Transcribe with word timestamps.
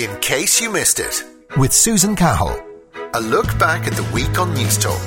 In 0.00 0.18
case 0.20 0.62
you 0.62 0.70
missed 0.70 0.98
it, 0.98 1.22
with 1.58 1.74
Susan 1.74 2.16
Cahill. 2.16 2.58
A 3.12 3.20
look 3.20 3.58
back 3.58 3.86
at 3.86 3.92
the 3.92 4.02
week 4.14 4.38
on 4.38 4.54
News 4.54 4.78
Talk. 4.78 4.98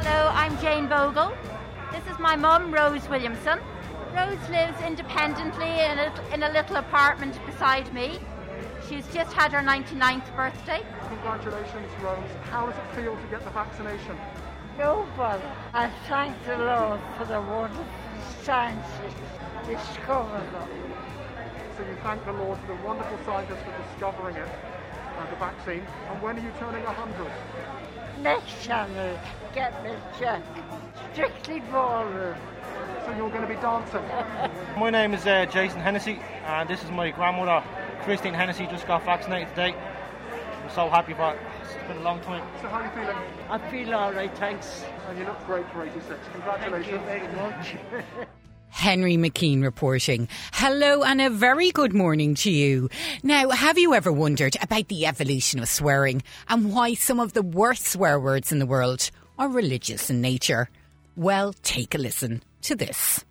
Hello, 0.00 0.32
I'm 0.34 0.58
Jane 0.58 0.88
Vogel. 0.88 1.32
This 1.92 2.02
is 2.12 2.18
my 2.18 2.34
mum, 2.34 2.74
Rose 2.74 3.08
Williamson. 3.08 3.60
Rose 4.12 4.50
lives 4.50 4.82
independently 4.82 5.70
in 5.70 6.00
a, 6.00 6.12
in 6.34 6.42
a 6.42 6.50
little 6.50 6.74
apartment 6.74 7.38
beside 7.46 7.94
me. 7.94 8.18
She's 8.88 9.06
just 9.14 9.32
had 9.32 9.52
her 9.52 9.60
99th 9.60 10.34
birthday. 10.34 10.84
Congratulations, 11.06 11.92
Rose. 12.02 12.18
How 12.50 12.66
does 12.66 12.74
it 12.74 12.96
feel 12.96 13.14
to 13.14 13.26
get 13.30 13.44
the 13.44 13.50
vaccination? 13.50 14.18
No 14.76 15.06
bother. 15.16 15.48
I 15.74 15.90
thank 16.08 16.34
the 16.44 16.58
Lord 16.58 17.00
for 17.16 17.24
the 17.24 17.40
wonderful 17.40 17.84
science 18.48 18.86
He 19.66 19.74
discovered 19.74 20.50
them. 20.54 20.68
So 21.76 21.82
you 21.82 21.94
thank 22.02 22.24
the 22.24 22.32
Lord 22.32 22.58
for 22.60 22.68
the 22.68 22.82
wonderful 22.82 23.18
scientists 23.26 23.60
for 23.60 23.82
discovering 23.92 24.36
it, 24.36 24.48
uh, 24.48 25.28
the 25.28 25.36
vaccine. 25.36 25.86
And 26.08 26.22
when 26.22 26.38
are 26.38 26.40
you 26.40 26.50
turning 26.58 26.82
100? 26.82 27.30
Next 28.22 28.64
channel, 28.64 29.18
get 29.54 29.84
me 29.84 29.90
check. 30.18 30.42
Strictly 31.12 31.60
ballroom. 31.60 32.38
So 33.04 33.12
you're 33.18 33.28
going 33.28 33.42
to 33.42 33.46
be 33.46 33.56
dancing. 33.56 34.00
My 34.80 34.88
name 34.88 35.12
is 35.12 35.26
uh, 35.26 35.44
Jason 35.44 35.80
Hennessy, 35.80 36.18
and 36.46 36.70
this 36.70 36.82
is 36.82 36.90
my 36.90 37.10
grandmother, 37.10 37.62
Christine 38.00 38.32
Hennessy, 38.32 38.66
just 38.68 38.86
got 38.86 39.04
vaccinated 39.04 39.50
today. 39.50 39.74
I'm 40.62 40.70
so 40.70 40.88
happy 40.88 41.12
for 41.12 41.34
it. 41.34 41.38
It's 41.64 41.86
been 41.86 41.98
a 41.98 42.02
long 42.02 42.20
time. 42.20 42.42
So 42.62 42.68
how 42.68 42.80
are 42.80 42.84
you 42.84 42.90
feeling? 42.90 43.16
I 43.50 43.58
feel 43.70 43.94
all 43.94 44.12
right, 44.12 44.34
thanks. 44.38 44.84
And 45.08 45.18
you 45.18 45.24
look 45.24 45.46
great 45.46 45.70
for 45.70 45.84
86. 45.84 46.18
Congratulations. 46.32 47.02
Thank 47.06 47.22
you 47.24 47.28
very 47.30 47.50
much. 47.50 48.28
Henry 48.70 49.16
McKean 49.16 49.62
reporting. 49.62 50.28
Hello 50.52 51.02
and 51.02 51.20
a 51.20 51.30
very 51.30 51.70
good 51.70 51.92
morning 51.92 52.34
to 52.36 52.50
you. 52.50 52.88
Now, 53.22 53.50
have 53.50 53.78
you 53.78 53.94
ever 53.94 54.12
wondered 54.12 54.56
about 54.62 54.88
the 54.88 55.06
evolution 55.06 55.60
of 55.60 55.68
swearing 55.68 56.22
and 56.48 56.72
why 56.72 56.94
some 56.94 57.20
of 57.20 57.32
the 57.32 57.42
worst 57.42 57.86
swear 57.86 58.20
words 58.20 58.52
in 58.52 58.58
the 58.58 58.66
world 58.66 59.10
are 59.38 59.48
religious 59.48 60.10
in 60.10 60.20
nature? 60.20 60.68
Well, 61.16 61.52
take 61.62 61.94
a 61.94 61.98
listen 61.98 62.42
to 62.62 62.76
this. 62.76 63.24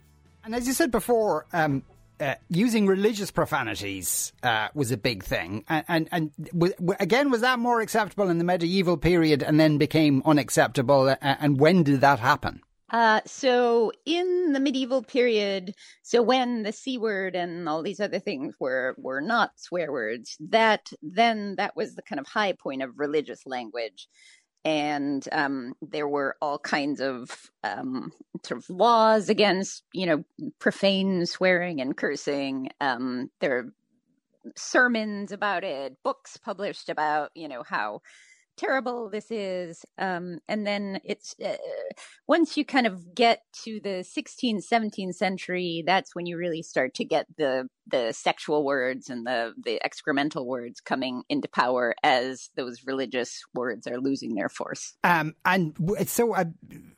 And 0.44 0.56
as 0.56 0.68
you 0.68 0.74
said 0.74 0.92
before, 0.92 1.46
um, 1.54 1.84
uh, 2.20 2.36
using 2.50 2.88
religious 2.88 3.32
profanities 3.32 4.34
uh, 4.44 4.70
was 4.74 4.92
a 4.92 4.98
big 4.98 5.24
thing, 5.24 5.64
and 5.70 5.86
and, 5.88 6.10
and 6.12 6.32
w- 6.52 6.74
w- 6.76 6.98
again, 7.00 7.30
was 7.30 7.42
that 7.42 7.60
more 7.60 7.82
acceptable 7.82 8.30
in 8.30 8.38
the 8.40 8.44
medieval 8.44 8.98
period, 8.98 9.44
and 9.44 9.60
then 9.60 9.78
became 9.78 10.24
unacceptable? 10.26 11.10
Uh, 11.10 11.16
and 11.22 11.60
when 11.60 11.84
did 11.84 12.02
that 12.02 12.20
happen? 12.20 12.62
Uh, 12.90 13.20
so 13.26 13.92
in 14.06 14.54
the 14.54 14.60
medieval 14.60 15.04
period, 15.04 15.74
so 16.04 16.22
when 16.22 16.64
the 16.64 16.72
c 16.72 16.98
word 16.98 17.36
and 17.36 17.68
all 17.68 17.84
these 17.84 18.00
other 18.00 18.20
things 18.20 18.56
were 18.60 18.96
were 18.98 19.20
not 19.20 19.52
swear 19.58 19.92
words, 19.92 20.38
that 20.40 20.90
then 21.02 21.56
that 21.58 21.76
was 21.76 21.96
the 21.96 22.02
kind 22.02 22.20
of 22.20 22.28
high 22.28 22.54
point 22.54 22.82
of 22.82 22.98
religious 22.98 23.46
language, 23.46 24.08
and 24.64 25.28
um, 25.34 25.74
there 25.82 26.08
were 26.08 26.38
all 26.42 26.60
kinds 26.60 27.02
of 27.02 27.50
um, 27.64 28.12
sort 28.46 28.60
of 28.60 28.70
laws 28.70 29.28
against 29.28 29.84
you 29.94 30.06
know 30.06 30.24
profane 30.60 31.26
swearing 31.26 31.82
and 31.82 31.98
cursing. 31.98 32.70
Um, 32.80 33.30
there 33.42 33.58
are 33.58 33.74
sermons 34.56 35.34
about 35.34 35.66
it, 35.66 35.98
books 36.04 36.38
published 36.38 36.88
about 36.88 37.32
you 37.36 37.50
know 37.50 37.64
how 37.68 38.00
terrible 38.58 39.10
this 39.10 39.32
is 39.32 39.86
um, 39.98 40.40
and 40.48 40.66
then 40.66 41.00
it's 41.04 41.36
uh, 41.44 41.56
once 42.28 42.58
you 42.58 42.66
kind 42.66 42.88
of 42.88 43.14
get 43.16 43.44
to 43.64 43.80
the 43.82 44.06
16th 44.18 44.64
17th 44.68 45.16
century 45.16 45.84
that's 45.86 46.16
when 46.16 46.26
you 46.26 46.38
really 46.38 46.62
start 46.62 46.94
to 46.96 47.06
get 47.06 47.26
the 47.38 47.68
the 47.90 48.12
sexual 48.12 48.66
words 48.66 49.10
and 49.10 49.26
the 49.26 49.54
the 49.64 49.80
excremental 49.86 50.46
words 50.46 50.82
coming 50.82 51.24
into 51.30 51.48
power 51.48 51.96
as 52.04 52.50
those 52.56 52.86
religious 52.86 53.44
words 53.54 53.88
are 53.88 54.00
losing 54.00 54.36
their 54.36 54.50
force 54.50 54.96
Um, 55.04 55.36
and 55.46 55.74
so, 56.06 56.34
uh, 56.34 56.46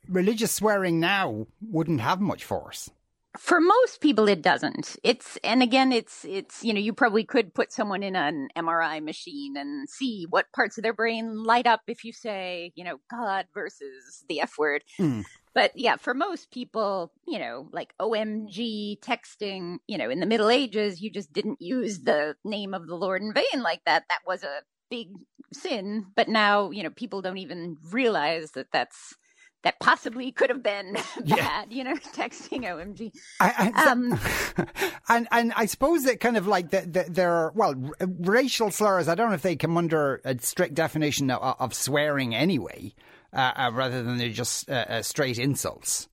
religious 0.08 0.52
swearing 0.52 1.00
now 1.00 1.46
wouldn't 1.60 2.00
have 2.00 2.20
much 2.20 2.44
force. 2.44 2.90
For 3.38 3.60
most 3.60 4.00
people 4.00 4.28
it 4.28 4.42
doesn't. 4.42 4.96
It's 5.04 5.38
and 5.44 5.62
again 5.62 5.92
it's 5.92 6.24
it's 6.24 6.64
you 6.64 6.74
know 6.74 6.80
you 6.80 6.92
probably 6.92 7.24
could 7.24 7.54
put 7.54 7.72
someone 7.72 8.02
in 8.02 8.16
an 8.16 8.48
mri 8.56 9.02
machine 9.02 9.56
and 9.56 9.88
see 9.88 10.26
what 10.28 10.52
parts 10.52 10.78
of 10.78 10.82
their 10.82 10.92
brain 10.92 11.44
light 11.44 11.66
up 11.66 11.80
if 11.86 12.04
you 12.04 12.12
say 12.12 12.72
you 12.74 12.84
know 12.84 12.98
god 13.10 13.46
versus 13.54 14.24
the 14.28 14.40
f 14.40 14.54
word. 14.58 14.82
Mm. 14.98 15.24
but 15.54 15.70
yeah 15.76 15.96
for 15.96 16.12
most 16.12 16.50
people 16.50 17.12
you 17.26 17.38
know 17.38 17.68
like 17.72 17.94
omg 18.00 19.00
texting 19.00 19.78
you 19.86 19.96
know 19.96 20.10
in 20.10 20.20
the 20.20 20.26
middle 20.26 20.50
ages 20.50 21.00
you 21.00 21.10
just 21.10 21.32
didn't 21.32 21.62
use 21.62 22.00
the 22.00 22.34
name 22.44 22.74
of 22.74 22.86
the 22.86 22.96
lord 22.96 23.22
in 23.22 23.32
vain 23.32 23.62
like 23.62 23.82
that. 23.86 24.04
That 24.08 24.20
was 24.26 24.42
a 24.42 24.62
big 24.90 25.08
sin. 25.52 26.06
But 26.14 26.28
now 26.28 26.70
you 26.70 26.82
know 26.82 26.90
people 26.90 27.22
don't 27.22 27.38
even 27.38 27.76
realize 27.90 28.52
that 28.52 28.66
that's 28.72 29.14
that 29.62 29.78
possibly 29.80 30.32
could 30.32 30.50
have 30.50 30.62
been 30.62 30.96
Yeah. 31.24 31.36
bad, 31.36 31.72
you 31.72 31.84
know, 31.84 31.94
texting 32.14 32.62
OMG. 32.62 33.12
I, 33.40 33.72
I, 33.74 33.90
Um, 33.90 34.18
and 35.08 35.28
and 35.30 35.52
I 35.54 35.66
suppose 35.66 36.04
that 36.04 36.20
kind 36.20 36.36
of 36.36 36.46
like 36.46 36.70
the, 36.70 36.80
the, 36.82 37.06
there 37.10 37.32
are 37.32 37.52
well 37.54 37.74
r- 38.00 38.08
racial 38.20 38.70
slurs. 38.70 39.08
I 39.08 39.14
don't 39.14 39.28
know 39.28 39.34
if 39.34 39.42
they 39.42 39.56
come 39.56 39.76
under 39.76 40.20
a 40.24 40.38
strict 40.38 40.74
definition 40.74 41.30
of, 41.30 41.56
of 41.58 41.74
swearing 41.74 42.34
anyway, 42.34 42.94
uh, 43.32 43.52
uh, 43.56 43.70
rather 43.74 44.02
than 44.02 44.16
they're 44.18 44.30
just 44.30 44.70
uh, 44.70 44.84
uh, 44.88 45.02
straight 45.02 45.38
insults. 45.38 46.08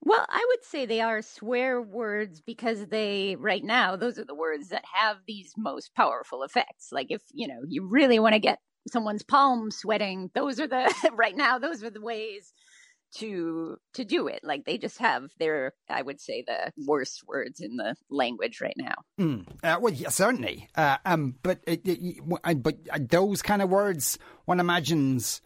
Well, 0.00 0.24
I 0.28 0.44
would 0.48 0.64
say 0.64 0.86
they 0.86 1.00
are 1.00 1.22
swear 1.22 1.82
words 1.82 2.40
because 2.40 2.86
they, 2.86 3.36
right 3.36 3.62
now, 3.64 3.96
those 3.96 4.16
are 4.18 4.24
the 4.24 4.34
words 4.34 4.68
that 4.68 4.84
have 4.94 5.16
these 5.26 5.52
most 5.56 5.92
powerful 5.94 6.44
effects. 6.44 6.90
Like 6.92 7.08
if, 7.10 7.20
you 7.32 7.48
know, 7.48 7.62
you 7.66 7.86
really 7.86 8.20
want 8.20 8.34
to 8.34 8.38
get 8.38 8.60
someone's 8.88 9.22
palm 9.22 9.70
sweating, 9.70 10.30
those 10.34 10.60
are 10.60 10.66
the, 10.66 10.92
right 11.14 11.36
now, 11.36 11.58
those 11.58 11.82
are 11.82 11.90
the 11.90 12.00
ways 12.00 12.52
to, 13.16 13.76
to 13.94 14.04
do 14.04 14.28
it. 14.28 14.40
Like 14.42 14.64
they 14.64 14.78
just 14.78 14.98
have 14.98 15.30
their, 15.38 15.72
I 15.88 16.02
would 16.02 16.20
say, 16.20 16.44
the 16.46 16.72
worst 16.86 17.22
words 17.26 17.60
in 17.60 17.76
the 17.76 17.94
language 18.10 18.60
right 18.60 18.76
now. 18.76 18.94
Mm. 19.18 19.46
Uh, 19.62 19.78
well, 19.80 19.92
yeah, 19.92 20.10
certainly. 20.10 20.68
Uh, 20.74 20.98
um, 21.04 21.36
but 21.42 21.60
it, 21.66 21.82
it, 21.86 22.18
uh, 22.44 22.54
but 22.54 22.76
uh, 22.90 22.98
those 23.00 23.42
kind 23.42 23.62
of 23.62 23.70
words, 23.70 24.18
one 24.44 24.60
imagines, 24.60 25.40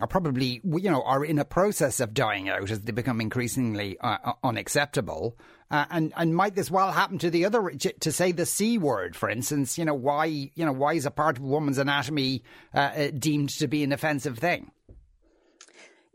are 0.00 0.06
probably 0.06 0.60
you 0.64 0.90
know 0.90 1.02
are 1.02 1.24
in 1.24 1.38
a 1.38 1.44
process 1.44 2.00
of 2.00 2.14
dying 2.14 2.48
out 2.48 2.70
as 2.70 2.80
they 2.80 2.92
become 2.92 3.20
increasingly 3.20 3.98
uh, 3.98 4.18
uh, 4.24 4.32
unacceptable. 4.42 5.38
Uh, 5.70 5.86
and 5.90 6.12
and 6.16 6.36
might 6.36 6.54
this 6.54 6.70
well 6.70 6.92
happen 6.92 7.18
to 7.18 7.30
the 7.30 7.44
other 7.44 7.70
to 7.70 8.12
say 8.12 8.32
the 8.32 8.46
c 8.46 8.78
word, 8.78 9.16
for 9.16 9.30
instance? 9.30 9.78
You 9.78 9.84
know 9.84 9.94
why 9.94 10.26
you 10.26 10.64
know 10.64 10.72
why 10.72 10.94
is 10.94 11.06
a 11.06 11.10
part 11.10 11.38
of 11.38 11.44
a 11.44 11.46
woman's 11.46 11.78
anatomy 11.78 12.42
uh, 12.74 12.78
uh, 12.78 13.10
deemed 13.16 13.50
to 13.50 13.66
be 13.66 13.82
an 13.82 13.92
offensive 13.92 14.38
thing? 14.38 14.70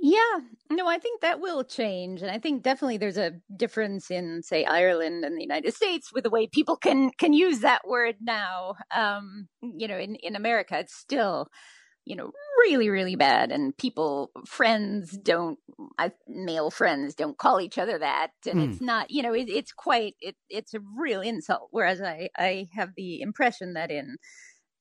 Yeah, 0.02 0.40
no, 0.70 0.88
I 0.88 0.98
think 0.98 1.22
that 1.22 1.42
will 1.42 1.66
change, 1.66 2.22
and 2.22 2.32
I 2.32 2.40
think 2.40 2.64
definitely 2.64 2.98
there's 2.98 3.18
a 3.18 3.34
difference 3.54 4.10
in, 4.10 4.44
say, 4.44 4.64
Ireland 4.64 5.26
and 5.26 5.36
the 5.36 5.42
United 5.42 5.74
States 5.74 6.14
with 6.14 6.24
the 6.24 6.30
way 6.30 6.48
people 6.48 6.78
can 6.78 7.12
can 7.12 7.34
use 7.34 7.60
that 7.60 7.86
word 7.86 8.16
now. 8.22 8.76
Um, 8.96 9.50
you 9.62 9.90
know, 9.90 9.98
in 9.98 10.16
in 10.16 10.38
America, 10.38 10.80
it's 10.80 10.96
still, 10.96 11.50
you 12.10 12.16
know, 12.18 12.32
really 12.66 12.90
really 12.90 13.16
bad, 13.16 13.52
and 13.52 13.78
people, 13.78 14.32
friends 14.48 15.18
don't, 15.18 15.60
I, 15.98 16.12
male 16.28 16.72
friends 16.72 17.16
don't 17.16 17.38
call 17.38 17.62
each 17.62 17.78
other 17.78 17.98
that, 18.00 18.32
and 18.46 18.60
Hmm. 18.60 18.66
it's 18.66 18.82
not, 18.82 19.12
you 19.12 19.22
know, 19.24 19.34
it, 19.34 19.48
it's 19.50 19.72
quite, 19.72 20.16
it 20.20 20.36
it's 20.50 20.74
a 20.74 20.80
real 20.98 21.22
insult. 21.22 21.70
Whereas 21.72 22.02
I 22.02 22.30
I 22.38 22.68
have 22.74 22.90
the 22.98 23.22
impression 23.22 23.74
that 23.74 23.92
in 23.92 24.18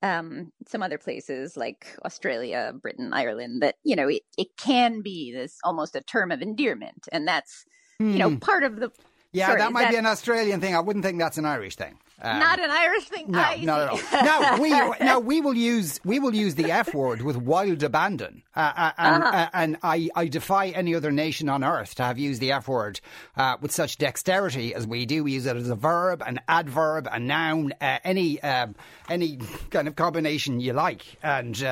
um, 0.03 0.53
some 0.69 0.83
other 0.83 0.99
places 0.99 1.56
like 1.56 1.87
Australia, 2.05 2.72
Britain, 2.81 3.12
Ireland, 3.12 3.62
that, 3.62 3.75
you 3.84 3.97
know, 3.97 4.09
it, 4.09 4.22
it 4.37 4.49
can 4.56 5.03
be 5.03 5.33
this 5.33 5.59
almost 5.65 5.97
a 5.97 6.00
term 6.00 6.31
of 6.31 6.41
endearment. 6.41 7.09
And 7.11 7.27
that's, 7.27 7.65
you 8.12 8.19
know, 8.19 8.31
Hmm. 8.31 8.37
part 8.37 8.62
of 8.62 8.77
the. 8.77 8.91
Yeah, 9.33 9.49
Sorry, 9.49 9.59
that 9.59 9.72
might 9.72 9.91
be 9.91 9.97
an 9.97 10.06
Australian 10.06 10.61
thing. 10.61 10.75
I 10.75 10.81
wouldn't 10.81 11.05
think 11.05 11.19
that's 11.19 11.37
an 11.37 11.44
Irish 11.44 11.76
thing. 11.76 11.99
Um, 12.20 12.41
not 12.41 12.59
an 12.59 12.69
Irish 12.70 13.05
thing. 13.05 13.31
No, 13.31 13.38
I 13.38 13.56
not 13.62 13.97
see. 13.97 14.17
at 14.17 14.25
all. 14.25 14.56
No, 14.56 14.62
we 14.62 14.70
now 14.70 15.20
we 15.20 15.41
will 15.41 15.55
use 15.56 16.00
we 16.05 16.19
will 16.19 16.35
use 16.35 16.56
the 16.56 16.73
F 16.73 16.93
word 16.93 17.23
with 17.23 17.37
wild 17.37 17.82
abandon, 17.85 18.43
uh, 18.56 18.73
uh, 18.76 18.91
and, 18.99 19.23
Uh-huh. 19.23 19.37
uh, 19.37 19.49
and 19.55 19.76
I, 19.85 20.09
I 20.17 20.26
defy 20.26 20.69
any 20.69 20.94
other 20.97 21.12
nation 21.12 21.49
on 21.49 21.62
earth 21.62 21.94
to 21.97 22.03
have 22.03 22.19
used 22.19 22.41
the 22.41 22.50
F 22.50 22.67
word 22.67 23.00
uh, 23.37 23.56
with 23.61 23.70
such 23.70 23.99
dexterity 23.99 24.75
as 24.75 24.85
we 24.87 25.06
do. 25.06 25.23
We 25.23 25.32
use 25.32 25.47
it 25.47 25.56
as 25.56 25.70
a 25.70 25.76
verb, 25.76 26.23
an 26.26 26.41
adverb, 26.49 27.09
a 27.11 27.20
noun, 27.20 27.73
uh, 27.81 27.99
any 28.03 28.43
um, 28.43 28.75
any 29.09 29.38
kind 29.71 29.87
of 29.87 29.94
combination 29.94 30.59
you 30.61 30.73
like, 30.73 31.05
and. 31.23 31.62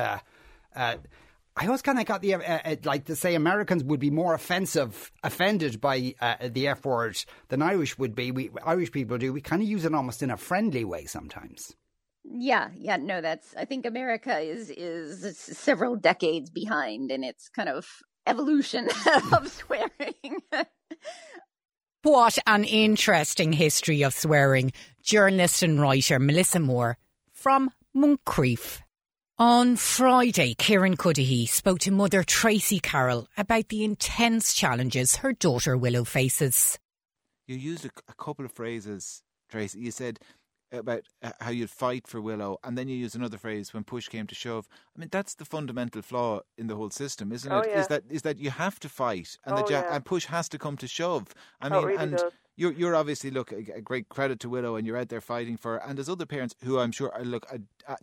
Uh, 1.57 1.61
uh, 1.61 1.63
I 1.63 1.67
always 1.67 1.81
kind 1.81 1.99
of 1.99 2.05
got 2.05 2.21
the 2.21 2.35
uh, 2.35 2.39
uh, 2.39 2.75
like 2.83 3.05
to 3.05 3.15
say 3.15 3.35
Americans 3.35 3.83
would 3.83 3.99
be 3.99 4.11
more 4.11 4.33
offensive, 4.33 5.11
offended 5.23 5.81
by 5.81 6.15
uh, 6.21 6.49
the 6.49 6.67
F 6.67 6.85
word 6.85 7.17
than 7.49 7.61
Irish 7.61 7.97
would 7.97 8.15
be. 8.15 8.31
We 8.31 8.49
Irish 8.65 8.91
people 8.91 9.17
do. 9.17 9.33
We 9.33 9.41
kind 9.41 9.61
of 9.61 9.67
use 9.67 9.85
it 9.85 9.93
almost 9.93 10.23
in 10.23 10.31
a 10.31 10.37
friendly 10.37 10.85
way 10.85 11.05
sometimes. 11.05 11.75
Yeah, 12.23 12.69
yeah, 12.75 12.97
no, 12.97 13.21
that's. 13.21 13.55
I 13.55 13.65
think 13.65 13.85
America 13.85 14.37
is 14.39 14.69
is 14.69 15.37
several 15.37 15.95
decades 15.95 16.49
behind 16.49 17.11
in 17.11 17.23
its 17.23 17.49
kind 17.49 17.69
of 17.69 17.87
evolution 18.25 18.89
of 19.33 19.47
swearing. 19.47 20.41
What 22.03 22.37
an 22.47 22.63
interesting 22.63 23.51
history 23.51 24.03
of 24.03 24.13
swearing. 24.13 24.71
Journalist 25.01 25.61
and 25.61 25.81
writer 25.81 26.19
Melissa 26.19 26.59
Mohr 26.59 26.95
from 27.33 27.71
Moncrieff. 27.93 28.81
On 29.39 29.75
Friday, 29.75 30.55
Kieran 30.55 30.97
Cuddihy 30.97 31.47
spoke 31.47 31.77
to 31.79 31.91
mother 31.91 32.23
Tracy 32.23 32.79
Carroll 32.79 33.27
about 33.37 33.67
the 33.69 33.83
intense 33.83 34.51
challenges 34.53 35.17
her 35.17 35.31
daughter 35.31 35.77
Willow 35.77 36.03
faces. 36.03 36.79
You 37.45 37.55
used 37.55 37.85
a, 37.85 37.89
a 38.07 38.13
couple 38.15 38.45
of 38.45 38.51
phrases, 38.51 39.21
Tracy. 39.51 39.79
You 39.79 39.91
said 39.91 40.17
about 40.71 41.03
uh, 41.21 41.33
how 41.39 41.51
you'd 41.51 41.69
fight 41.69 42.07
for 42.07 42.19
Willow, 42.19 42.57
and 42.63 42.75
then 42.75 42.87
you 42.87 42.97
use 42.97 43.13
another 43.13 43.37
phrase 43.37 43.75
when 43.75 43.83
push 43.83 44.07
came 44.07 44.25
to 44.25 44.33
shove. 44.35 44.67
I 44.95 44.99
mean, 44.99 45.09
that's 45.11 45.35
the 45.35 45.45
fundamental 45.45 46.01
flaw 46.01 46.39
in 46.57 46.65
the 46.65 46.75
whole 46.75 46.89
system, 46.89 47.31
isn't 47.31 47.51
Oh, 47.51 47.59
it? 47.59 47.69
yeah. 47.69 47.79
Is 47.81 47.87
that 47.89 48.03
is 48.09 48.21
that 48.23 48.39
you 48.39 48.49
have 48.49 48.79
to 48.79 48.89
fight, 48.89 49.37
and 49.45 49.53
Oh, 49.53 49.57
that 49.57 49.69
you, 49.69 49.75
yeah. 49.75 49.95
and 49.95 50.03
push 50.03 50.25
has 50.25 50.49
to 50.49 50.57
come 50.57 50.77
to 50.77 50.87
shove. 50.87 51.27
I 51.61 51.67
Oh, 51.67 51.69
mean, 51.69 51.83
it 51.83 51.85
really 51.85 52.03
and 52.03 52.11
does. 52.17 52.31
You're 52.57 52.73
you're 52.73 52.95
obviously 52.95 53.31
look 53.31 53.51
a, 53.51 53.81
great 53.81 54.09
credit 54.09 54.39
to 54.41 54.49
Willow, 54.49 54.75
and 54.75 54.85
you're 54.85 54.97
out 54.97 55.09
there 55.09 55.21
fighting 55.21 55.55
for. 55.55 55.73
her. 55.73 55.77
And 55.77 55.97
there's 55.97 56.09
other 56.09 56.25
parents 56.25 56.55
who 56.63 56.79
I'm 56.79 56.91
sure 56.91 57.13
are 57.13 57.23
look 57.23 57.45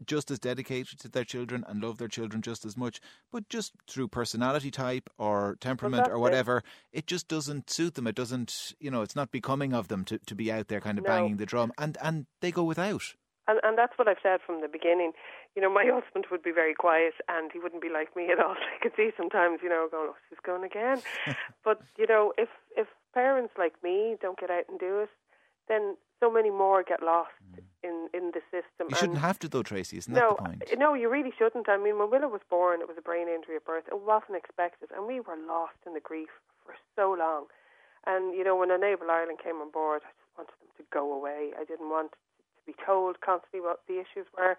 just 0.07 0.31
as 0.31 0.39
dedicated 0.39 0.99
to 1.01 1.09
their 1.09 1.25
children 1.25 1.65
and 1.69 1.83
love 1.83 1.99
their 1.99 2.09
children 2.09 2.41
just 2.41 2.65
as 2.65 2.77
much, 2.77 3.01
but 3.31 3.49
just 3.49 3.73
through 3.89 4.09
personality 4.09 4.71
type 4.71 5.11
or 5.19 5.57
temperament 5.61 6.09
or 6.09 6.15
it. 6.15 6.21
whatever, 6.21 6.63
it 6.93 7.07
just 7.07 7.29
doesn't 7.29 7.69
suit 7.69 7.95
them. 7.95 8.07
It 8.07 8.15
doesn't, 8.15 8.73
you 8.81 8.91
know, 8.91 9.03
it's 9.03 9.17
not 9.17 9.31
becoming 9.31 9.75
of 9.75 9.89
them 9.89 10.05
to, 10.07 10.19
to 10.19 10.35
be 10.35 10.51
out 10.51 10.69
there 10.69 10.81
kind 10.81 10.99
of 10.99 11.05
No. 11.05 11.11
banging 11.11 11.37
the 11.37 11.47
drum, 11.47 11.73
and 11.77 11.99
and 12.01 12.27
they 12.41 12.51
go 12.53 12.65
without. 12.65 13.15
And 13.47 13.61
and 13.63 13.77
that's 13.77 13.99
what 13.99 14.09
I've 14.09 14.23
said 14.23 14.41
from 14.47 14.63
the 14.63 14.69
beginning. 14.69 15.13
You 15.57 15.63
know, 15.63 15.71
my 15.71 15.85
husband 15.93 16.27
would 16.31 16.43
be 16.43 16.53
very 16.53 16.75
quiet 16.75 17.15
and 17.29 17.51
he 17.53 17.59
wouldn't 17.59 17.83
be 17.83 17.91
like 17.91 18.15
me 18.17 18.31
at 18.33 18.39
all. 18.39 18.55
I 18.75 18.79
could 18.83 18.93
see 18.97 19.11
sometimes, 19.17 19.61
you 19.63 19.69
know, 19.69 19.89
going, 19.91 20.11
oh, 20.13 20.17
she's 20.31 20.39
going 20.45 20.65
again. 20.65 21.03
but 21.65 21.83
you 21.99 22.07
know, 22.07 22.33
if 22.39 22.49
if 22.77 22.87
parents 23.15 23.55
like 23.57 23.75
me 23.83 24.17
don't 24.21 24.39
get 24.39 24.51
out 24.51 24.65
and 24.69 24.79
do 24.79 25.01
it, 25.01 25.11
then 25.69 25.97
so 26.21 26.31
many 26.31 26.51
more 26.51 26.83
get 26.83 27.03
lost 27.03 27.31
hmm. 27.55 27.61
in 27.83 28.09
in 28.13 28.33
the 28.35 28.43
system. 28.51 28.89
You 28.91 28.97
shouldn't 28.97 29.19
And- 29.19 29.29
have 29.29 29.39
to, 29.41 29.49
though, 29.49 29.63
Tracy. 29.63 29.99
Isn't 29.99 30.13
no, 30.13 30.21
that 30.21 30.37
the 30.37 30.49
point? 30.49 30.63
Uh, 30.73 30.77
no, 30.77 30.95
you 30.95 31.09
really 31.09 31.33
shouldn't. 31.39 31.69
I 31.69 31.77
mean, 31.77 31.99
when 31.99 32.11
Willow 32.11 32.29
was 32.29 32.43
born, 32.51 32.81
it 32.81 32.89
was 32.89 32.99
a 32.99 33.03
brain 33.03 33.29
injury 33.29 33.57
at 33.57 33.65
birth. 33.65 33.85
It 33.89 34.01
wasn't 34.01 34.37
expected, 34.37 34.91
and 34.95 35.07
we 35.07 35.21
were 35.21 35.39
lost 35.47 35.79
in 35.87 35.95
the 35.95 36.01
grief 36.01 36.33
for 36.65 36.75
so 36.97 37.15
long. 37.17 37.47
And 38.07 38.35
you 38.35 38.45
know, 38.45 38.57
when 38.57 38.71
Enable 38.71 39.11
Ireland 39.11 39.39
came 39.43 39.57
on 39.57 39.71
board, 39.71 40.03
I 40.05 40.13
just 40.13 40.33
wanted 40.37 40.57
them 40.61 40.73
to 40.77 40.85
go 40.93 41.13
away. 41.13 41.53
I 41.59 41.65
didn't 41.65 41.89
want 41.89 42.13
to 42.13 42.19
be 42.67 42.75
told 42.85 43.21
constantly 43.21 43.61
what 43.61 43.81
the 43.87 44.01
issues 44.01 44.27
were. 44.37 44.57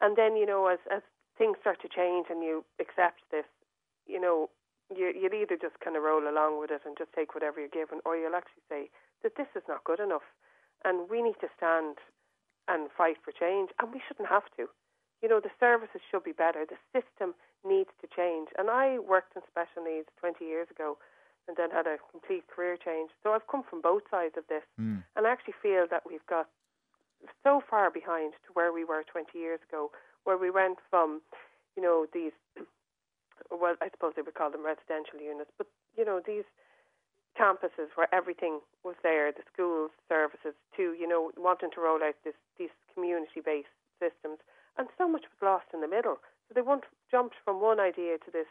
And 0.00 0.16
then, 0.16 0.36
you 0.36 0.46
know, 0.46 0.66
as 0.66 0.80
as 0.90 1.02
things 1.38 1.56
start 1.60 1.80
to 1.82 1.88
change 1.88 2.26
and 2.30 2.42
you 2.42 2.64
accept 2.80 3.20
this, 3.30 3.46
you 4.06 4.20
know, 4.20 4.50
you 4.90 5.12
you'll 5.14 5.34
either 5.34 5.56
just 5.56 5.80
kind 5.80 5.96
of 5.96 6.02
roll 6.02 6.26
along 6.26 6.60
with 6.60 6.70
it 6.70 6.82
and 6.84 6.96
just 6.98 7.12
take 7.12 7.34
whatever 7.34 7.60
you're 7.60 7.72
given, 7.72 8.00
or 8.04 8.16
you'll 8.16 8.36
actually 8.36 8.64
say 8.68 8.90
that 9.22 9.36
this 9.36 9.48
is 9.56 9.62
not 9.68 9.84
good 9.84 10.00
enough, 10.00 10.26
and 10.84 11.08
we 11.08 11.22
need 11.22 11.38
to 11.40 11.48
stand 11.56 11.96
and 12.68 12.88
fight 12.96 13.16
for 13.22 13.32
change, 13.32 13.70
and 13.80 13.92
we 13.92 14.00
shouldn't 14.06 14.28
have 14.28 14.48
to. 14.56 14.68
You 15.22 15.28
know, 15.28 15.40
the 15.40 15.52
services 15.58 16.00
should 16.10 16.24
be 16.24 16.32
better. 16.32 16.64
The 16.68 16.80
system 16.92 17.34
needs 17.64 17.90
to 18.00 18.06
change. 18.06 18.48
And 18.58 18.68
I 18.68 18.98
worked 19.00 19.36
in 19.36 19.42
special 19.48 19.84
needs 19.84 20.08
20 20.20 20.44
years 20.44 20.68
ago 20.70 20.98
and 21.48 21.56
then 21.56 21.70
had 21.70 21.86
a 21.86 21.96
complete 22.10 22.44
career 22.48 22.76
change. 22.76 23.10
So 23.22 23.32
I've 23.32 23.46
come 23.48 23.64
from 23.68 23.80
both 23.80 24.02
sides 24.10 24.36
of 24.36 24.44
this. 24.48 24.64
Mm. 24.80 25.04
And 25.16 25.26
I 25.26 25.32
actually 25.32 25.56
feel 25.62 25.86
that 25.90 26.02
we've 26.08 26.24
got 26.28 26.48
so 27.42 27.62
far 27.68 27.90
behind 27.90 28.32
to 28.46 28.52
where 28.52 28.72
we 28.72 28.84
were 28.84 29.04
20 29.04 29.36
years 29.36 29.60
ago, 29.68 29.90
where 30.24 30.36
we 30.36 30.50
went 30.50 30.78
from, 30.90 31.20
you 31.76 31.82
know, 31.82 32.06
these, 32.12 32.32
well, 33.50 33.76
I 33.80 33.88
suppose 33.90 34.12
they 34.16 34.22
would 34.22 34.34
call 34.34 34.50
them 34.50 34.64
residential 34.64 35.20
units, 35.20 35.50
but, 35.58 35.66
you 35.96 36.04
know, 36.04 36.20
these 36.24 36.44
campuses 37.38 37.90
where 37.94 38.12
everything 38.14 38.60
was 38.84 38.94
there, 39.02 39.32
the 39.32 39.42
schools, 39.52 39.90
services, 40.08 40.54
too. 40.76 40.94
you 40.98 41.08
know, 41.08 41.32
wanting 41.36 41.70
to 41.74 41.80
roll 41.80 42.02
out 42.02 42.14
this, 42.24 42.38
these 42.58 42.72
community-based 42.94 43.74
systems. 43.98 44.38
And 44.78 44.88
so 44.98 45.08
much 45.08 45.22
was 45.26 45.42
lost 45.42 45.66
in 45.74 45.80
the 45.80 45.88
middle. 45.88 46.18
So 46.48 46.54
they 46.54 46.62
want, 46.62 46.84
jumped 47.10 47.36
from 47.44 47.60
one 47.60 47.80
idea 47.80 48.18
to 48.18 48.30
this 48.30 48.48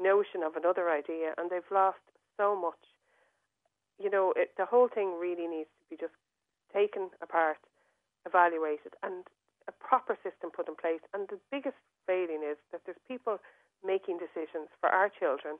notion 0.00 0.42
of 0.42 0.56
another 0.56 0.90
idea, 0.90 1.34
and 1.38 1.50
they've 1.50 1.70
lost 1.70 2.02
so 2.36 2.54
much. 2.54 2.80
You 3.98 4.10
know, 4.10 4.32
it, 4.36 4.50
the 4.56 4.64
whole 4.64 4.88
thing 4.88 5.18
really 5.18 5.46
needs 5.46 5.70
to 5.82 5.84
be 5.90 5.96
just 5.96 6.16
taken 6.72 7.10
apart, 7.20 7.58
evaluated, 8.26 8.94
and 9.02 9.26
a 9.68 9.72
proper 9.72 10.16
system 10.22 10.50
put 10.50 10.68
in 10.68 10.74
place. 10.74 11.02
And 11.12 11.28
the 11.28 11.38
biggest 11.50 11.76
failing 12.06 12.42
is 12.42 12.56
that 12.72 12.82
there's 12.86 12.98
people 13.06 13.38
making 13.84 14.18
decisions 14.18 14.68
for 14.80 14.88
our 14.88 15.08
children 15.08 15.56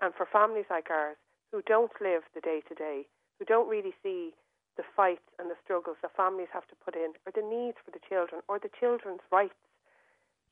and 0.00 0.14
for 0.14 0.26
families 0.26 0.66
like 0.70 0.90
ours 0.90 1.16
who 1.52 1.62
don't 1.62 1.92
live 2.00 2.22
the 2.34 2.40
day 2.40 2.62
to 2.68 2.74
day, 2.74 3.06
who 3.38 3.44
don't 3.44 3.68
really 3.68 3.94
see 4.02 4.34
the 4.76 4.82
fights 4.96 5.28
and 5.38 5.50
the 5.50 5.56
struggles 5.62 5.96
that 6.00 6.16
families 6.16 6.48
have 6.52 6.66
to 6.66 6.74
put 6.82 6.96
in, 6.96 7.12
or 7.26 7.32
the 7.34 7.44
needs 7.44 7.76
for 7.84 7.90
the 7.90 8.00
children, 8.08 8.40
or 8.48 8.58
the 8.58 8.70
children's 8.80 9.20
rights. 9.30 9.54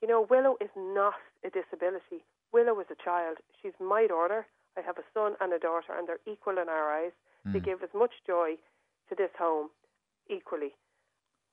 You 0.02 0.08
know, 0.08 0.26
Willow 0.28 0.56
is 0.60 0.70
not 0.76 1.14
a 1.44 1.48
disability. 1.48 2.24
Willow 2.52 2.78
is 2.80 2.86
a 2.90 3.02
child. 3.02 3.38
She's 3.60 3.72
my 3.80 4.06
daughter. 4.06 4.46
I 4.76 4.82
have 4.82 4.98
a 4.98 5.04
son 5.14 5.36
and 5.40 5.52
a 5.52 5.58
daughter, 5.58 5.94
and 5.96 6.06
they're 6.06 6.20
equal 6.26 6.58
in 6.58 6.68
our 6.68 6.92
eyes. 6.92 7.12
They 7.52 7.60
Mm. 7.60 7.64
give 7.64 7.82
as 7.82 7.94
much 7.94 8.22
joy 8.26 8.58
to 9.08 9.14
this 9.14 9.30
home 9.38 9.70
equally. 10.28 10.74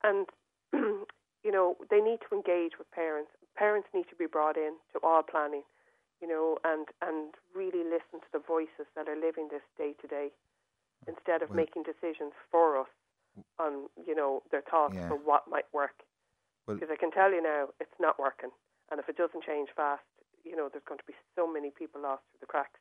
And, 0.04 0.27
you 0.74 1.51
know, 1.51 1.77
they 1.89 2.01
need 2.01 2.19
to 2.30 2.36
engage 2.36 2.77
with 2.77 2.92
parents. 2.92 3.31
Parents 3.57 3.88
need 3.94 4.06
to 4.09 4.15
be 4.15 4.27
brought 4.27 4.56
in 4.57 4.77
to 4.94 5.00
all 5.04 5.24
planning, 5.24 5.63
you 6.21 6.27
know, 6.27 6.57
and, 6.63 6.88
and 7.01 7.33
really 7.56 7.83
listen 7.83 8.21
to 8.21 8.30
the 8.31 8.39
voices 8.39 8.86
that 8.95 9.07
are 9.09 9.15
living 9.15 9.48
this 9.51 9.63
day 9.77 9.94
to 10.01 10.07
day 10.07 10.30
instead 11.07 11.42
of 11.42 11.50
Well- 11.50 11.57
making 11.57 11.83
decisions 11.83 12.33
for 12.51 12.77
us 12.80 12.88
on, 13.59 13.88
you 14.06 14.15
know, 14.15 14.44
their 14.51 14.62
thoughts 14.62 14.95
Yeah. 14.95 15.07
for 15.09 15.15
what 15.18 15.48
might 15.48 15.71
work. 15.74 16.04
Well- 16.68 16.77
Because 16.77 16.92
I 16.92 16.98
can 16.98 17.12
tell 17.12 17.31
you 17.31 17.42
now, 17.42 17.69
it's 17.80 18.00
not 18.00 18.19
working. 18.19 18.51
And 18.92 19.00
if 19.00 19.09
it 19.09 19.18
doesn't 19.18 19.44
change 19.44 19.69
fast, 19.75 20.04
you 20.44 20.56
know, 20.56 20.69
there's 20.69 20.83
going 20.86 21.00
to 21.00 21.06
be 21.06 21.15
so 21.36 21.45
many 21.51 21.71
people 21.71 22.01
lost 22.01 22.24
through 22.31 22.39
the 22.42 22.45
cracks. 22.45 22.80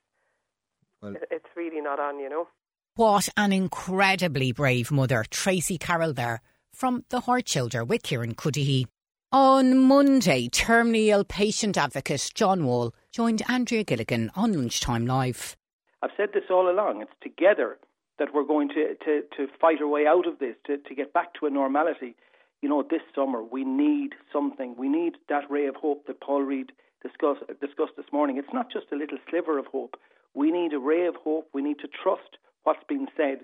Well, 1.03 1.17
It's 1.31 1.49
really 1.57 1.81
not 1.81 1.99
on, 2.01 2.19
you 2.21 2.29
know. 2.29 2.49
What 2.95 3.29
an 3.37 3.53
incredibly 3.53 4.53
brave 4.53 4.91
mother, 4.91 5.25
Tracy 5.29 5.77
Carroll 5.79 6.15
there 6.15 6.41
from 6.73 7.05
the 7.11 7.21
Hard 7.21 7.47
Shoulder 7.49 7.85
with 7.85 8.03
Kieran 8.03 8.35
Cuddihy. 8.35 8.87
On 9.33 9.77
Monday, 9.77 10.49
terminal 10.49 11.25
patient 11.25 11.77
advocate 11.77 12.31
John 12.33 12.65
Wall 12.65 12.95
joined 13.11 13.43
Andrea 13.49 13.83
Gilligan 13.83 14.31
on 14.37 14.53
Lunchtime 14.53 15.05
Live. 15.05 15.57
I've 16.01 16.13
said 16.17 16.29
this 16.33 16.45
all 16.49 16.71
along. 16.71 17.03
It's 17.03 17.11
together 17.21 17.77
that 18.21 18.33
we're 18.33 18.45
going 18.45 18.69
to, 18.69 18.95
to, 19.05 19.23
to 19.37 19.53
fight 19.61 19.81
our 19.81 19.89
way 19.89 20.07
out 20.07 20.29
of 20.29 20.39
this, 20.39 20.55
to, 20.69 20.79
to 20.79 20.95
get 20.95 21.13
back 21.13 21.35
to 21.35 21.47
a 21.47 21.51
normality. 21.51 22.15
You 22.63 22.69
know, 22.69 22.85
this 22.89 23.03
summer 23.17 23.43
we 23.43 23.65
need 23.65 24.15
something. 24.33 24.77
We 24.79 24.89
need 24.89 25.15
that 25.29 25.51
ray 25.51 25.67
of 25.67 25.75
hope 25.75 26.07
that 26.07 26.21
Paul 26.21 26.43
Reid 26.43 26.71
discuss, 27.03 27.39
discussed 27.61 27.97
this 27.97 28.13
morning. 28.13 28.37
It's 28.37 28.55
not 28.55 28.71
just 28.73 28.87
a 28.93 28.97
little 28.97 29.19
sliver 29.29 29.59
of 29.59 29.67
hope. 29.67 29.97
We 30.35 30.53
need 30.53 30.73
a 30.73 30.79
ray 30.79 31.05
of 31.07 31.17
hope. 31.17 31.49
We 31.53 31.63
need 31.63 31.81
to 31.81 31.89
trust 31.89 32.39
what's 32.63 32.85
been 32.89 33.09
said 33.17 33.41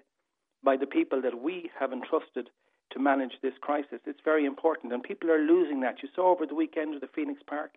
by 0.63 0.77
the 0.77 0.87
people 0.87 1.21
that 1.23 1.43
we 1.43 1.73
have 1.81 1.93
entrusted 1.93 2.51
to 2.93 2.99
manage 2.99 3.33
this 3.43 3.55
crisis. 3.61 4.01
It's 4.07 4.21
very 4.25 4.45
important, 4.45 4.93
and 4.93 5.03
people 5.03 5.31
are 5.31 5.39
losing 5.39 5.81
that. 5.81 6.03
You 6.03 6.09
saw 6.15 6.33
over 6.33 6.47
the 6.47 6.55
weekend 6.55 6.95
at 6.95 7.01
the 7.01 7.09
Phoenix 7.15 7.41
Park, 7.47 7.73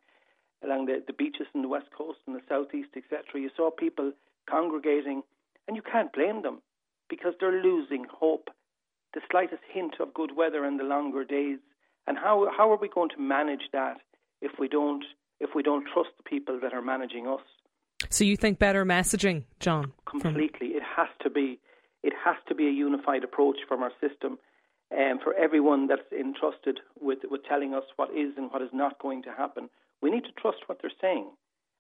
along 0.64 0.86
the, 0.86 1.04
the 1.06 1.14
beaches 1.14 1.48
in 1.54 1.62
the 1.62 1.68
west 1.68 1.88
coast 1.96 2.20
and 2.28 2.36
the 2.36 2.42
southeast, 2.48 2.90
etc. 2.96 3.24
You 3.36 3.50
saw 3.56 3.72
people 3.72 4.12
congregating, 4.50 5.24
and 5.68 5.76
you 5.76 5.82
can't 5.82 6.14
blame 6.14 6.42
them 6.42 6.62
because 7.10 7.34
they're 7.40 7.62
losing 7.62 8.06
hope. 8.12 8.50
The 9.14 9.22
slightest 9.32 9.62
hint 9.72 9.96
of 10.00 10.14
good 10.14 10.36
weather 10.36 10.66
and 10.66 10.80
the 10.80 10.84
longer 10.84 11.24
days, 11.24 11.60
and 12.08 12.18
how 12.18 12.48
how 12.56 12.72
are 12.72 12.78
we 12.78 12.90
going 12.90 13.10
to 13.10 13.20
manage 13.20 13.70
that 13.72 13.98
if 14.42 14.52
we 14.60 14.68
don't 14.68 15.06
if 15.40 15.52
we 15.56 15.64
don't 15.64 15.88
trust 15.94 16.10
the 16.18 16.24
people 16.24 16.60
that 16.62 16.74
are 16.74 16.82
managing 16.82 17.28
us? 17.28 17.42
So 18.10 18.24
you 18.24 18.36
think 18.36 18.60
better 18.60 18.86
messaging, 18.86 19.44
John? 19.60 19.94
from- 20.10 20.22
completely. 20.22 20.68
It 20.68 20.84
has 20.98 21.08
to 21.22 21.30
be. 21.30 21.60
It 22.04 22.14
has 22.24 22.36
to 22.50 22.56
be 22.56 22.68
a 22.68 22.72
unified 22.72 23.24
approach 23.24 23.58
from 23.68 23.82
our 23.82 23.92
system, 24.00 24.38
and 24.92 25.22
for 25.22 25.34
everyone 25.34 25.88
that's 25.88 26.12
entrusted 26.12 26.80
with 27.00 27.20
with 27.30 27.44
telling 27.44 27.74
us 27.74 27.84
what 27.96 28.10
is 28.12 28.34
and 28.38 28.52
what 28.52 28.62
is 28.62 28.70
not 28.74 29.00
going 29.00 29.24
to 29.24 29.32
happen. 29.32 29.70
We 30.02 30.12
need 30.12 30.24
to 30.26 30.32
trust 30.40 30.68
what 30.68 30.80
they're 30.82 30.92
saying, 31.02 31.30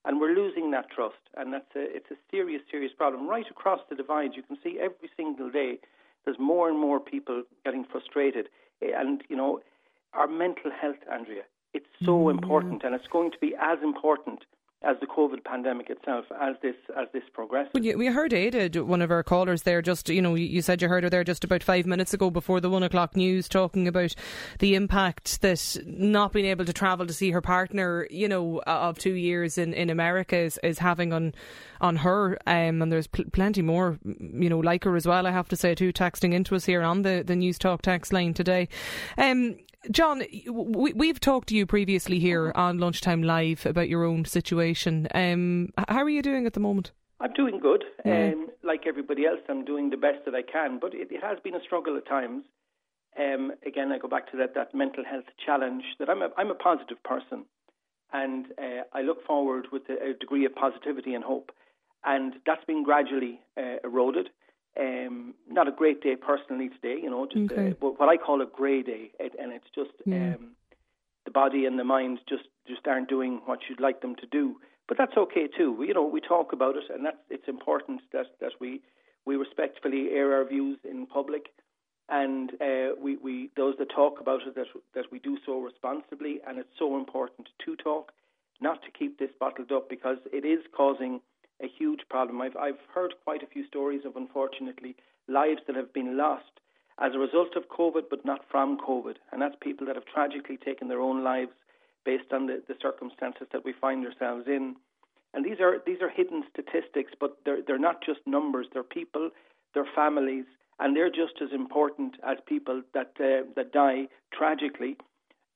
and 0.05 0.19
we're 0.19 0.33
losing 0.33 0.71
that 0.71 0.89
trust, 0.89 1.21
and 1.35 1.53
that's 1.53 1.75
a 1.75 1.95
it's 1.95 2.11
a 2.11 2.15
serious, 2.31 2.61
serious 2.69 2.91
problem 2.97 3.27
right 3.27 3.45
across 3.49 3.79
the 3.89 3.95
divide. 3.95 4.31
You 4.35 4.43
can 4.43 4.57
see 4.63 4.79
every 4.79 5.09
single 5.15 5.49
day 5.49 5.79
there's 6.23 6.39
more 6.39 6.69
and 6.69 6.79
more 6.79 6.99
people 6.99 7.43
getting 7.63 7.85
frustrated, 7.85 8.49
eh, 8.81 8.91
and 8.95 9.21
you 9.29 9.35
know 9.35 9.59
our 10.13 10.27
mental 10.27 10.71
health, 10.71 11.03
Andrea. 11.11 11.43
It's 11.73 11.85
so 12.03 12.13
mm-hmm. 12.13 12.37
important, 12.37 12.83
and 12.83 12.95
it's 12.95 13.07
going 13.07 13.31
to 13.31 13.37
be 13.39 13.53
as 13.61 13.79
important 13.83 14.45
as 14.85 14.97
the 14.99 15.07
COVID 15.07 15.43
pandemic 15.43 15.89
itself 15.89 16.25
as 16.39 16.55
this 16.61 16.75
as 16.97 17.07
this 17.11 17.23
progresses. 17.33 17.71
Well, 17.73 17.83
you, 17.83 17.97
we 17.97 18.07
heard 18.07 18.33
Ada, 18.33 18.83
one 18.85 19.01
of 19.01 19.11
our 19.11 19.23
callers 19.23 19.63
there, 19.63 19.81
just 19.81 20.09
you 20.09 20.21
know, 20.21 20.35
you 20.35 20.61
said 20.61 20.81
you 20.81 20.87
heard 20.87 21.03
her 21.03 21.09
there 21.09 21.23
just 21.23 21.43
about 21.43 21.63
five 21.63 21.85
minutes 21.85 22.13
ago 22.13 22.29
before 22.29 22.61
the 22.61 22.69
one 22.69 22.83
o'clock 22.83 23.15
news, 23.15 23.49
talking 23.49 23.87
about 23.87 24.15
the 24.59 24.75
impact 24.75 25.41
that 25.41 25.77
not 25.85 26.33
being 26.33 26.45
able 26.45 26.65
to 26.65 26.73
travel 26.73 27.07
to 27.07 27.13
see 27.13 27.31
her 27.31 27.41
partner, 27.41 28.07
you 28.11 28.27
know, 28.27 28.61
of 28.67 28.99
two 28.99 29.13
years 29.13 29.57
in, 29.57 29.73
in 29.73 29.89
America 29.89 30.37
is, 30.37 30.59
is 30.63 30.79
having 30.79 31.11
on 31.13 31.33
on 31.81 31.97
her. 31.97 32.37
Um, 32.45 32.81
and 32.81 32.91
there's 32.91 33.07
pl- 33.07 33.25
plenty 33.31 33.61
more, 33.61 33.99
you 34.05 34.49
know, 34.49 34.59
like 34.59 34.83
her 34.83 34.95
as 34.95 35.07
well. 35.07 35.25
I 35.25 35.31
have 35.31 35.49
to 35.49 35.55
say 35.55 35.73
too, 35.73 35.91
texting 35.91 36.33
into 36.33 36.55
us 36.55 36.65
here 36.65 36.83
on 36.83 37.01
the 37.01 37.23
the 37.25 37.35
News 37.35 37.57
Talk 37.57 37.81
text 37.81 38.13
line 38.13 38.33
today. 38.33 38.69
Um, 39.17 39.57
John, 39.91 40.23
we, 40.49 41.07
have 41.07 41.19
talked 41.19 41.49
to 41.49 41.55
you 41.55 41.65
previously 41.65 42.19
here 42.19 42.51
on 42.55 42.79
Lunchtime 42.79 43.23
Live 43.23 43.65
about 43.65 43.89
your 43.89 44.03
own 44.03 44.25
situation. 44.25 45.07
Um, 45.13 45.69
how 45.87 46.03
are 46.03 46.09
you 46.09 46.21
doing 46.21 46.45
at 46.45 46.53
the 46.53 46.59
moment? 46.59 46.91
I'm 47.19 47.33
doing 47.33 47.59
good. 47.59 47.83
Yeah. 48.05 48.33
Um, 48.33 48.49
like 48.63 48.81
everybody 48.87 49.25
else, 49.25 49.39
I'm 49.47 49.63
doing 49.63 49.89
the 49.89 49.97
best 49.97 50.25
that 50.25 50.35
I 50.35 50.41
can, 50.41 50.79
but 50.79 50.93
it, 50.93 51.09
it 51.11 51.21
has 51.23 51.37
been 51.43 51.55
a 51.55 51.61
struggle 51.61 51.97
at 51.97 52.07
times. 52.07 52.43
Um, 53.17 53.53
again, 53.65 53.91
I 53.91 53.97
go 53.97 54.07
back 54.07 54.29
to 54.31 54.37
that, 54.37 54.55
that 54.55 54.73
mental 54.73 55.03
health 55.05 55.25
challenge 55.45 55.83
that 55.99 56.09
I'm 56.09 56.21
a, 56.21 56.29
I'm 56.37 56.51
a 56.51 56.55
positive 56.55 57.01
person 57.03 57.45
and 58.11 58.47
uh, 58.57 58.83
I 58.93 59.01
look 59.01 59.25
forward 59.25 59.67
with 59.71 59.83
a, 59.89 60.11
a, 60.11 60.13
degree 60.13 60.45
of 60.45 60.53
positivity 60.55 61.13
and 61.13 61.23
hope. 61.23 61.51
And 62.03 62.33
that's 62.45 62.63
been 62.65 62.83
gradually 62.83 63.39
uh, 63.57 63.77
eroded. 63.83 64.29
Um, 64.77 65.33
not 65.49 65.69
a 65.69 65.71
great 65.71 66.01
day 66.03 66.15
personally 66.17 66.69
today, 66.69 66.99
you 67.01 67.09
know, 67.09 67.25
just 67.25 67.51
uh, 67.51 67.55
okay. 67.55 67.71
uh, 67.81 67.87
what 67.87 68.09
I 68.09 68.17
call 68.17 68.41
a 68.41 68.45
grey 68.45 68.83
day, 68.83 69.11
it, 69.19 69.33
and 69.39 69.53
it's 69.53 69.67
just 69.73 69.91
yeah. 70.05 70.35
um, 70.35 70.51
the 71.23 71.31
body 71.31 71.65
and 71.65 71.79
the 71.79 71.85
mind 71.85 72.19
just 72.27 72.43
just 72.67 72.85
aren't 72.87 73.07
doing 73.07 73.41
what 73.45 73.59
you'd 73.69 73.79
like 73.79 74.01
them 74.01 74.15
to 74.15 74.25
do. 74.27 74.57
But 74.87 74.97
that's 74.97 75.15
okay 75.17 75.47
too. 75.47 75.71
We, 75.71 75.87
you 75.87 75.93
know, 75.93 76.05
we 76.05 76.21
talk 76.21 76.53
about 76.53 76.75
it, 76.75 76.83
and 76.93 77.05
that's 77.05 77.17
it's 77.29 77.47
important 77.47 78.01
that 78.11 78.27
that 78.41 78.51
we 78.59 78.81
we 79.25 79.35
respectfully 79.35 80.09
air 80.11 80.33
our 80.35 80.45
views 80.45 80.77
in 80.83 81.07
public, 81.07 81.47
and 82.09 82.51
uh, 82.61 82.95
we 83.01 83.17
we 83.17 83.49
those 83.57 83.75
that 83.79 83.89
talk 83.89 84.19
about 84.19 84.41
it 84.45 84.55
that 84.55 84.67
that 84.93 85.05
we 85.11 85.19
do 85.19 85.37
so 85.45 85.59
responsibly, 85.59 86.39
and 86.47 86.59
it's 86.59 86.77
so 86.77 86.97
important 86.97 87.49
to 87.65 87.75
talk, 87.75 88.11
not 88.61 88.81
to 88.83 88.91
keep 88.91 89.17
this 89.17 89.31
bottled 89.39 89.71
up 89.71 89.89
because 89.89 90.17
it 90.31 90.45
is 90.45 90.59
causing 90.75 91.21
a 91.61 91.67
huge 91.67 92.01
problem. 92.09 92.41
I've, 92.41 92.55
I've 92.57 92.79
heard 92.93 93.13
quite 93.23 93.43
a 93.43 93.47
few 93.47 93.65
stories 93.67 94.01
of, 94.05 94.15
unfortunately, 94.15 94.95
lives 95.27 95.61
that 95.67 95.75
have 95.75 95.93
been 95.93 96.17
lost 96.17 96.59
as 96.99 97.13
a 97.13 97.19
result 97.19 97.55
of 97.55 97.69
COVID, 97.69 98.03
but 98.09 98.25
not 98.25 98.41
from 98.49 98.77
COVID. 98.77 99.15
And 99.31 99.41
that's 99.41 99.55
people 99.61 99.87
that 99.87 99.95
have 99.95 100.05
tragically 100.05 100.57
taken 100.57 100.87
their 100.87 101.01
own 101.01 101.23
lives 101.23 101.51
based 102.05 102.31
on 102.31 102.47
the, 102.47 102.61
the 102.67 102.75
circumstances 102.81 103.47
that 103.51 103.65
we 103.65 103.73
find 103.73 104.05
ourselves 104.05 104.45
in. 104.47 104.75
And 105.33 105.43
these 105.43 105.59
are 105.59 105.79
these 105.85 106.01
are 106.01 106.09
hidden 106.09 106.43
statistics, 106.49 107.11
but 107.19 107.37
they're 107.43 107.59
they're 107.65 107.77
not 107.77 108.01
just 108.05 108.19
numbers. 108.25 108.67
They're 108.71 108.83
people, 108.83 109.31
they're 109.73 109.87
families, 109.93 110.45
and 110.79 110.95
they're 110.95 111.09
just 111.09 111.41
as 111.41 111.49
important 111.53 112.15
as 112.25 112.37
people 112.47 112.83
that 112.93 113.11
uh, 113.19 113.45
that 113.57 113.73
die 113.73 114.07
tragically 114.31 114.95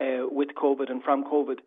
uh, 0.02 0.28
with 0.30 0.50
COVID 0.62 0.92
and 0.92 1.02
from 1.02 1.24
COVID. 1.24 1.60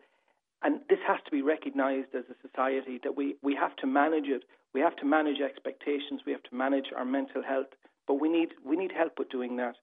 And 0.63 0.79
this 0.89 0.99
has 1.05 1.19
to 1.25 1.31
be 1.31 1.41
recognised 1.41 2.15
as 2.15 2.23
a 2.29 2.47
society 2.47 2.99
that 3.03 3.17
we, 3.17 3.35
we 3.41 3.53
have 3.55 3.75
to 3.77 3.87
manage 3.87 4.27
it. 4.27 4.43
We 4.73 4.79
have 4.81 4.95
to 4.97 5.05
manage 5.05 5.41
expectations. 5.41 6.21
We 6.25 6.31
have 6.31 6.43
to 6.43 6.55
manage 6.55 6.87
our 6.95 7.05
mental 7.05 7.43
health. 7.43 7.67
But 8.07 8.15
we 8.15 8.29
need 8.29 8.49
we 8.65 8.75
need 8.75 8.91
help 8.91 9.19
with 9.19 9.29
doing 9.29 9.57
that. 9.57 9.75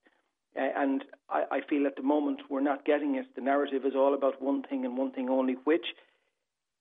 Uh, 0.56 0.68
and 0.76 1.04
I, 1.28 1.44
I 1.50 1.60
feel 1.68 1.86
at 1.86 1.96
the 1.96 2.02
moment 2.02 2.40
we're 2.50 2.60
not 2.60 2.84
getting 2.84 3.14
it. 3.14 3.26
The 3.34 3.40
narrative 3.40 3.84
is 3.84 3.94
all 3.94 4.14
about 4.14 4.42
one 4.42 4.62
thing 4.62 4.84
and 4.84 4.96
one 4.96 5.12
thing 5.12 5.28
only, 5.30 5.54
which 5.64 5.86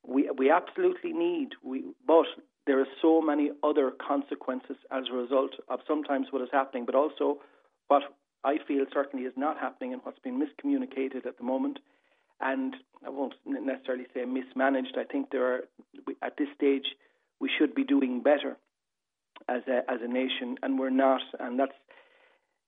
we 0.06 0.29
we 0.38 0.50
absolutely 0.50 1.13
need. 1.13 1.50
We 1.63 1.84
but 2.06 2.25
there 2.68 2.79
are 2.79 2.88
so 3.01 3.22
many 3.22 3.51
other 3.63 3.91
consequences 3.91 4.77
as 4.91 5.06
a 5.12 5.15
result 5.15 5.51
of 5.70 5.79
sometimes 5.88 6.27
what 6.32 6.41
is 6.41 6.50
happening, 6.51 6.86
but 6.86 6.96
also 6.96 7.39
what 7.88 8.03
I 8.44 8.58
feel 8.68 8.86
certainly 8.94 9.25
is 9.25 9.34
not 9.36 9.58
happening 9.58 9.94
and 9.94 10.01
what's 10.03 10.20
been 10.20 10.41
miscommunicated 10.41 11.25
at 11.25 11.38
the 11.38 11.44
moment 11.44 11.79
and 12.41 12.75
I 13.05 13.10
won't 13.10 13.34
necessarily 13.46 14.05
say 14.13 14.25
mismanaged. 14.25 14.98
I 14.98 15.03
think 15.03 15.31
there 15.31 15.53
are 15.53 15.62
at 16.22 16.38
this 16.38 16.48
stage 16.55 16.86
we 17.39 17.50
should 17.58 17.74
be 17.74 17.84
doing 17.84 18.22
better 18.22 18.58
as 19.48 19.62
a 19.67 19.89
as 19.89 20.00
a 20.01 20.08
nation, 20.08 20.58
and 20.62 20.79
we're 20.79 20.89
not, 20.89 21.22
and 21.39 21.60
that's 21.60 21.74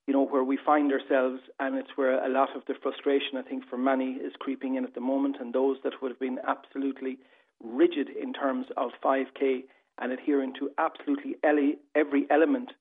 you 0.08 0.14
know 0.14 0.26
where 0.26 0.44
we 0.44 0.58
find 0.58 0.92
ourselves, 0.92 1.42
and 1.60 1.76
it's 1.78 1.96
where 1.96 2.24
a 2.24 2.30
lot 2.30 2.56
of 2.56 2.64
the 2.68 2.74
frustration 2.82 3.38
I 3.38 3.44
think 3.44 3.64
for 3.70 3.78
many 3.78 4.14
is 4.14 4.34
creeping 4.40 4.76
in 4.76 4.86
at 4.86 4.96
the 4.96 5.02
moment, 5.02 5.38
and 5.40 5.54
those 5.54 5.78
that 5.84 6.02
would 6.02 6.12
have 6.12 6.20
been 6.20 6.40
absolutely 6.48 7.18
rigid 7.64 8.10
in 8.10 8.34
terms 8.34 8.68
of 8.78 8.92
5k 9.04 9.64
and 10.00 10.12
adhering 10.12 10.54
to 10.60 10.72
absolutely 10.78 11.36
every 11.44 12.26
element 12.32 12.72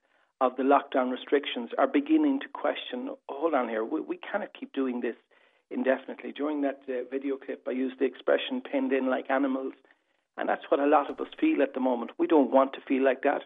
of 0.40 0.56
the 0.56 0.62
lockdown 0.62 1.10
restrictions 1.10 1.68
are 1.76 1.86
beginning 1.86 2.40
to 2.40 2.48
question. 2.48 3.10
Hold 3.28 3.52
on 3.52 3.68
here, 3.68 3.84
we, 3.84 4.00
we 4.00 4.16
cannot 4.16 4.48
keep 4.58 4.72
doing 4.72 5.00
this 5.00 5.16
indefinitely. 5.70 6.32
During 6.32 6.62
that 6.62 6.80
uh, 6.88 7.08
video 7.10 7.36
clip, 7.36 7.66
I 7.66 7.72
used 7.72 7.98
the 7.98 8.04
expression 8.04 8.60
pinned 8.60 8.92
in 8.92 9.08
like 9.08 9.30
animals, 9.30 9.74
and 10.36 10.48
that's 10.48 10.64
what 10.68 10.80
a 10.80 10.86
lot 10.86 11.10
of 11.10 11.20
us 11.20 11.28
feel 11.38 11.62
at 11.62 11.74
the 11.74 11.80
moment. 11.80 12.12
We 12.18 12.26
don't 12.26 12.50
want 12.50 12.72
to 12.74 12.80
feel 12.86 13.04
like 13.04 13.22
that. 13.22 13.42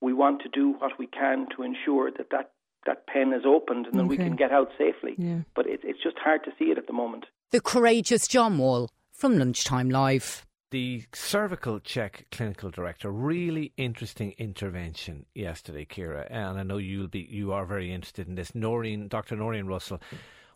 We 0.00 0.12
want 0.12 0.42
to 0.42 0.48
do 0.48 0.74
what 0.78 0.98
we 0.98 1.06
can 1.06 1.46
to 1.56 1.62
ensure 1.62 2.10
that 2.10 2.30
that, 2.30 2.52
that 2.86 3.06
pen 3.06 3.32
is 3.32 3.42
opened 3.46 3.86
and 3.86 3.94
okay. 3.94 3.98
then 3.98 4.08
we 4.08 4.16
can 4.16 4.36
get 4.36 4.50
out 4.50 4.70
safely. 4.78 5.14
Yeah. 5.18 5.40
But 5.54 5.66
it, 5.66 5.80
it's 5.82 6.02
just 6.02 6.16
hard 6.18 6.44
to 6.44 6.52
see 6.58 6.66
it 6.66 6.78
at 6.78 6.86
the 6.86 6.94
moment. 6.94 7.26
The 7.50 7.60
courageous 7.60 8.26
John 8.26 8.56
Wall 8.56 8.88
from 9.12 9.38
Lunchtime 9.38 9.90
Live 9.90 10.46
the 10.70 11.02
cervical 11.12 11.80
check 11.80 12.26
clinical 12.30 12.70
director 12.70 13.10
really 13.10 13.72
interesting 13.76 14.32
intervention 14.38 15.26
yesterday 15.34 15.84
Ciara 15.84 16.26
and 16.30 16.58
i 16.58 16.62
know 16.62 16.76
you'll 16.78 17.08
be 17.08 17.26
you 17.28 17.52
are 17.52 17.66
very 17.66 17.92
interested 17.92 18.28
in 18.28 18.36
this 18.36 18.54
noreen 18.54 19.08
dr 19.08 19.34
noreen 19.34 19.66
russell 19.66 20.00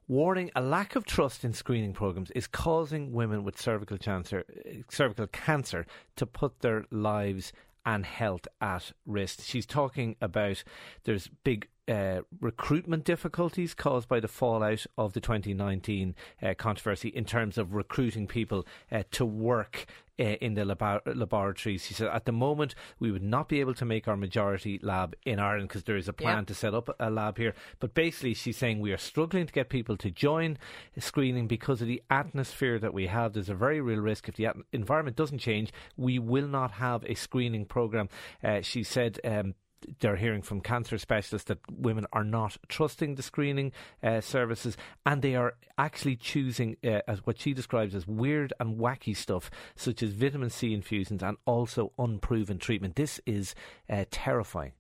warning 0.09 0.51
a 0.55 0.61
lack 0.61 0.97
of 0.97 1.05
trust 1.05 1.45
in 1.45 1.53
screening 1.53 1.93
programs 1.93 2.31
is 2.33 2.47
causing 2.47 3.13
women 3.13 3.45
with 3.45 3.61
cervical 3.61 3.99
cancer, 3.99 4.45
cervical 4.91 5.27
cancer 5.29 5.87
to 6.17 6.27
put 6.27 6.61
their 6.61 6.85
lives 6.91 7.53
and 7.87 8.07
health 8.07 8.47
at 8.61 8.93
risk. 9.07 9.43
She's 9.43 9.67
talking 9.67 10.17
about 10.21 10.63
there's 11.05 11.29
big 11.45 11.69
uh, 11.88 12.21
recruitment 12.41 13.05
difficulties 13.05 13.75
caused 13.75 14.09
by 14.09 14.21
the 14.21 14.29
fallout 14.29 14.87
of 14.97 15.12
the 15.12 15.21
2019 15.21 16.14
uh, 16.43 16.55
controversy 16.57 17.09
in 17.09 17.25
terms 17.25 17.59
of 17.59 17.75
recruiting 17.75 18.26
people 18.26 18.67
uh, 18.91 19.03
to 19.11 19.25
work 19.25 19.87
uh, 20.19 20.23
in 20.23 20.55
the 20.55 20.62
labo- 20.62 21.00
laboratories. 21.07 21.85
He 21.87 21.95
said, 21.95 22.09
at 22.09 22.25
the 22.25 22.33
moment, 22.33 22.75
we 23.00 23.11
would 23.11 23.23
not 23.23 23.49
be 23.49 23.61
able 23.61 23.75
to 23.75 23.85
make 23.85 24.07
our 24.07 24.17
majority 24.17 24.79
lab 24.83 25.14
in 25.26 25.38
Ireland 25.38 25.69
because 25.69 25.85
there 25.85 25.97
is 25.97 26.09
a 26.09 26.12
plan 26.12 26.45
to 26.47 26.55
set 26.55 26.75
up 26.75 26.95
a 27.00 27.11
lab 27.11 27.37
here. 27.37 27.55
But 27.81 27.95
basically, 27.95 28.35
she's 28.35 28.57
saying 28.57 28.81
we 28.81 28.93
are 28.93 28.97
struggling 28.99 29.47
to 29.47 29.53
get 29.53 29.69
people 29.69 29.97
to 29.99 30.11
join 30.11 30.59
screening 30.99 31.49
because 31.49 31.83
of 31.83 31.88
the 31.88 32.03
atmosphere 32.11 32.79
that 32.79 32.95
we 32.95 33.09
have. 33.09 33.33
There's 33.33 33.49
a 33.49 33.55
very 33.55 33.81
real 33.81 34.00
risk 34.00 34.29
if 34.29 34.37
the 34.37 34.47
at- 34.47 34.57
environment 34.73 35.17
doesn't 35.17 35.38
change, 35.38 35.73
we 35.97 36.19
will 36.19 36.47
not 36.47 36.73
have 36.73 37.05
a 37.05 37.14
screening 37.14 37.64
program. 37.64 38.09
Uh, 38.43 38.61
she 38.61 38.85
said 38.85 39.19
um, 39.25 39.55
they're 40.00 40.17
hearing 40.17 40.43
from 40.43 40.61
cancer 40.61 40.99
specialists 40.99 41.49
that 41.49 41.59
women 41.71 42.07
are 42.12 42.25
not 42.25 42.57
trusting 42.69 43.14
the 43.14 43.23
screening 43.23 43.73
uh, 44.03 44.21
services 44.21 44.76
and 45.07 45.23
they 45.23 45.35
are 45.35 45.55
actually 45.79 46.17
choosing 46.17 46.76
uh, 46.85 47.00
as 47.07 47.26
what 47.26 47.38
she 47.38 47.53
describes 47.53 47.95
as 47.95 48.07
weird 48.07 48.53
and 48.61 48.79
wacky 48.79 49.17
stuff 49.17 49.50
such 49.76 50.03
as 50.03 50.11
vitamin 50.11 50.50
C 50.50 50.73
infusions 50.73 51.23
and 51.23 51.37
also 51.47 51.93
unproven 51.99 52.59
treatment. 52.59 52.97
This 52.97 53.21
is 53.26 53.55
uh, 53.88 54.05
terrifying. 54.11 54.73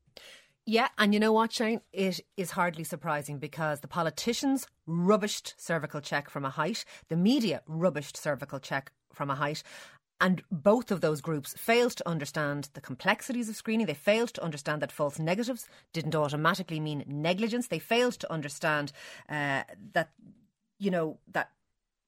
Yeah, 0.66 0.88
and 0.96 1.12
you 1.12 1.20
know 1.20 1.32
what, 1.32 1.52
Shane? 1.52 1.82
It 1.92 2.20
is 2.38 2.52
hardly 2.52 2.84
surprising 2.84 3.38
because 3.38 3.80
the 3.80 3.88
politicians 3.88 4.66
rubbished 4.88 5.52
cervical 5.58 6.00
check 6.00 6.30
from 6.30 6.46
a 6.46 6.50
height, 6.50 6.86
the 7.08 7.16
media 7.16 7.60
rubbished 7.68 8.16
cervical 8.16 8.58
check 8.58 8.90
from 9.12 9.30
a 9.30 9.34
height, 9.34 9.62
and 10.20 10.42
both 10.50 10.90
of 10.90 11.00
those 11.00 11.20
groups 11.20 11.54
failed 11.54 11.92
to 11.92 12.08
understand 12.08 12.68
the 12.74 12.80
complexities 12.80 13.48
of 13.48 13.56
screening. 13.56 13.86
They 13.86 13.94
failed 13.94 14.30
to 14.34 14.44
understand 14.44 14.80
that 14.82 14.92
false 14.92 15.18
negatives 15.18 15.68
didn't 15.92 16.14
automatically 16.14 16.80
mean 16.80 17.04
negligence. 17.06 17.66
They 17.66 17.78
failed 17.78 18.14
to 18.14 18.32
understand 18.32 18.92
uh, 19.28 19.64
that, 19.92 20.10
you 20.78 20.90
know, 20.90 21.18
that 21.32 21.50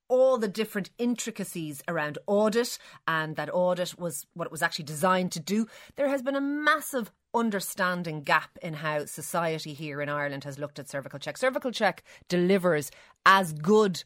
all 0.08 0.38
the 0.38 0.48
different 0.48 0.90
intricacies 0.98 1.82
around 1.88 2.18
audit 2.26 2.78
and 3.08 3.34
that 3.36 3.52
audit 3.52 3.98
was 3.98 4.26
what 4.34 4.46
it 4.46 4.52
was 4.52 4.62
actually 4.62 4.84
designed 4.84 5.32
to 5.32 5.40
do. 5.40 5.66
There 5.96 6.08
has 6.08 6.22
been 6.22 6.36
a 6.36 6.40
massive 6.40 7.10
understanding 7.34 8.22
gap 8.22 8.56
in 8.62 8.74
how 8.74 9.04
society 9.04 9.74
here 9.74 10.00
in 10.00 10.08
Ireland 10.08 10.44
has 10.44 10.58
looked 10.58 10.78
at 10.78 10.88
cervical 10.88 11.18
check. 11.18 11.36
Cervical 11.36 11.72
check 11.72 12.04
delivers 12.28 12.90
as 13.24 13.52
good 13.52 14.04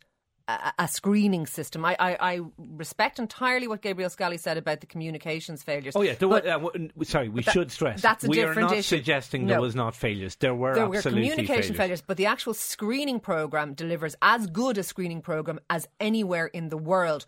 a, 0.79 0.89
screening 0.89 1.47
system. 1.47 1.85
I, 1.85 1.97
I, 1.99 2.33
I, 2.33 2.41
respect 2.59 3.19
entirely 3.19 3.69
what 3.69 3.83
Gabriel 3.83 4.11
Scally 4.11 4.39
said 4.39 4.57
about 4.57 4.81
the 4.81 4.87
communications 4.87 5.63
failures. 5.63 5.95
Oh 5.97 6.03
yeah, 6.03 6.15
but, 6.19 6.47
uh, 6.47 6.69
sorry, 7.03 7.29
we 7.29 7.43
that, 7.43 7.53
should 7.53 7.71
stress 7.71 8.03
that's 8.03 8.25
a 8.25 8.29
we 8.29 8.37
different 8.37 8.59
are 8.59 8.63
not 8.63 8.73
issue. 8.73 8.97
suggesting 8.97 9.47
there 9.47 9.61
was 9.61 9.75
not 9.75 9.95
failures. 9.95 10.37
There 10.37 10.55
were 10.55 10.75
there 10.75 10.89
were 10.89 11.03
communication 11.03 11.47
failures. 11.47 11.77
failures, 11.77 12.03
but 12.07 12.17
the 12.17 12.27
actual 12.27 12.55
screening 12.55 13.21
program 13.21 13.75
delivers 13.75 14.17
as 14.23 14.47
good 14.47 14.79
a 14.79 14.83
screening 14.83 15.23
program 15.23 15.61
as 15.69 15.89
anywhere 16.01 16.47
in 16.47 16.69
the 16.69 16.79
world 16.79 17.27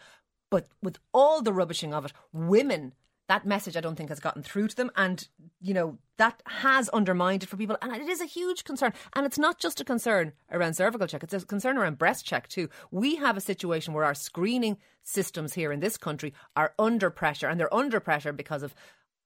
But 0.53 0.69
with 0.83 0.99
all 1.15 1.41
the 1.41 1.51
rubbishing 1.51 1.95
of 1.95 2.05
it, 2.05 2.13
women 2.31 2.93
that 3.29 3.47
message 3.47 3.77
I 3.77 3.81
don't 3.81 3.97
think 3.97 4.09
has 4.09 4.21
gotten 4.21 4.43
through 4.43 4.69
to 4.69 4.77
them. 4.77 4.91
And 4.97 5.27
you 5.61 5.75
know 5.75 5.99
that 6.19 6.43
has 6.47 6.89
undermined 6.91 7.43
it 7.43 7.49
for 7.49 7.57
people. 7.57 7.77
And 7.81 7.95
it 7.95 8.09
is 8.09 8.21
a 8.21 8.27
huge 8.27 8.65
concern. 8.65 8.93
And 9.15 9.27
it's 9.27 9.39
not 9.39 9.59
just 9.59 9.81
a 9.81 9.85
concern 9.85 10.33
around 10.51 10.75
cervical 10.75 11.07
check. 11.07 11.23
It's 11.23 11.35
a 11.35 11.41
concern 11.41 11.79
around 11.79 11.99
breast 11.99 12.25
check 12.25 12.49
too. 12.49 12.69
We 12.91 13.17
have 13.17 13.37
a 13.37 13.41
situation 13.41 13.95
where 13.95 14.05
our 14.05 14.15
screening 14.15 14.79
systems 15.03 15.55
here 15.55 15.73
in 15.73 15.81
this 15.81 15.97
country 15.97 16.33
are 16.57 16.75
under 16.79 17.11
pressure 17.11 17.49
and 17.49 17.59
they're 17.59 17.75
under 17.75 18.01
pressure 18.01 18.33
because 18.33 18.63
of 18.63 18.75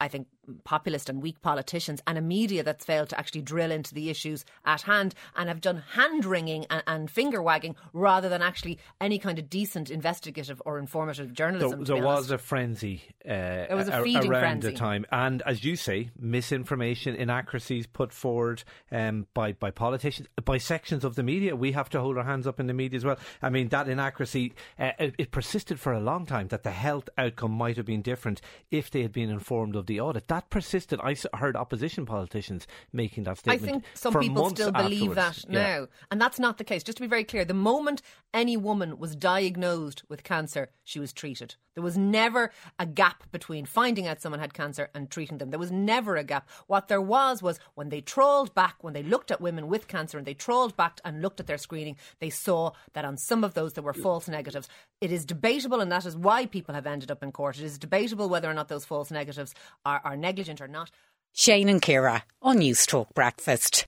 I 0.00 0.08
think, 0.08 0.26
populist 0.64 1.08
and 1.08 1.22
weak 1.22 1.40
politicians 1.40 2.00
and 2.06 2.16
a 2.16 2.20
media 2.20 2.62
that's 2.62 2.84
failed 2.84 3.08
to 3.08 3.18
actually 3.18 3.42
drill 3.42 3.70
into 3.70 3.94
the 3.94 4.10
issues 4.10 4.44
at 4.64 4.82
hand 4.82 5.14
and 5.34 5.48
have 5.48 5.60
done 5.60 5.82
hand 5.92 6.24
wringing 6.24 6.66
and, 6.70 6.82
and 6.86 7.10
finger 7.10 7.42
wagging 7.42 7.74
rather 7.92 8.28
than 8.28 8.42
actually 8.42 8.78
any 9.00 9.18
kind 9.18 9.38
of 9.38 9.50
decent 9.50 9.90
investigative 9.90 10.60
or 10.64 10.78
informative 10.78 11.32
journalism. 11.32 11.84
There, 11.84 11.96
there 11.96 12.04
was 12.04 12.30
a 12.30 12.38
frenzy. 12.38 13.02
Uh, 13.24 13.66
was 13.70 13.88
a 13.88 14.02
around 14.28 14.40
frenzy. 14.40 14.70
the 14.70 14.76
time, 14.76 15.06
and 15.10 15.42
as 15.42 15.64
you 15.64 15.76
say, 15.76 16.10
misinformation, 16.18 17.14
inaccuracies 17.14 17.86
put 17.86 18.12
forward 18.12 18.62
um, 18.92 19.26
by 19.34 19.52
by 19.52 19.70
politicians, 19.70 20.28
by 20.44 20.58
sections 20.58 21.04
of 21.04 21.14
the 21.14 21.22
media. 21.22 21.56
We 21.56 21.72
have 21.72 21.88
to 21.90 22.00
hold 22.00 22.18
our 22.18 22.24
hands 22.24 22.46
up 22.46 22.60
in 22.60 22.66
the 22.66 22.74
media 22.74 22.96
as 22.96 23.04
well. 23.04 23.18
I 23.42 23.50
mean, 23.50 23.68
that 23.68 23.88
inaccuracy 23.88 24.54
uh, 24.78 24.92
it, 24.98 25.14
it 25.18 25.30
persisted 25.30 25.80
for 25.80 25.92
a 25.92 26.00
long 26.00 26.26
time. 26.26 26.48
That 26.48 26.62
the 26.62 26.70
health 26.70 27.08
outcome 27.18 27.52
might 27.52 27.76
have 27.76 27.86
been 27.86 28.02
different 28.02 28.40
if 28.70 28.90
they 28.90 29.02
had 29.02 29.12
been 29.12 29.30
informed 29.30 29.76
of 29.76 29.85
the 29.86 30.00
audit. 30.00 30.28
That 30.28 30.50
persisted. 30.50 31.00
I 31.02 31.16
heard 31.36 31.56
opposition 31.56 32.06
politicians 32.06 32.66
making 32.92 33.24
that 33.24 33.38
statement. 33.38 33.62
I 33.62 33.66
think 33.66 33.84
some 33.94 34.14
people 34.18 34.50
still 34.50 34.72
believe 34.72 35.16
afterwards. 35.16 35.42
that 35.42 35.50
now. 35.50 35.88
And 36.10 36.20
that's 36.20 36.38
not 36.38 36.58
the 36.58 36.64
case. 36.64 36.82
Just 36.82 36.98
to 36.98 37.02
be 37.02 37.08
very 37.08 37.24
clear, 37.24 37.44
the 37.44 37.54
moment 37.54 38.02
any 38.32 38.56
woman 38.56 38.98
was 38.98 39.16
diagnosed 39.16 40.02
with 40.08 40.24
cancer, 40.24 40.68
she 40.84 41.00
was 41.00 41.12
treated. 41.12 41.56
There 41.74 41.82
was 41.82 41.98
never 41.98 42.50
a 42.78 42.86
gap 42.86 43.30
between 43.30 43.66
finding 43.66 44.06
out 44.06 44.22
someone 44.22 44.40
had 44.40 44.54
cancer 44.54 44.88
and 44.94 45.10
treating 45.10 45.36
them. 45.36 45.50
There 45.50 45.58
was 45.58 45.70
never 45.70 46.16
a 46.16 46.24
gap. 46.24 46.48
What 46.66 46.88
there 46.88 47.02
was 47.02 47.42
was 47.42 47.60
when 47.74 47.90
they 47.90 48.00
trawled 48.00 48.54
back, 48.54 48.76
when 48.80 48.94
they 48.94 49.02
looked 49.02 49.30
at 49.30 49.42
women 49.42 49.68
with 49.68 49.86
cancer 49.86 50.16
and 50.16 50.26
they 50.26 50.32
trawled 50.32 50.74
back 50.76 51.00
and 51.04 51.20
looked 51.20 51.38
at 51.38 51.46
their 51.46 51.58
screening, 51.58 51.96
they 52.18 52.30
saw 52.30 52.72
that 52.94 53.04
on 53.04 53.18
some 53.18 53.44
of 53.44 53.52
those 53.52 53.74
there 53.74 53.84
were 53.84 53.92
false 53.92 54.26
negatives. 54.26 54.68
It 55.02 55.12
is 55.12 55.26
debatable, 55.26 55.80
and 55.80 55.92
that 55.92 56.06
is 56.06 56.16
why 56.16 56.46
people 56.46 56.74
have 56.74 56.86
ended 56.86 57.10
up 57.10 57.22
in 57.22 57.30
court. 57.30 57.58
It 57.58 57.64
is 57.64 57.76
debatable 57.76 58.30
whether 58.30 58.50
or 58.50 58.54
not 58.54 58.68
those 58.68 58.86
false 58.86 59.10
negatives 59.10 59.54
are, 59.84 60.00
are 60.04 60.16
negligent 60.16 60.60
or 60.60 60.68
not. 60.68 60.90
Shane 61.32 61.68
and 61.68 61.82
Ciara 61.82 62.24
on 62.40 62.58
News 62.58 62.86
Talk 62.86 63.12
Breakfast. 63.14 63.86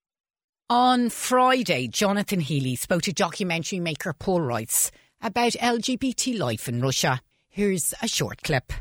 On 0.70 1.08
Friday, 1.08 1.88
Jonathan 1.88 2.40
Healy 2.40 2.76
spoke 2.76 3.02
to 3.02 3.12
documentary 3.12 3.80
maker 3.80 4.12
Paul 4.12 4.42
Rice 4.42 4.90
about 5.22 5.52
LGBT 5.52 6.38
life 6.38 6.68
in 6.68 6.82
Russia. 6.82 7.20
Here's 7.48 7.94
a 8.02 8.08
short 8.08 8.42
clip. 8.42 8.72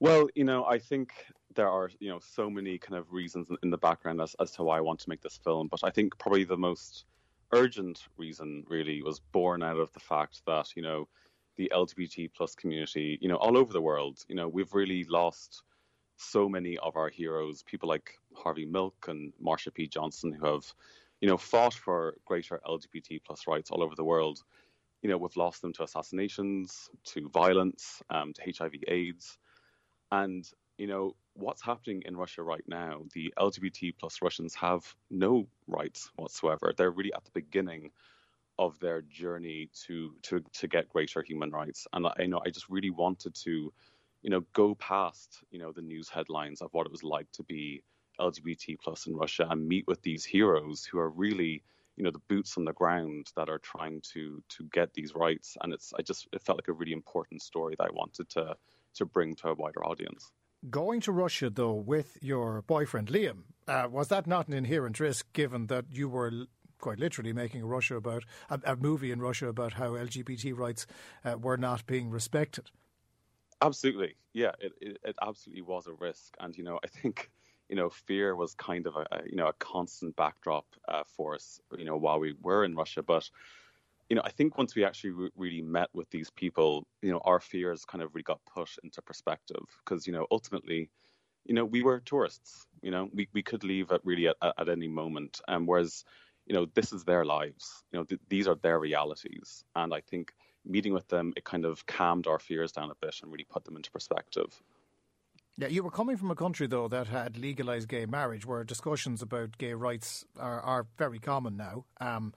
Well, 0.00 0.28
you 0.34 0.44
know, 0.44 0.64
I 0.64 0.78
think 0.78 1.12
there 1.54 1.68
are, 1.68 1.90
you 2.00 2.08
know, 2.08 2.20
so 2.20 2.48
many 2.48 2.78
kind 2.78 2.98
of 2.98 3.12
reasons 3.12 3.48
in 3.62 3.70
the 3.70 3.78
background 3.78 4.20
as, 4.20 4.34
as 4.40 4.50
to 4.52 4.62
why 4.62 4.78
I 4.78 4.80
want 4.80 5.00
to 5.00 5.08
make 5.08 5.22
this 5.22 5.38
film, 5.42 5.68
but 5.68 5.80
I 5.84 5.90
think 5.90 6.18
probably 6.18 6.44
the 6.44 6.56
most 6.56 7.04
urgent 7.52 8.04
reason 8.16 8.64
really 8.68 9.02
was 9.02 9.20
born 9.20 9.62
out 9.62 9.78
of 9.78 9.92
the 9.92 10.00
fact 10.00 10.40
that, 10.46 10.74
you 10.74 10.82
know, 10.82 11.08
the 11.56 11.70
LGBT 11.74 12.30
plus 12.34 12.54
community, 12.54 13.18
you 13.20 13.28
know, 13.28 13.36
all 13.36 13.56
over 13.56 13.72
the 13.72 13.80
world, 13.80 14.24
you 14.28 14.34
know, 14.34 14.48
we've 14.48 14.74
really 14.74 15.04
lost 15.04 15.62
so 16.16 16.48
many 16.48 16.78
of 16.78 16.96
our 16.96 17.08
heroes, 17.08 17.62
people 17.62 17.88
like 17.88 18.18
Harvey 18.34 18.64
Milk 18.64 19.06
and 19.08 19.32
Marsha 19.42 19.72
P. 19.72 19.86
Johnson, 19.86 20.32
who 20.32 20.46
have, 20.46 20.74
you 21.20 21.28
know, 21.28 21.36
fought 21.36 21.74
for 21.74 22.16
greater 22.24 22.60
LGBT 22.66 23.22
plus 23.24 23.46
rights 23.46 23.70
all 23.70 23.82
over 23.82 23.94
the 23.94 24.04
world. 24.04 24.42
You 25.02 25.10
know, 25.10 25.18
we've 25.18 25.36
lost 25.36 25.62
them 25.62 25.72
to 25.74 25.84
assassinations, 25.84 26.90
to 27.06 27.28
violence, 27.28 28.02
um, 28.10 28.32
to 28.34 28.42
HIV/AIDS, 28.42 29.38
and 30.10 30.50
you 30.78 30.86
know 30.86 31.16
what's 31.34 31.62
happening 31.62 32.02
in 32.06 32.16
Russia 32.16 32.42
right 32.42 32.64
now. 32.66 33.02
The 33.12 33.32
LGBT 33.38 33.96
plus 33.98 34.22
Russians 34.22 34.54
have 34.54 34.94
no 35.10 35.46
rights 35.66 36.10
whatsoever. 36.16 36.72
They're 36.76 36.90
really 36.90 37.12
at 37.12 37.24
the 37.24 37.30
beginning 37.32 37.90
of 38.58 38.78
their 38.80 39.02
journey 39.02 39.68
to 39.86 40.14
to 40.22 40.40
to 40.54 40.68
get 40.68 40.88
greater 40.88 41.22
human 41.22 41.50
rights, 41.50 41.86
and 41.92 42.06
I 42.06 42.14
you 42.20 42.28
know 42.28 42.40
I 42.44 42.50
just 42.50 42.68
really 42.70 42.90
wanted 42.90 43.34
to 43.44 43.72
you 44.22 44.30
know, 44.30 44.42
go 44.52 44.74
past, 44.74 45.42
you 45.50 45.58
know, 45.58 45.72
the 45.72 45.82
news 45.82 46.08
headlines 46.08 46.60
of 46.60 46.72
what 46.72 46.86
it 46.86 46.92
was 46.92 47.02
like 47.02 47.30
to 47.32 47.42
be 47.42 47.82
LGBT 48.18 48.78
plus 48.82 49.06
in 49.06 49.14
Russia 49.14 49.46
and 49.50 49.68
meet 49.68 49.86
with 49.86 50.02
these 50.02 50.24
heroes 50.24 50.84
who 50.84 50.98
are 50.98 51.10
really, 51.10 51.62
you 51.96 52.04
know, 52.04 52.10
the 52.10 52.22
boots 52.28 52.56
on 52.56 52.64
the 52.64 52.72
ground 52.72 53.30
that 53.36 53.48
are 53.48 53.58
trying 53.58 54.00
to 54.12 54.42
to 54.48 54.64
get 54.72 54.94
these 54.94 55.14
rights. 55.14 55.56
And 55.62 55.72
it's 55.72 55.92
I 55.98 56.02
just 56.02 56.26
it 56.32 56.42
felt 56.42 56.58
like 56.58 56.68
a 56.68 56.72
really 56.72 56.92
important 56.92 57.42
story 57.42 57.74
that 57.78 57.84
I 57.84 57.92
wanted 57.92 58.28
to 58.30 58.56
to 58.94 59.06
bring 59.06 59.34
to 59.36 59.48
a 59.48 59.54
wider 59.54 59.84
audience. 59.84 60.32
Going 60.70 61.00
to 61.02 61.12
Russia 61.12 61.50
though 61.50 61.74
with 61.74 62.18
your 62.20 62.62
boyfriend 62.62 63.08
Liam, 63.08 63.44
uh, 63.68 63.88
was 63.90 64.08
that 64.08 64.26
not 64.26 64.48
an 64.48 64.54
inherent 64.54 64.98
risk 64.98 65.32
given 65.32 65.66
that 65.66 65.84
you 65.90 66.08
were 66.08 66.46
quite 66.78 66.98
literally 66.98 67.32
making 67.32 67.62
a 67.62 67.66
Russia 67.66 67.96
about 67.96 68.24
a, 68.50 68.60
a 68.64 68.76
movie 68.76 69.10
in 69.10 69.20
Russia 69.20 69.48
about 69.48 69.74
how 69.74 69.90
LGBT 69.90 70.56
rights 70.56 70.86
uh, 71.24 71.36
were 71.38 71.56
not 71.56 71.86
being 71.86 72.10
respected? 72.10 72.70
Absolutely, 73.62 74.16
yeah, 74.34 74.52
it, 74.60 74.72
it, 74.82 74.98
it 75.02 75.16
absolutely 75.22 75.62
was 75.62 75.86
a 75.86 75.92
risk, 75.94 76.34
and 76.40 76.54
you 76.56 76.62
know, 76.62 76.78
I 76.84 76.88
think 76.88 77.30
you 77.68 77.74
know, 77.76 77.88
fear 77.88 78.36
was 78.36 78.54
kind 78.54 78.86
of 78.86 78.96
a, 78.96 79.06
a 79.10 79.22
you 79.26 79.36
know 79.36 79.48
a 79.48 79.52
constant 79.54 80.14
backdrop 80.14 80.66
uh, 80.88 81.04
for 81.06 81.34
us, 81.34 81.58
you 81.76 81.84
know, 81.86 81.96
while 81.96 82.20
we 82.20 82.34
were 82.42 82.64
in 82.64 82.74
Russia. 82.76 83.02
But 83.02 83.30
you 84.10 84.16
know, 84.16 84.22
I 84.24 84.30
think 84.30 84.58
once 84.58 84.74
we 84.76 84.84
actually 84.84 85.10
re- 85.10 85.30
really 85.36 85.62
met 85.62 85.90
with 85.94 86.10
these 86.10 86.30
people, 86.30 86.86
you 87.02 87.10
know, 87.12 87.20
our 87.24 87.40
fears 87.40 87.84
kind 87.84 88.02
of 88.02 88.14
really 88.14 88.24
got 88.24 88.40
pushed 88.46 88.78
into 88.84 89.02
perspective 89.02 89.64
because 89.84 90.06
you 90.06 90.12
know, 90.12 90.26
ultimately, 90.30 90.90
you 91.44 91.54
know, 91.54 91.64
we 91.64 91.82
were 91.82 92.00
tourists. 92.00 92.66
You 92.82 92.90
know, 92.92 93.10
we 93.12 93.28
we 93.32 93.42
could 93.42 93.64
leave 93.64 93.92
at 93.92 94.04
really 94.04 94.28
at, 94.28 94.36
at 94.42 94.68
any 94.68 94.88
moment, 94.88 95.40
and 95.48 95.56
um, 95.58 95.66
whereas 95.66 96.04
you 96.46 96.54
know, 96.54 96.66
this 96.74 96.92
is 96.92 97.04
their 97.04 97.24
lives. 97.24 97.84
You 97.92 98.00
know, 98.00 98.04
th- 98.04 98.20
these 98.28 98.48
are 98.48 98.56
their 98.56 98.78
realities, 98.80 99.64
and 99.76 99.94
I 99.94 100.00
think 100.02 100.34
meeting 100.66 100.92
with 100.92 101.08
them, 101.08 101.32
it 101.36 101.44
kind 101.44 101.64
of 101.64 101.86
calmed 101.86 102.26
our 102.26 102.38
fears 102.38 102.72
down 102.72 102.90
a 102.90 102.94
bit 103.00 103.16
and 103.22 103.30
really 103.32 103.46
put 103.48 103.64
them 103.64 103.76
into 103.76 103.90
perspective. 103.90 104.62
Yeah, 105.58 105.68
you 105.68 105.82
were 105.82 105.90
coming 105.90 106.18
from 106.18 106.30
a 106.30 106.34
country 106.34 106.66
though 106.66 106.88
that 106.88 107.06
had 107.06 107.38
legalized 107.38 107.88
gay 107.88 108.04
marriage, 108.04 108.44
where 108.44 108.62
discussions 108.62 109.22
about 109.22 109.56
gay 109.56 109.72
rights 109.72 110.24
are, 110.38 110.60
are 110.60 110.86
very 110.98 111.18
common 111.18 111.56
now. 111.56 111.86
Um, 112.00 112.34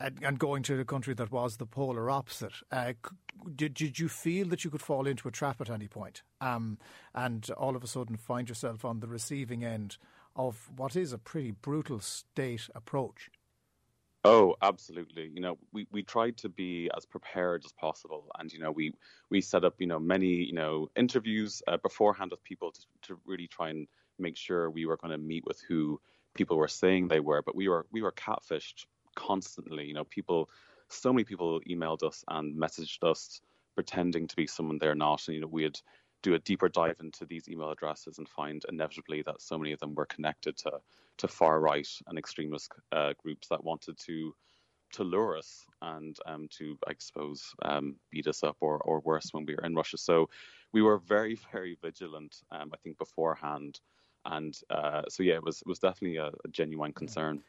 and, 0.00 0.18
and, 0.22 0.38
going 0.38 0.62
to 0.62 0.80
a 0.80 0.84
country 0.84 1.12
that 1.14 1.30
was 1.30 1.58
the 1.58 1.66
polar 1.66 2.10
opposite, 2.10 2.54
uh, 2.72 2.94
did 3.54 3.74
did 3.74 3.98
you 3.98 4.08
feel 4.08 4.48
that 4.48 4.64
you 4.64 4.70
could 4.70 4.80
fall 4.80 5.06
into 5.06 5.28
a 5.28 5.30
trap 5.30 5.60
at 5.60 5.68
any 5.68 5.88
point, 5.88 6.22
um, 6.40 6.78
and 7.14 7.50
all 7.50 7.76
of 7.76 7.84
a 7.84 7.86
sudden 7.86 8.16
find 8.16 8.48
yourself 8.48 8.82
on 8.82 9.00
the 9.00 9.06
receiving 9.06 9.62
end 9.62 9.98
of 10.34 10.70
what 10.74 10.96
is 10.96 11.12
a 11.12 11.18
pretty 11.18 11.50
brutal 11.50 12.00
state 12.00 12.68
approach? 12.74 13.30
Oh, 14.24 14.54
absolutely. 14.60 15.30
You 15.34 15.40
know, 15.40 15.58
we, 15.72 15.86
we 15.90 16.02
tried 16.02 16.36
to 16.38 16.50
be 16.50 16.90
as 16.94 17.06
prepared 17.06 17.64
as 17.64 17.72
possible, 17.72 18.26
and 18.38 18.52
you 18.52 18.58
know, 18.58 18.70
we 18.70 18.92
we 19.30 19.40
set 19.40 19.64
up 19.64 19.76
you 19.78 19.86
know 19.86 19.98
many 19.98 20.44
you 20.44 20.52
know 20.52 20.90
interviews 20.94 21.62
uh, 21.66 21.78
beforehand 21.78 22.30
with 22.30 22.44
people 22.44 22.72
to 22.72 22.80
to 23.02 23.20
really 23.24 23.46
try 23.46 23.70
and 23.70 23.88
make 24.18 24.36
sure 24.36 24.68
we 24.68 24.84
were 24.84 24.98
going 24.98 25.12
to 25.12 25.18
meet 25.18 25.44
with 25.46 25.60
who 25.66 25.98
people 26.34 26.58
were 26.58 26.68
saying 26.68 27.08
they 27.08 27.20
were, 27.20 27.40
but 27.40 27.56
we 27.56 27.68
were 27.68 27.86
we 27.92 28.02
were 28.02 28.12
catfished 28.12 28.84
constantly. 29.14 29.86
You 29.86 29.94
know, 29.94 30.04
people, 30.04 30.50
so 30.88 31.12
many 31.14 31.24
people 31.24 31.60
emailed 31.62 32.02
us 32.02 32.22
and 32.28 32.54
messaged 32.54 33.02
us 33.02 33.40
pretending 33.74 34.26
to 34.26 34.36
be 34.36 34.46
someone 34.46 34.78
they're 34.78 34.94
not, 34.94 35.26
and 35.28 35.34
you 35.36 35.40
know, 35.40 35.46
we'd 35.46 35.80
do 36.22 36.34
a 36.34 36.38
deeper 36.38 36.68
dive 36.68 36.96
into 37.00 37.24
these 37.24 37.48
email 37.48 37.70
addresses 37.70 38.18
and 38.18 38.28
find 38.28 38.66
inevitably 38.68 39.22
that 39.22 39.40
so 39.40 39.56
many 39.56 39.72
of 39.72 39.80
them 39.80 39.94
were 39.94 40.04
connected 40.04 40.54
to 40.58 40.72
to 41.20 41.28
far 41.28 41.60
right 41.60 41.88
and 42.06 42.18
extremist 42.18 42.72
uh, 42.92 43.12
groups 43.22 43.48
that 43.48 43.64
wanted 43.64 43.98
to 44.06 44.34
to 44.92 45.04
lure 45.04 45.36
us 45.36 45.64
and 45.82 46.16
um, 46.26 46.48
to, 46.58 46.76
I 46.86 46.92
suppose, 46.98 47.54
um, 47.62 47.96
beat 48.10 48.26
us 48.26 48.42
up 48.42 48.56
or, 48.60 48.78
or 48.78 49.00
worse 49.00 49.28
when 49.32 49.46
we 49.46 49.54
were 49.54 49.64
in 49.64 49.74
Russia. 49.74 49.96
So 49.96 50.28
we 50.72 50.82
were 50.82 50.98
very, 50.98 51.38
very 51.52 51.78
vigilant, 51.80 52.36
um, 52.50 52.70
I 52.74 52.76
think, 52.82 52.98
beforehand. 52.98 53.80
And 54.24 54.54
uh, 54.68 55.02
so, 55.08 55.22
yeah, 55.22 55.34
it 55.34 55.44
was, 55.44 55.60
it 55.60 55.68
was 55.68 55.78
definitely 55.78 56.16
a, 56.16 56.26
a 56.44 56.48
genuine 56.50 56.92
concern. 56.92 57.42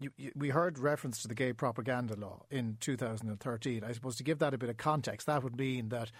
You, 0.00 0.10
you, 0.16 0.32
we 0.34 0.50
heard 0.50 0.78
reference 0.78 1.22
to 1.22 1.28
the 1.28 1.34
gay 1.34 1.52
propaganda 1.52 2.16
law 2.16 2.44
in 2.50 2.76
2013. 2.80 3.82
I 3.82 3.92
suppose 3.92 4.16
to 4.16 4.24
give 4.24 4.38
that 4.40 4.52
a 4.52 4.58
bit 4.58 4.68
of 4.68 4.76
context, 4.76 5.26
that 5.26 5.42
would 5.42 5.56
mean 5.56 5.88
that 5.88 6.10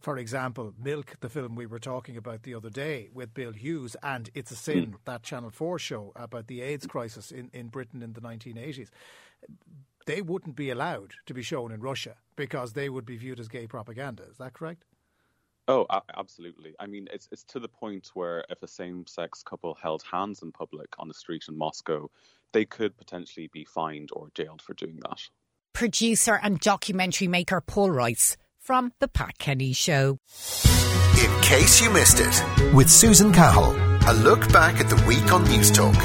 for 0.00 0.18
example, 0.18 0.74
Milk, 0.78 1.16
the 1.20 1.28
film 1.28 1.54
we 1.54 1.66
were 1.66 1.78
talking 1.78 2.16
about 2.16 2.42
the 2.42 2.54
other 2.54 2.70
day 2.70 3.10
with 3.12 3.34
Bill 3.34 3.52
Hughes, 3.52 3.96
and 4.02 4.30
It's 4.34 4.50
a 4.50 4.56
Sin, 4.56 4.92
mm. 4.92 4.94
that 5.04 5.22
Channel 5.22 5.50
4 5.50 5.78
show 5.78 6.12
about 6.16 6.46
the 6.46 6.62
AIDS 6.62 6.86
crisis 6.86 7.30
in, 7.30 7.50
in 7.52 7.68
Britain 7.68 8.02
in 8.02 8.12
the 8.12 8.20
1980s, 8.20 8.88
they 10.06 10.22
wouldn't 10.22 10.56
be 10.56 10.70
allowed 10.70 11.14
to 11.26 11.34
be 11.34 11.42
shown 11.42 11.70
in 11.70 11.80
Russia 11.80 12.16
because 12.34 12.72
they 12.72 12.88
would 12.88 13.04
be 13.04 13.16
viewed 13.16 13.40
as 13.40 13.48
gay 13.48 13.66
propaganda. 13.66 14.24
Is 14.30 14.38
that 14.38 14.54
correct? 14.54 14.84
Oh, 15.68 15.86
absolutely. 16.16 16.74
I 16.80 16.86
mean, 16.86 17.08
it's 17.12 17.28
it's 17.30 17.44
to 17.44 17.60
the 17.60 17.68
point 17.68 18.10
where 18.14 18.42
if 18.48 18.62
a 18.62 18.66
same-sex 18.66 19.42
couple 19.42 19.74
held 19.74 20.02
hands 20.02 20.40
in 20.40 20.50
public 20.50 20.88
on 20.98 21.08
the 21.08 21.14
street 21.14 21.44
in 21.46 21.58
Moscow, 21.58 22.10
they 22.52 22.64
could 22.64 22.96
potentially 22.96 23.50
be 23.52 23.64
fined 23.64 24.08
or 24.14 24.30
jailed 24.34 24.62
for 24.62 24.72
doing 24.72 24.98
that. 25.02 25.20
Producer 25.74 26.40
and 26.42 26.58
documentary 26.58 27.28
maker 27.28 27.60
Paul 27.60 27.90
Rice 27.90 28.38
from 28.58 28.92
The 29.00 29.08
Pat 29.08 29.38
Kenny 29.38 29.72
Show. 29.72 30.18
In 31.22 31.40
case 31.42 31.80
you 31.80 31.90
missed 31.90 32.18
it, 32.20 32.74
with 32.74 32.90
Susan 32.90 33.32
Cahill, 33.32 33.74
a 34.08 34.14
look 34.14 34.52
back 34.52 34.80
at 34.80 34.88
the 34.88 35.02
week 35.06 35.32
on 35.32 35.44
News 35.44 35.70
Talk. 35.70 35.96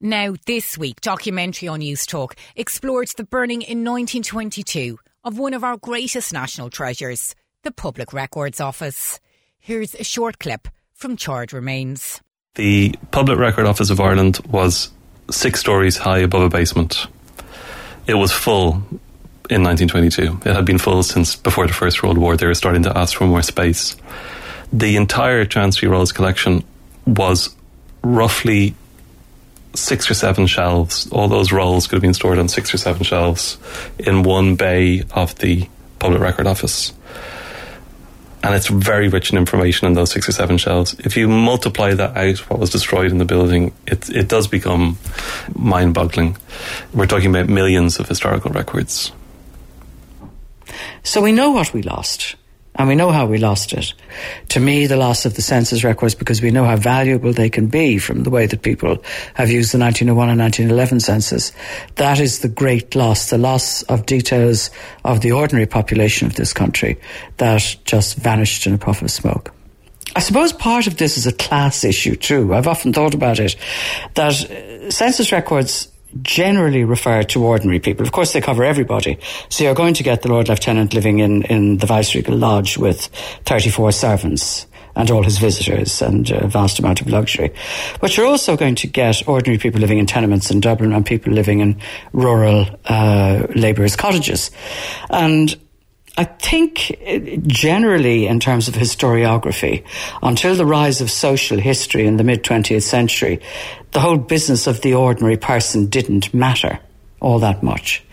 Now, 0.00 0.34
this 0.46 0.76
week, 0.76 1.00
documentary 1.00 1.68
on 1.68 1.78
News 1.80 2.06
Talk 2.06 2.36
explored 2.54 3.08
the 3.16 3.24
burning 3.24 3.62
in 3.62 3.78
1922 3.78 4.98
of 5.24 5.38
one 5.38 5.54
of 5.54 5.64
our 5.64 5.76
greatest 5.76 6.32
national 6.32 6.70
treasures, 6.70 7.34
the 7.62 7.72
Public 7.72 8.12
Records 8.12 8.60
Office. 8.60 9.18
Here's 9.58 9.94
a 9.94 10.04
short 10.04 10.38
clip 10.38 10.68
from 10.92 11.16
Charred 11.16 11.52
Remains. 11.52 12.20
The 12.54 12.94
Public 13.10 13.38
Record 13.38 13.66
Office 13.66 13.90
of 13.90 14.00
Ireland 14.00 14.38
was 14.48 14.90
six 15.30 15.60
stories 15.60 15.96
high 15.96 16.18
above 16.18 16.42
a 16.42 16.48
basement. 16.48 17.06
It 18.06 18.14
was 18.14 18.30
full 18.30 18.82
in 19.50 19.62
1922. 19.62 20.48
It 20.48 20.54
had 20.54 20.64
been 20.64 20.78
full 20.78 21.02
since 21.02 21.36
before 21.36 21.66
the 21.66 21.72
First 21.72 22.02
World 22.02 22.18
War. 22.18 22.36
They 22.36 22.46
were 22.46 22.54
starting 22.54 22.82
to 22.84 22.96
ask 22.96 23.16
for 23.16 23.26
more 23.26 23.42
space. 23.42 23.96
The 24.72 24.96
entire 24.96 25.44
Chancery 25.44 25.88
Rolls 25.88 26.12
collection 26.12 26.64
was 27.06 27.54
roughly 28.02 28.74
six 29.74 30.10
or 30.10 30.14
seven 30.14 30.46
shelves. 30.46 31.10
All 31.12 31.28
those 31.28 31.52
rolls 31.52 31.86
could 31.86 31.96
have 31.96 32.02
been 32.02 32.14
stored 32.14 32.38
on 32.38 32.48
six 32.48 32.72
or 32.74 32.78
seven 32.78 33.02
shelves 33.02 33.58
in 33.98 34.22
one 34.22 34.56
bay 34.56 35.02
of 35.12 35.36
the 35.38 35.68
Public 35.98 36.20
Record 36.20 36.46
Office. 36.46 36.92
And 38.42 38.54
it's 38.54 38.68
very 38.68 39.08
rich 39.08 39.32
in 39.32 39.38
information 39.38 39.88
in 39.88 39.94
those 39.94 40.12
six 40.12 40.28
or 40.28 40.32
seven 40.32 40.56
shelves. 40.56 40.94
If 41.00 41.16
you 41.16 41.26
multiply 41.26 41.94
that 41.94 42.16
out, 42.16 42.38
what 42.50 42.60
was 42.60 42.70
destroyed 42.70 43.10
in 43.10 43.18
the 43.18 43.24
building, 43.24 43.72
it, 43.86 44.08
it 44.10 44.28
does 44.28 44.46
become 44.46 44.98
mind 45.54 45.94
boggling. 45.94 46.36
We're 46.94 47.06
talking 47.06 47.30
about 47.30 47.48
millions 47.48 47.98
of 47.98 48.08
historical 48.08 48.52
records. 48.52 49.10
So 51.02 51.20
we 51.20 51.32
know 51.32 51.50
what 51.50 51.72
we 51.72 51.82
lost 51.82 52.36
and 52.78 52.88
we 52.88 52.94
know 52.94 53.10
how 53.10 53.26
we 53.26 53.38
lost 53.38 53.72
it. 53.72 53.94
To 54.50 54.60
me, 54.60 54.86
the 54.86 54.96
loss 54.96 55.24
of 55.24 55.34
the 55.34 55.42
census 55.42 55.82
records, 55.82 56.14
because 56.14 56.42
we 56.42 56.50
know 56.50 56.64
how 56.64 56.76
valuable 56.76 57.32
they 57.32 57.48
can 57.48 57.68
be 57.68 57.98
from 57.98 58.22
the 58.22 58.30
way 58.30 58.46
that 58.46 58.62
people 58.62 59.02
have 59.34 59.50
used 59.50 59.72
the 59.72 59.78
1901 59.78 60.28
and 60.28 60.38
1911 60.38 61.00
census, 61.00 61.52
that 61.96 62.20
is 62.20 62.40
the 62.40 62.48
great 62.48 62.94
loss, 62.94 63.30
the 63.30 63.38
loss 63.38 63.82
of 63.84 64.06
details 64.06 64.70
of 65.04 65.22
the 65.22 65.32
ordinary 65.32 65.66
population 65.66 66.26
of 66.26 66.34
this 66.34 66.52
country 66.52 66.98
that 67.38 67.76
just 67.84 68.16
vanished 68.16 68.66
in 68.66 68.74
a 68.74 68.78
puff 68.78 69.02
of 69.02 69.10
smoke. 69.10 69.52
I 70.14 70.20
suppose 70.20 70.52
part 70.52 70.86
of 70.86 70.96
this 70.96 71.18
is 71.18 71.26
a 71.26 71.32
class 71.32 71.84
issue 71.84 72.16
too. 72.16 72.54
I've 72.54 72.68
often 72.68 72.92
thought 72.92 73.14
about 73.14 73.38
it 73.38 73.56
that 74.14 74.50
uh, 74.50 74.90
census 74.90 75.32
records 75.32 75.88
generally 76.22 76.84
refer 76.84 77.22
to 77.24 77.44
ordinary 77.44 77.80
people. 77.80 78.04
Of 78.04 78.12
course, 78.12 78.32
they 78.32 78.40
cover 78.40 78.64
everybody. 78.64 79.18
So 79.48 79.64
you're 79.64 79.74
going 79.74 79.94
to 79.94 80.02
get 80.02 80.22
the 80.22 80.28
Lord 80.28 80.48
Lieutenant 80.48 80.94
living 80.94 81.18
in, 81.20 81.42
in 81.44 81.78
the 81.78 81.86
Viceregal 81.86 82.36
Lodge 82.36 82.78
with 82.78 83.06
34 83.44 83.92
servants 83.92 84.66
and 84.96 85.10
all 85.10 85.22
his 85.22 85.38
visitors 85.38 86.00
and 86.00 86.28
a 86.30 86.48
vast 86.48 86.78
amount 86.78 87.02
of 87.02 87.08
luxury. 87.08 87.52
But 88.00 88.16
you're 88.16 88.26
also 88.26 88.56
going 88.56 88.74
to 88.76 88.86
get 88.86 89.28
ordinary 89.28 89.58
people 89.58 89.80
living 89.80 89.98
in 89.98 90.06
tenements 90.06 90.50
in 90.50 90.60
Dublin 90.60 90.92
and 90.92 91.04
people 91.04 91.32
living 91.32 91.60
in 91.60 91.80
rural 92.12 92.66
uh, 92.86 93.46
labourers' 93.54 93.94
cottages. 93.94 94.50
And 95.10 95.54
I 96.18 96.24
think 96.24 96.96
generally, 97.46 98.26
in 98.26 98.40
terms 98.40 98.68
of 98.68 98.74
historiography, 98.74 99.84
until 100.22 100.54
the 100.54 100.64
rise 100.64 101.00
of 101.00 101.10
social 101.10 101.58
history 101.58 102.06
in 102.06 102.16
the 102.16 102.24
mid 102.24 102.42
20th 102.42 102.82
century, 102.82 103.40
the 103.92 104.00
whole 104.00 104.16
business 104.16 104.66
of 104.66 104.80
the 104.80 104.94
ordinary 104.94 105.36
person 105.36 105.86
didn't 105.86 106.32
matter 106.32 106.80
all 107.20 107.38
that 107.40 107.62
much. 107.62 108.04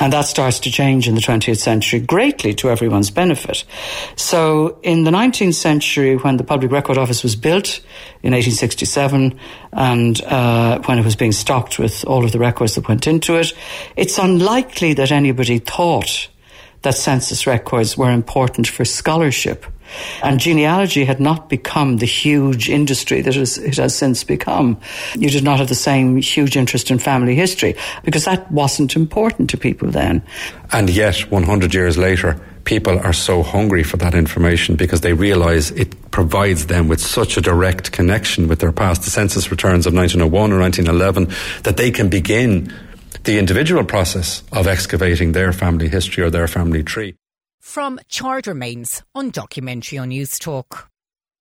And 0.00 0.12
that 0.12 0.26
starts 0.26 0.60
to 0.60 0.70
change 0.70 1.08
in 1.08 1.14
the 1.14 1.20
20th 1.20 1.58
century 1.58 2.00
greatly 2.00 2.52
to 2.54 2.68
everyone's 2.68 3.10
benefit. 3.10 3.64
So 4.16 4.78
in 4.82 5.04
the 5.04 5.10
19th 5.10 5.54
century, 5.54 6.16
when 6.16 6.36
the 6.36 6.44
Public 6.44 6.70
Record 6.70 6.98
Office 6.98 7.22
was 7.22 7.36
built 7.36 7.78
in 8.22 8.32
1867 8.32 9.38
and 9.72 10.20
uh, 10.22 10.80
when 10.80 10.98
it 10.98 11.04
was 11.04 11.16
being 11.16 11.32
stocked 11.32 11.78
with 11.78 12.04
all 12.04 12.24
of 12.24 12.32
the 12.32 12.38
records 12.38 12.74
that 12.74 12.88
went 12.88 13.06
into 13.06 13.36
it, 13.36 13.52
it's 13.96 14.18
unlikely 14.18 14.94
that 14.94 15.12
anybody 15.12 15.58
thought 15.58 16.28
that 16.82 16.96
census 16.96 17.46
records 17.46 17.96
were 17.96 18.10
important 18.10 18.66
for 18.66 18.84
scholarship. 18.84 19.66
And 20.22 20.38
genealogy 20.38 21.04
had 21.04 21.20
not 21.20 21.48
become 21.48 21.96
the 21.96 22.06
huge 22.06 22.68
industry 22.68 23.22
that 23.22 23.36
it 23.36 23.76
has 23.76 23.94
since 23.94 24.22
become. 24.22 24.80
You 25.16 25.30
did 25.30 25.42
not 25.42 25.58
have 25.58 25.68
the 25.68 25.74
same 25.74 26.16
huge 26.18 26.56
interest 26.56 26.90
in 26.90 26.98
family 26.98 27.34
history 27.34 27.74
because 28.04 28.24
that 28.24 28.50
wasn't 28.52 28.94
important 28.94 29.50
to 29.50 29.56
people 29.56 29.90
then. 29.90 30.22
And 30.72 30.88
yet, 30.88 31.30
100 31.30 31.74
years 31.74 31.98
later, 31.98 32.40
people 32.64 33.00
are 33.00 33.12
so 33.12 33.42
hungry 33.42 33.82
for 33.82 33.96
that 33.96 34.14
information 34.14 34.76
because 34.76 35.00
they 35.00 35.12
realise 35.12 35.72
it 35.72 36.10
provides 36.12 36.66
them 36.66 36.86
with 36.86 37.00
such 37.00 37.36
a 37.36 37.40
direct 37.40 37.90
connection 37.90 38.46
with 38.46 38.60
their 38.60 38.72
past. 38.72 39.02
The 39.02 39.10
census 39.10 39.50
returns 39.50 39.86
of 39.86 39.94
1901 39.94 40.52
or 40.52 40.60
1911 40.60 41.62
that 41.64 41.76
they 41.76 41.90
can 41.90 42.08
begin 42.08 42.72
the 43.24 43.38
individual 43.38 43.84
process 43.84 44.42
of 44.52 44.66
excavating 44.66 45.32
their 45.32 45.52
family 45.52 45.88
history 45.88 46.24
or 46.24 46.30
their 46.30 46.48
family 46.48 46.82
tree. 46.82 47.14
From 47.60 48.00
Charred 48.08 48.46
Remains 48.46 49.02
on 49.14 49.30
Documentary 49.30 49.98
on 49.98 50.08
News 50.08 50.38
Talk. 50.38 50.90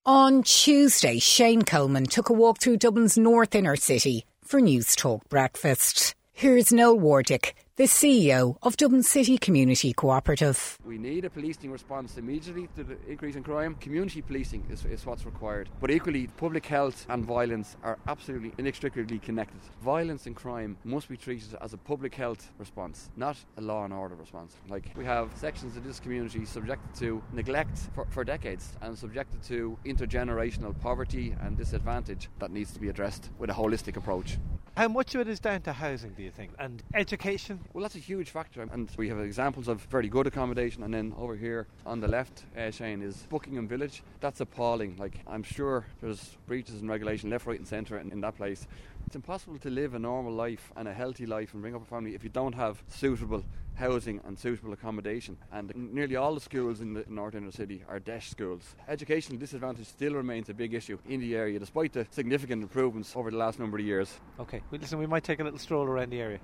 On 0.05 0.43
Tuesday, 0.43 1.19
Shane 1.19 1.63
Coleman 1.63 2.05
took 2.05 2.29
a 2.29 2.33
walk 2.33 2.59
through 2.59 2.77
Dublin's 2.77 3.17
north 3.17 3.55
inner 3.55 3.75
city 3.75 4.25
for 4.43 4.59
News 4.59 4.95
Talk 4.95 5.27
breakfast. 5.29 6.15
Here's 6.33 6.71
Noel 6.71 6.97
Wardick, 6.97 7.53
the 7.79 7.85
CEO 7.85 8.57
of 8.61 8.75
Dublin 8.75 9.03
City 9.03 9.37
Community 9.37 9.93
Cooperative. 9.93 10.77
We 10.83 10.97
need 10.97 11.23
a 11.23 11.29
policing 11.29 11.71
response 11.71 12.17
immediately 12.17 12.67
to 12.75 12.83
the 12.83 12.97
increase 13.07 13.37
in 13.37 13.43
crime. 13.43 13.75
Community 13.75 14.21
policing 14.21 14.65
is, 14.69 14.83
is 14.83 15.05
what's 15.05 15.25
required. 15.25 15.69
But 15.79 15.89
equally, 15.89 16.27
public 16.27 16.65
health 16.65 17.05
and 17.07 17.23
violence 17.23 17.77
are 17.81 17.97
absolutely 18.05 18.51
inextricably 18.57 19.19
connected. 19.19 19.61
Violence 19.81 20.25
and 20.25 20.35
crime 20.35 20.75
must 20.83 21.07
be 21.07 21.15
treated 21.15 21.55
as 21.61 21.71
a 21.71 21.77
public 21.77 22.13
health 22.15 22.51
response, 22.57 23.11
not 23.15 23.37
a 23.55 23.61
law 23.61 23.85
and 23.85 23.93
order 23.93 24.15
response. 24.15 24.57
Like 24.67 24.91
we 24.97 25.05
have 25.05 25.31
sections 25.37 25.77
of 25.77 25.85
this 25.85 26.01
community 26.01 26.43
subjected 26.43 26.93
to 26.99 27.23
neglect 27.31 27.77
for, 27.95 28.05
for 28.09 28.25
decades 28.25 28.73
and 28.81 28.97
subjected 28.97 29.41
to 29.43 29.77
intergenerational 29.85 30.77
poverty 30.81 31.33
and 31.43 31.55
disadvantage 31.55 32.29
that 32.39 32.51
needs 32.51 32.73
to 32.73 32.79
be 32.81 32.89
addressed 32.89 33.29
with 33.39 33.49
a 33.49 33.53
holistic 33.53 33.95
approach. 33.95 34.37
How 34.79 34.87
much 34.87 35.13
of 35.15 35.19
it 35.21 35.27
is 35.27 35.41
down 35.41 35.61
to 35.63 35.73
housing, 35.73 36.11
do 36.11 36.23
you 36.23 36.31
think? 36.31 36.51
And 36.57 36.81
education? 36.93 37.59
Well, 37.73 37.83
that's 37.83 37.95
a 37.95 37.99
huge 37.99 38.31
factor. 38.31 38.67
And 38.71 38.89
we 38.97 39.09
have 39.09 39.19
examples 39.19 39.67
of 39.67 39.81
very 39.83 40.09
good 40.09 40.25
accommodation. 40.25 40.81
And 40.83 40.93
then 40.93 41.13
over 41.17 41.35
here 41.35 41.67
on 41.85 41.99
the 41.99 42.07
left, 42.07 42.43
uh, 42.57 42.71
Shane, 42.71 43.01
is 43.03 43.27
Buckingham 43.29 43.67
Village. 43.67 44.01
That's 44.21 44.41
appalling. 44.41 44.95
Like, 44.97 45.19
I'm 45.27 45.43
sure 45.43 45.85
there's 46.01 46.37
breaches 46.47 46.81
in 46.81 46.87
regulation 46.87 47.29
left, 47.29 47.45
right, 47.45 47.59
and 47.59 47.67
centre 47.67 47.99
in, 47.99 48.11
in 48.11 48.21
that 48.21 48.37
place. 48.37 48.67
It's 49.05 49.15
impossible 49.15 49.59
to 49.59 49.69
live 49.69 49.93
a 49.93 49.99
normal 49.99 50.33
life 50.33 50.71
and 50.75 50.87
a 50.87 50.93
healthy 50.93 51.27
life 51.27 51.53
and 51.53 51.61
bring 51.61 51.75
up 51.75 51.83
a 51.83 51.85
family 51.85 52.15
if 52.15 52.23
you 52.23 52.29
don't 52.29 52.53
have 52.55 52.81
suitable 52.87 53.43
housing 53.75 54.19
and 54.25 54.37
suitable 54.37 54.73
accommodation. 54.73 55.37
And 55.51 55.73
nearly 55.93 56.15
all 56.15 56.33
the 56.33 56.41
schools 56.41 56.81
in 56.81 56.93
the 56.93 57.05
north 57.07 57.35
inner 57.35 57.51
city 57.51 57.83
are 57.87 57.99
DEIS 57.99 58.25
schools. 58.25 58.75
Educational 58.87 59.37
disadvantage 59.37 59.87
still 59.87 60.13
remains 60.15 60.49
a 60.49 60.53
big 60.53 60.73
issue 60.73 60.97
in 61.07 61.21
the 61.21 61.35
area, 61.35 61.59
despite 61.59 61.93
the 61.93 62.07
significant 62.09 62.63
improvements 62.63 63.15
over 63.15 63.31
the 63.31 63.37
last 63.37 63.59
number 63.59 63.77
of 63.77 63.85
years. 63.85 64.19
Okay, 64.39 64.61
well, 64.71 64.81
listen, 64.81 64.99
we 64.99 65.07
might 65.07 65.23
take 65.23 65.39
a 65.39 65.43
little 65.43 65.59
stroll 65.59 65.85
around 65.85 66.09
the 66.09 66.19
area. 66.19 66.39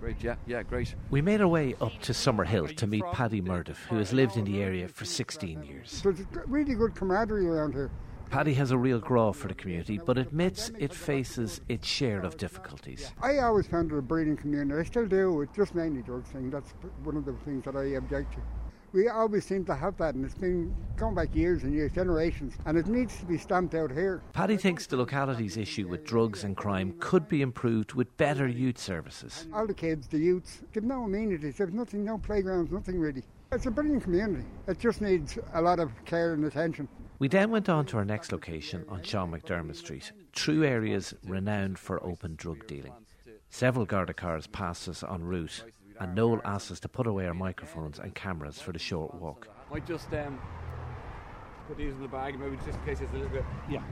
Great, 0.00 0.22
yeah, 0.22 0.36
yeah, 0.46 0.62
great. 0.62 0.94
We 1.10 1.20
made 1.20 1.40
our 1.40 1.48
way 1.48 1.74
up 1.80 2.00
to 2.02 2.12
Summerhill 2.12 2.76
to 2.76 2.86
meet 2.86 3.04
Paddy 3.12 3.40
Murdoch, 3.40 3.76
who 3.88 3.96
has 3.96 4.12
lived 4.12 4.36
in 4.36 4.44
the 4.44 4.62
area 4.62 4.88
for 4.88 5.04
16 5.04 5.64
years. 5.64 6.02
There's 6.02 6.20
really 6.46 6.74
good 6.74 6.94
camaraderie 6.94 7.46
around 7.46 7.72
here. 7.72 7.90
Paddy 8.30 8.54
has 8.54 8.72
a 8.72 8.78
real 8.78 8.98
grow 8.98 9.32
for 9.32 9.48
the 9.48 9.54
community, 9.54 9.98
but 9.98 10.18
admits 10.18 10.70
it 10.78 10.92
faces 10.92 11.60
its 11.68 11.86
share 11.86 12.20
of 12.20 12.36
difficulties. 12.36 13.12
I 13.22 13.38
always 13.38 13.66
found 13.66 13.92
it 13.92 13.98
a 13.98 14.02
breeding 14.02 14.36
community. 14.36 14.78
I 14.80 14.84
still 14.84 15.06
do. 15.06 15.40
It's 15.42 15.56
just 15.56 15.74
mainly 15.74 16.02
drugs 16.02 16.28
thing. 16.30 16.50
That's 16.50 16.72
one 17.04 17.16
of 17.16 17.24
the 17.24 17.32
things 17.44 17.64
that 17.64 17.76
I 17.76 17.84
object 17.94 18.34
to. 18.34 18.40
We 18.92 19.08
always 19.08 19.44
seem 19.44 19.64
to 19.66 19.74
have 19.74 19.96
that, 19.98 20.14
and 20.14 20.24
it's 20.24 20.34
been 20.34 20.74
going 20.96 21.14
back 21.14 21.34
years 21.34 21.64
and 21.64 21.74
years, 21.74 21.92
generations, 21.92 22.54
and 22.64 22.78
it 22.78 22.86
needs 22.86 23.18
to 23.18 23.26
be 23.26 23.36
stamped 23.36 23.74
out 23.74 23.90
here. 23.90 24.22
Paddy 24.32 24.56
thinks 24.56 24.86
the 24.86 24.96
locality's 24.96 25.56
issue 25.56 25.88
with 25.88 26.04
drugs 26.04 26.44
and 26.44 26.56
crime 26.56 26.94
could 26.98 27.28
be 27.28 27.42
improved 27.42 27.92
with 27.92 28.16
better 28.16 28.48
youth 28.48 28.78
services. 28.78 29.48
All 29.52 29.66
the 29.66 29.74
kids, 29.74 30.06
the 30.08 30.18
youths, 30.18 30.62
they've 30.72 30.82
no 30.82 31.04
amenities, 31.04 31.58
they've 31.58 31.72
nothing, 31.72 32.04
no 32.04 32.18
playgrounds, 32.18 32.70
nothing 32.70 32.98
really. 32.98 33.22
It's 33.52 33.66
a 33.66 33.70
brilliant 33.70 34.02
community. 34.02 34.44
It 34.66 34.78
just 34.78 35.00
needs 35.00 35.38
a 35.54 35.60
lot 35.60 35.78
of 35.78 35.92
care 36.04 36.32
and 36.32 36.44
attention. 36.44 36.88
We 37.18 37.28
then 37.28 37.50
went 37.50 37.68
on 37.68 37.86
to 37.86 37.96
our 37.96 38.04
next 38.04 38.32
location 38.32 38.84
on 38.88 39.02
Sean 39.02 39.32
McDermott 39.32 39.76
Street, 39.76 40.12
true 40.32 40.64
areas 40.64 41.14
renowned 41.24 41.78
for 41.78 42.02
open 42.04 42.34
drug 42.36 42.66
dealing. 42.66 42.92
Several 43.48 43.86
Garda 43.86 44.12
cars 44.12 44.46
passed 44.46 44.88
us 44.88 45.02
en 45.02 45.22
route, 45.22 45.64
and 46.00 46.14
Noel 46.14 46.40
asked 46.44 46.70
us 46.70 46.80
to 46.80 46.88
put 46.88 47.06
away 47.06 47.26
our 47.26 47.34
microphones 47.34 47.98
and 47.98 48.14
cameras 48.14 48.60
for 48.60 48.72
the 48.72 48.78
short 48.78 49.14
walk. 49.14 49.48
Might 49.70 49.86
just 49.86 50.12
um, 50.12 50.38
put 51.66 51.76
these 51.76 51.92
in 51.92 52.02
the 52.02 52.08
bag, 52.08 52.38
maybe 52.38 52.56
just 52.64 52.78
in 52.78 52.84
case 52.84 53.00
it's 53.00 53.12
a 53.12 53.16
little 53.16 53.30
bit. 53.30 53.44
Yeah. 53.68 53.82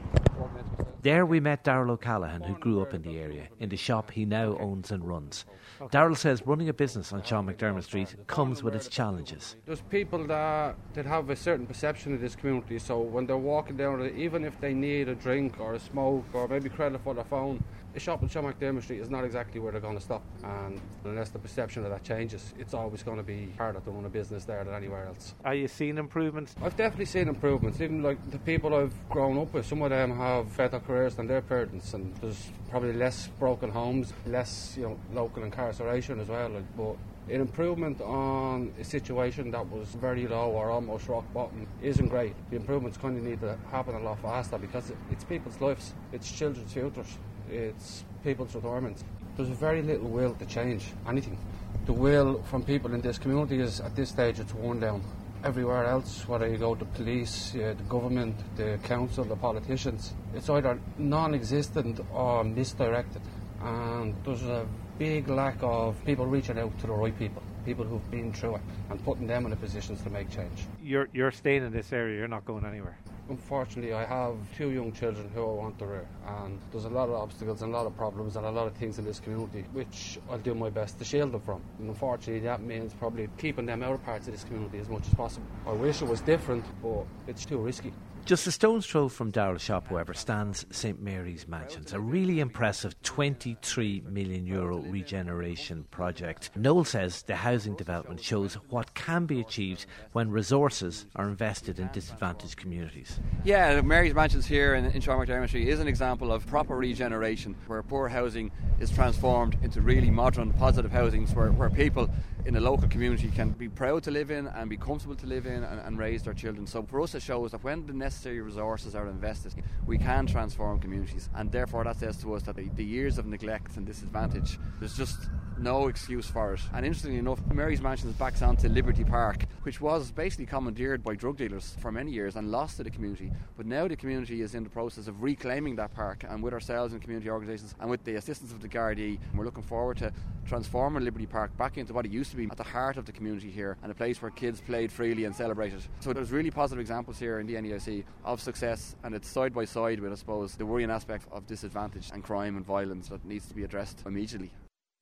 There 1.02 1.26
we 1.26 1.38
met 1.38 1.64
Daryl 1.64 1.90
O'Callaghan, 1.90 2.42
who 2.42 2.54
grew 2.54 2.80
up 2.80 2.94
in 2.94 3.02
the 3.02 3.18
area, 3.18 3.48
in 3.58 3.68
the 3.68 3.76
shop 3.76 4.10
he 4.10 4.24
now 4.24 4.56
owns 4.58 4.90
and 4.90 5.06
runs. 5.06 5.44
Daryl 5.80 6.16
says 6.16 6.42
running 6.46 6.68
a 6.68 6.72
business 6.72 7.12
on 7.12 7.22
Sean 7.22 7.46
McDermott 7.46 7.84
Street 7.84 8.14
comes 8.26 8.62
with 8.62 8.74
its 8.74 8.88
challenges. 8.88 9.56
There's 9.66 9.82
people 9.82 10.26
that, 10.28 10.76
that 10.94 11.04
have 11.04 11.28
a 11.30 11.36
certain 11.36 11.66
perception 11.66 12.14
of 12.14 12.20
this 12.20 12.34
community, 12.34 12.78
so 12.78 13.00
when 13.00 13.26
they're 13.26 13.36
walking 13.36 13.76
down, 13.76 14.10
even 14.16 14.44
if 14.44 14.58
they 14.60 14.72
need 14.72 15.08
a 15.08 15.14
drink 15.14 15.60
or 15.60 15.74
a 15.74 15.80
smoke 15.80 16.24
or 16.32 16.48
maybe 16.48 16.68
credit 16.68 17.00
for 17.02 17.12
their 17.12 17.24
phone, 17.24 17.62
a 17.96 18.00
shop 18.00 18.22
on 18.22 18.28
Sean 18.28 18.44
McDermott 18.44 18.82
Street 18.82 19.00
is 19.00 19.08
not 19.08 19.24
exactly 19.24 19.60
where 19.60 19.70
they're 19.70 19.80
going 19.80 19.96
to 19.96 20.02
stop. 20.02 20.22
And 20.42 20.80
unless 21.04 21.30
the 21.30 21.38
perception 21.38 21.84
of 21.84 21.90
that 21.90 22.02
changes, 22.02 22.52
it's 22.58 22.74
always 22.74 23.02
going 23.02 23.18
to 23.18 23.22
be 23.22 23.52
harder 23.56 23.78
to 23.78 23.90
run 23.90 24.04
a 24.04 24.08
business 24.08 24.44
there 24.44 24.64
than 24.64 24.74
anywhere 24.74 25.06
else. 25.06 25.34
Are 25.44 25.54
you 25.54 25.68
seeing 25.68 25.98
improvements? 25.98 26.56
I've 26.60 26.76
definitely 26.76 27.04
seen 27.04 27.28
improvements. 27.28 27.63
Even 27.68 28.02
like 28.02 28.18
the 28.30 28.38
people 28.38 28.74
I've 28.74 28.94
grown 29.08 29.38
up 29.38 29.52
with, 29.52 29.66
some 29.66 29.82
of 29.82 29.90
them 29.90 30.16
have 30.16 30.56
better 30.56 30.80
careers 30.80 31.14
than 31.14 31.26
their 31.26 31.42
parents, 31.42 31.94
and 31.94 32.14
there's 32.16 32.50
probably 32.70 32.92
less 32.92 33.28
broken 33.38 33.70
homes, 33.70 34.12
less 34.26 34.74
you 34.76 34.84
know 34.84 34.98
local 35.12 35.42
incarceration 35.42 36.20
as 36.20 36.28
well. 36.28 36.50
But 36.76 36.96
an 37.32 37.40
improvement 37.40 38.00
on 38.00 38.72
a 38.78 38.84
situation 38.84 39.50
that 39.52 39.66
was 39.70 39.88
very 39.88 40.26
low 40.26 40.50
or 40.50 40.70
almost 40.70 41.08
rock 41.08 41.24
bottom 41.32 41.66
isn't 41.82 42.08
great. 42.08 42.34
The 42.50 42.56
improvements 42.56 42.98
kind 42.98 43.16
of 43.16 43.24
need 43.24 43.40
to 43.40 43.56
happen 43.70 43.94
a 43.94 44.00
lot 44.00 44.20
faster 44.20 44.58
because 44.58 44.92
it's 45.10 45.24
people's 45.24 45.60
lives, 45.60 45.94
it's 46.12 46.30
children's 46.30 46.72
futures 46.72 47.16
it's 47.50 48.04
people's 48.22 48.54
requirements. 48.54 49.04
There's 49.36 49.48
very 49.48 49.82
little 49.82 50.08
will 50.08 50.34
to 50.34 50.46
change 50.46 50.86
anything. 51.08 51.38
The 51.86 51.92
will 51.92 52.42
from 52.44 52.62
people 52.62 52.94
in 52.94 53.00
this 53.00 53.18
community 53.18 53.60
is 53.60 53.80
at 53.80 53.94
this 53.96 54.10
stage 54.10 54.40
it's 54.40 54.54
worn 54.54 54.80
down. 54.80 55.02
Everywhere 55.44 55.84
else, 55.84 56.26
whether 56.26 56.48
you 56.48 56.56
go 56.56 56.74
to 56.74 56.86
police, 56.86 57.54
uh, 57.54 57.74
the 57.76 57.82
government, 57.86 58.34
the 58.56 58.78
council, 58.82 59.24
the 59.24 59.36
politicians, 59.36 60.14
it's 60.34 60.48
either 60.48 60.80
non-existent 60.96 62.00
or 62.14 62.42
misdirected. 62.44 63.20
And 63.62 64.14
there's 64.24 64.42
a 64.44 64.66
big 64.98 65.28
lack 65.28 65.56
of 65.60 66.02
people 66.06 66.24
reaching 66.24 66.58
out 66.58 66.78
to 66.78 66.86
the 66.86 66.94
right 66.94 67.16
people, 67.18 67.42
people 67.64 67.84
who've 67.84 68.10
been 68.10 68.32
through 68.32 68.56
it, 68.56 68.62
and 68.90 69.02
putting 69.04 69.26
them 69.26 69.44
in 69.44 69.50
the 69.50 69.56
positions 69.56 70.02
to 70.02 70.10
make 70.10 70.30
change. 70.30 70.66
You're 70.82 71.08
you're 71.12 71.32
staying 71.32 71.64
in 71.64 71.72
this 71.72 71.92
area. 71.92 72.18
You're 72.18 72.28
not 72.28 72.44
going 72.44 72.64
anywhere. 72.64 72.98
Unfortunately, 73.30 73.94
I 73.94 74.04
have 74.04 74.36
two 74.54 74.70
young 74.70 74.92
children 74.92 75.30
who 75.34 75.40
I 75.40 75.54
want 75.54 75.78
to 75.78 75.86
rear, 75.86 76.06
and 76.26 76.60
there's 76.70 76.84
a 76.84 76.90
lot 76.90 77.08
of 77.08 77.14
obstacles 77.14 77.62
and 77.62 77.72
a 77.72 77.76
lot 77.76 77.86
of 77.86 77.96
problems 77.96 78.36
and 78.36 78.44
a 78.44 78.50
lot 78.50 78.66
of 78.66 78.74
things 78.74 78.98
in 78.98 79.06
this 79.06 79.18
community 79.18 79.64
which 79.72 80.18
I'll 80.30 80.38
do 80.38 80.54
my 80.54 80.68
best 80.68 80.98
to 80.98 81.04
shield 81.06 81.32
them 81.32 81.40
from. 81.40 81.62
And 81.78 81.88
unfortunately, 81.88 82.40
that 82.40 82.60
means 82.60 82.92
probably 82.92 83.28
keeping 83.38 83.64
them 83.64 83.82
out 83.82 83.94
of 83.94 84.04
parts 84.04 84.26
of 84.26 84.34
this 84.34 84.44
community 84.44 84.78
as 84.78 84.90
much 84.90 85.06
as 85.06 85.14
possible. 85.14 85.46
I 85.66 85.72
wish 85.72 86.02
it 86.02 86.08
was 86.08 86.20
different, 86.20 86.66
but 86.82 87.06
it's 87.26 87.46
too 87.46 87.58
risky. 87.58 87.94
Just 88.26 88.46
a 88.46 88.52
stone's 88.52 88.86
throw 88.86 89.10
from 89.10 89.30
Daryl's 89.30 89.60
shop, 89.60 89.88
however, 89.88 90.14
stands 90.14 90.64
St 90.70 90.98
Mary's 90.98 91.46
Mansions, 91.46 91.92
a 91.92 92.00
really 92.00 92.40
impressive 92.40 92.94
23 93.02 94.02
million 94.08 94.46
euro 94.46 94.78
regeneration 94.78 95.84
project. 95.90 96.48
Noel 96.56 96.84
says 96.84 97.20
the 97.24 97.36
housing 97.36 97.74
development 97.76 98.22
shows 98.22 98.54
what 98.70 98.94
can 98.94 99.26
be 99.26 99.40
achieved 99.40 99.84
when 100.12 100.30
resources 100.30 101.04
are 101.14 101.28
invested 101.28 101.78
in 101.78 101.90
disadvantaged 101.92 102.56
communities. 102.56 103.20
Yeah, 103.44 103.82
Mary's 103.82 104.14
Mansions 104.14 104.46
here 104.46 104.74
in, 104.74 104.86
in 104.86 105.02
McDermott 105.02 105.54
is 105.54 105.78
an 105.78 105.86
example 105.86 106.32
of 106.32 106.46
proper 106.46 106.78
regeneration 106.78 107.54
where 107.66 107.82
poor 107.82 108.08
housing 108.08 108.50
is 108.80 108.90
transformed 108.90 109.58
into 109.62 109.82
really 109.82 110.10
modern, 110.10 110.50
positive 110.54 110.90
housings 110.90 111.34
where, 111.34 111.52
where 111.52 111.68
people 111.68 112.08
in 112.46 112.56
a 112.56 112.60
local 112.60 112.86
community 112.88 113.30
can 113.30 113.50
be 113.50 113.68
proud 113.68 114.02
to 114.02 114.10
live 114.10 114.30
in 114.30 114.46
and 114.48 114.68
be 114.68 114.76
comfortable 114.76 115.16
to 115.16 115.26
live 115.26 115.46
in 115.46 115.64
and, 115.64 115.80
and 115.80 115.98
raise 115.98 116.22
their 116.22 116.34
children. 116.34 116.66
So 116.66 116.82
for 116.82 117.00
us, 117.00 117.14
it 117.14 117.22
shows 117.22 117.52
that 117.52 117.64
when 117.64 117.86
the 117.86 117.94
necessary 117.94 118.40
resources 118.40 118.94
are 118.94 119.08
invested, 119.08 119.54
we 119.86 119.96
can 119.96 120.26
transform 120.26 120.78
communities, 120.78 121.30
and 121.34 121.50
therefore 121.50 121.84
that 121.84 121.96
says 121.96 122.18
to 122.18 122.34
us 122.34 122.42
that 122.42 122.56
the, 122.56 122.68
the 122.76 122.84
years 122.84 123.16
of 123.16 123.26
neglect 123.26 123.76
and 123.76 123.86
disadvantage, 123.86 124.58
there's 124.78 124.96
just 124.96 125.28
no 125.58 125.88
excuse 125.88 126.26
for 126.26 126.54
it. 126.54 126.60
And 126.72 126.84
interestingly 126.84 127.18
enough, 127.18 127.40
Mary's 127.52 127.80
Mansions 127.80 128.14
backs 128.16 128.42
onto 128.42 128.68
Liberty 128.68 129.04
Park, 129.04 129.44
which 129.62 129.80
was 129.80 130.10
basically 130.10 130.46
commandeered 130.46 131.02
by 131.02 131.14
drug 131.14 131.36
dealers 131.36 131.76
for 131.80 131.92
many 131.92 132.10
years 132.10 132.36
and 132.36 132.50
lost 132.50 132.76
to 132.78 132.84
the 132.84 132.90
community. 132.90 133.30
But 133.56 133.66
now 133.66 133.88
the 133.88 133.96
community 133.96 134.42
is 134.42 134.54
in 134.54 134.64
the 134.64 134.70
process 134.70 135.06
of 135.06 135.22
reclaiming 135.22 135.76
that 135.76 135.94
park, 135.94 136.24
and 136.28 136.42
with 136.42 136.52
ourselves 136.52 136.92
and 136.92 137.02
community 137.02 137.30
organisations, 137.30 137.74
and 137.80 137.88
with 137.88 138.04
the 138.04 138.16
assistance 138.16 138.52
of 138.52 138.60
the 138.60 138.68
Gardaí, 138.68 139.18
we're 139.34 139.44
looking 139.44 139.62
forward 139.62 139.96
to 139.98 140.12
transforming 140.46 141.04
Liberty 141.04 141.26
Park 141.26 141.56
back 141.56 141.78
into 141.78 141.92
what 141.92 142.04
it 142.04 142.12
used 142.12 142.30
to 142.30 142.36
be 142.36 142.44
at 142.50 142.56
the 142.56 142.62
heart 142.62 142.96
of 142.96 143.06
the 143.06 143.12
community 143.12 143.50
here, 143.50 143.76
and 143.82 143.90
a 143.90 143.94
place 143.94 144.20
where 144.20 144.30
kids 144.30 144.60
played 144.60 144.90
freely 144.92 145.24
and 145.24 145.34
celebrated. 145.34 145.82
So 146.00 146.12
there's 146.12 146.30
really 146.30 146.50
positive 146.50 146.80
examples 146.80 147.18
here 147.18 147.38
in 147.40 147.46
the 147.46 147.54
NEIC 147.54 148.04
of 148.24 148.40
success, 148.40 148.96
and 149.04 149.14
it's 149.14 149.28
side 149.28 149.54
by 149.54 149.64
side 149.64 150.00
with, 150.00 150.12
I 150.12 150.16
suppose, 150.16 150.54
the 150.54 150.66
worrying 150.66 150.90
aspect 150.90 151.26
of 151.32 151.46
disadvantage 151.46 152.10
and 152.12 152.22
crime 152.22 152.56
and 152.56 152.64
violence 152.64 153.08
that 153.08 153.24
needs 153.24 153.46
to 153.46 153.54
be 153.54 153.64
addressed 153.64 154.02
immediately. 154.06 154.50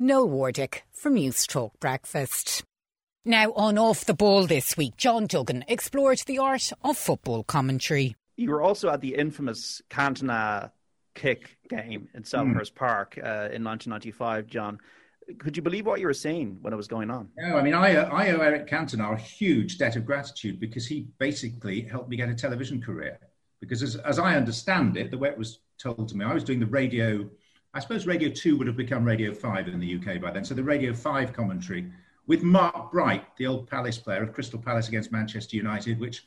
Noel 0.03 0.29
Wardick 0.29 0.83
from 0.91 1.15
News 1.15 1.47
Talk 1.47 1.79
Breakfast. 1.79 2.65
Now, 3.25 3.53
on 3.53 3.79
Off 3.79 4.05
the 4.05 4.15
Ball 4.15 4.49
this 4.49 4.77
week, 4.77 4.97
John 4.97 5.29
Duggan 5.29 5.65
explored 5.69 6.19
the 6.27 6.41
art 6.41 6.73
of 6.83 6.97
football 6.97 7.45
commentary. 7.45 8.17
You 8.35 8.51
were 8.51 8.63
also 8.63 8.91
at 8.91 9.01
the 9.01 9.15
infamous 9.15 9.81
Cantona 9.89 10.73
kick 11.15 11.57
game 11.69 12.09
in 12.15 12.25
Selhurst 12.25 12.73
mm. 12.73 12.75
Park 12.75 13.17
uh, 13.17 13.55
in 13.55 13.63
1995, 13.63 14.49
John. 14.49 14.81
Could 15.39 15.57
you 15.57 15.63
believe 15.63 15.87
what 15.87 16.01
you 16.01 16.09
were 16.09 16.15
seeing 16.15 16.59
when 16.63 16.73
it 16.73 16.77
was 16.77 16.89
going 16.89 17.09
on? 17.09 17.29
No, 17.39 17.57
I 17.57 17.63
mean, 17.63 17.75
I, 17.75 17.95
I 17.95 18.33
owe 18.33 18.41
Eric 18.41 18.69
Cantona 18.69 19.13
a 19.13 19.17
huge 19.17 19.79
debt 19.79 19.95
of 19.95 20.05
gratitude 20.05 20.59
because 20.59 20.85
he 20.85 21.07
basically 21.19 21.81
helped 21.81 22.09
me 22.09 22.17
get 22.17 22.29
a 22.29 22.35
television 22.35 22.83
career. 22.83 23.21
Because 23.61 23.85
as, 23.85 23.95
as 23.95 24.19
I 24.19 24.35
understand 24.35 24.97
it, 24.97 25.13
the 25.13 25.19
way 25.19 25.29
it 25.29 25.39
was 25.39 25.61
told 25.79 26.09
to 26.09 26.17
me, 26.17 26.25
I 26.25 26.35
was 26.35 26.43
doing 26.43 26.59
the 26.59 26.67
radio 26.67 27.31
I 27.75 27.81
suppose 27.81 28.07
Radio 28.07 28.29
2 28.29 28.59
would 28.59 28.67
have 28.67 28.77
become 28.77 29.03
Radio 29.03 29.33
5 29.33 29.69
in 29.69 29.81
the 29.81 29.95
UK 29.97 30.21
by 30.21 30.31
then. 30.31 30.45
So 30.45 30.55
the 30.55 30.63
Radio 30.63 30.93
5 30.93 31.33
commentary 31.33 31.91
with 32.27 32.43
Mark 32.43 32.93
Bright, 32.93 33.25
the 33.39 33.47
old 33.47 33.67
Palace 33.67 33.97
player 33.97 34.23
of 34.23 34.35
Crystal 34.35 34.59
Palace 34.59 34.89
against 34.89 35.11
Manchester 35.11 35.57
United, 35.57 35.99
which 35.99 36.25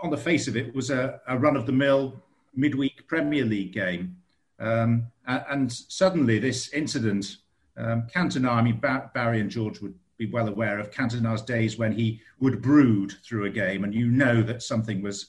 on 0.00 0.10
the 0.10 0.16
face 0.16 0.48
of 0.48 0.56
it 0.56 0.74
was 0.74 0.90
a, 0.90 1.20
a 1.28 1.38
run 1.38 1.54
of 1.54 1.66
the 1.66 1.72
mill 1.72 2.20
midweek 2.54 3.06
Premier 3.06 3.44
League 3.44 3.72
game. 3.72 4.16
Um, 4.58 5.06
and, 5.28 5.44
and, 5.48 5.72
suddenly 5.72 6.40
this 6.40 6.72
incident, 6.72 7.36
um, 7.76 8.08
Cantona, 8.12 8.50
I 8.50 8.60
mean, 8.60 8.80
ba- 8.80 9.10
Barry 9.14 9.40
and 9.40 9.48
George 9.48 9.80
would 9.80 9.94
be 10.18 10.26
well 10.26 10.48
aware 10.48 10.80
of 10.80 10.90
Cantona's 10.90 11.42
days 11.42 11.78
when 11.78 11.92
he 11.92 12.20
would 12.40 12.60
brood 12.60 13.14
through 13.24 13.46
a 13.46 13.50
game 13.50 13.84
and 13.84 13.94
you 13.94 14.08
know 14.08 14.42
that 14.42 14.62
something 14.62 15.00
was 15.00 15.26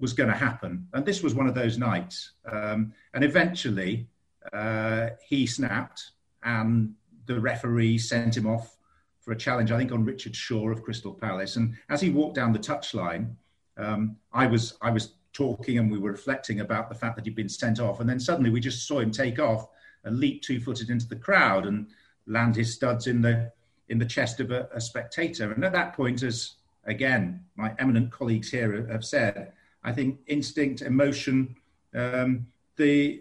was 0.00 0.12
going 0.12 0.28
to 0.28 0.36
happen. 0.36 0.86
And 0.92 1.06
this 1.06 1.22
was 1.22 1.34
one 1.34 1.46
of 1.46 1.54
those 1.54 1.78
nights. 1.78 2.32
Um, 2.50 2.92
and 3.14 3.22
eventually, 3.22 4.08
uh, 4.52 5.10
he 5.26 5.46
snapped, 5.46 6.10
and 6.42 6.94
the 7.26 7.40
referee 7.40 7.98
sent 7.98 8.36
him 8.36 8.46
off 8.46 8.76
for 9.20 9.32
a 9.32 9.36
challenge, 9.36 9.72
I 9.72 9.78
think, 9.78 9.92
on 9.92 10.04
Richard 10.04 10.36
Shaw 10.36 10.70
of 10.70 10.82
Crystal 10.82 11.12
Palace. 11.12 11.56
And 11.56 11.74
as 11.88 12.00
he 12.00 12.10
walked 12.10 12.36
down 12.36 12.52
the 12.52 12.58
touchline, 12.58 13.34
um, 13.76 14.16
I 14.32 14.46
was 14.46 14.78
I 14.80 14.90
was 14.90 15.14
talking 15.32 15.78
and 15.78 15.90
we 15.90 15.98
were 15.98 16.12
reflecting 16.12 16.60
about 16.60 16.88
the 16.88 16.94
fact 16.94 17.16
that 17.16 17.24
he'd 17.26 17.34
been 17.34 17.48
sent 17.48 17.80
off, 17.80 18.00
and 18.00 18.08
then 18.08 18.20
suddenly 18.20 18.50
we 18.50 18.60
just 18.60 18.86
saw 18.86 19.00
him 19.00 19.10
take 19.10 19.38
off 19.38 19.68
and 20.04 20.18
leap 20.18 20.42
two-footed 20.42 20.88
into 20.88 21.08
the 21.08 21.16
crowd 21.16 21.66
and 21.66 21.88
land 22.26 22.56
his 22.56 22.72
studs 22.72 23.06
in 23.06 23.20
the 23.20 23.52
in 23.88 23.98
the 23.98 24.06
chest 24.06 24.40
of 24.40 24.50
a, 24.50 24.68
a 24.72 24.80
spectator. 24.80 25.52
And 25.52 25.64
at 25.64 25.72
that 25.72 25.92
point, 25.92 26.22
as 26.22 26.54
again 26.84 27.44
my 27.56 27.74
eminent 27.78 28.12
colleagues 28.12 28.50
here 28.50 28.86
have 28.90 29.04
said, 29.04 29.52
I 29.82 29.92
think 29.92 30.20
instinct, 30.26 30.82
emotion, 30.82 31.56
um, 31.94 32.46
the 32.76 33.20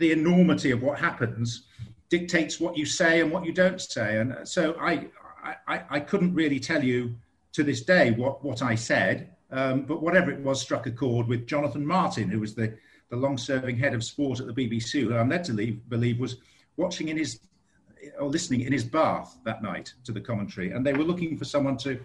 the 0.00 0.10
enormity 0.10 0.72
of 0.72 0.82
what 0.82 0.98
happens 0.98 1.66
dictates 2.08 2.58
what 2.58 2.76
you 2.76 2.84
say 2.84 3.20
and 3.20 3.30
what 3.30 3.44
you 3.44 3.52
don't 3.52 3.80
say. 3.80 4.18
And 4.18 4.36
so 4.48 4.76
I, 4.80 5.06
I, 5.68 5.82
I 5.88 6.00
couldn't 6.00 6.34
really 6.34 6.58
tell 6.58 6.82
you 6.82 7.14
to 7.52 7.62
this 7.62 7.82
day 7.82 8.10
what, 8.10 8.44
what 8.44 8.62
I 8.62 8.74
said, 8.74 9.30
um, 9.52 9.82
but 9.82 10.02
whatever 10.02 10.30
it 10.30 10.40
was 10.40 10.60
struck 10.60 10.86
a 10.86 10.90
chord 10.90 11.28
with 11.28 11.46
Jonathan 11.46 11.86
Martin, 11.86 12.28
who 12.28 12.40
was 12.40 12.54
the, 12.54 12.76
the 13.10 13.16
long 13.16 13.38
serving 13.38 13.76
head 13.76 13.94
of 13.94 14.02
sport 14.02 14.40
at 14.40 14.46
the 14.46 14.52
BBC, 14.52 15.02
who 15.02 15.16
I'm 15.16 15.28
led 15.28 15.44
to 15.44 15.52
leave, 15.52 15.88
believe 15.88 16.18
was 16.18 16.36
watching 16.76 17.08
in 17.08 17.16
his 17.16 17.38
or 18.18 18.28
listening 18.28 18.62
in 18.62 18.72
his 18.72 18.84
bath 18.84 19.36
that 19.44 19.62
night 19.62 19.92
to 20.04 20.12
the 20.12 20.20
commentary. 20.20 20.72
And 20.72 20.84
they 20.84 20.94
were 20.94 21.04
looking 21.04 21.36
for 21.36 21.44
someone 21.44 21.76
to, 21.78 22.00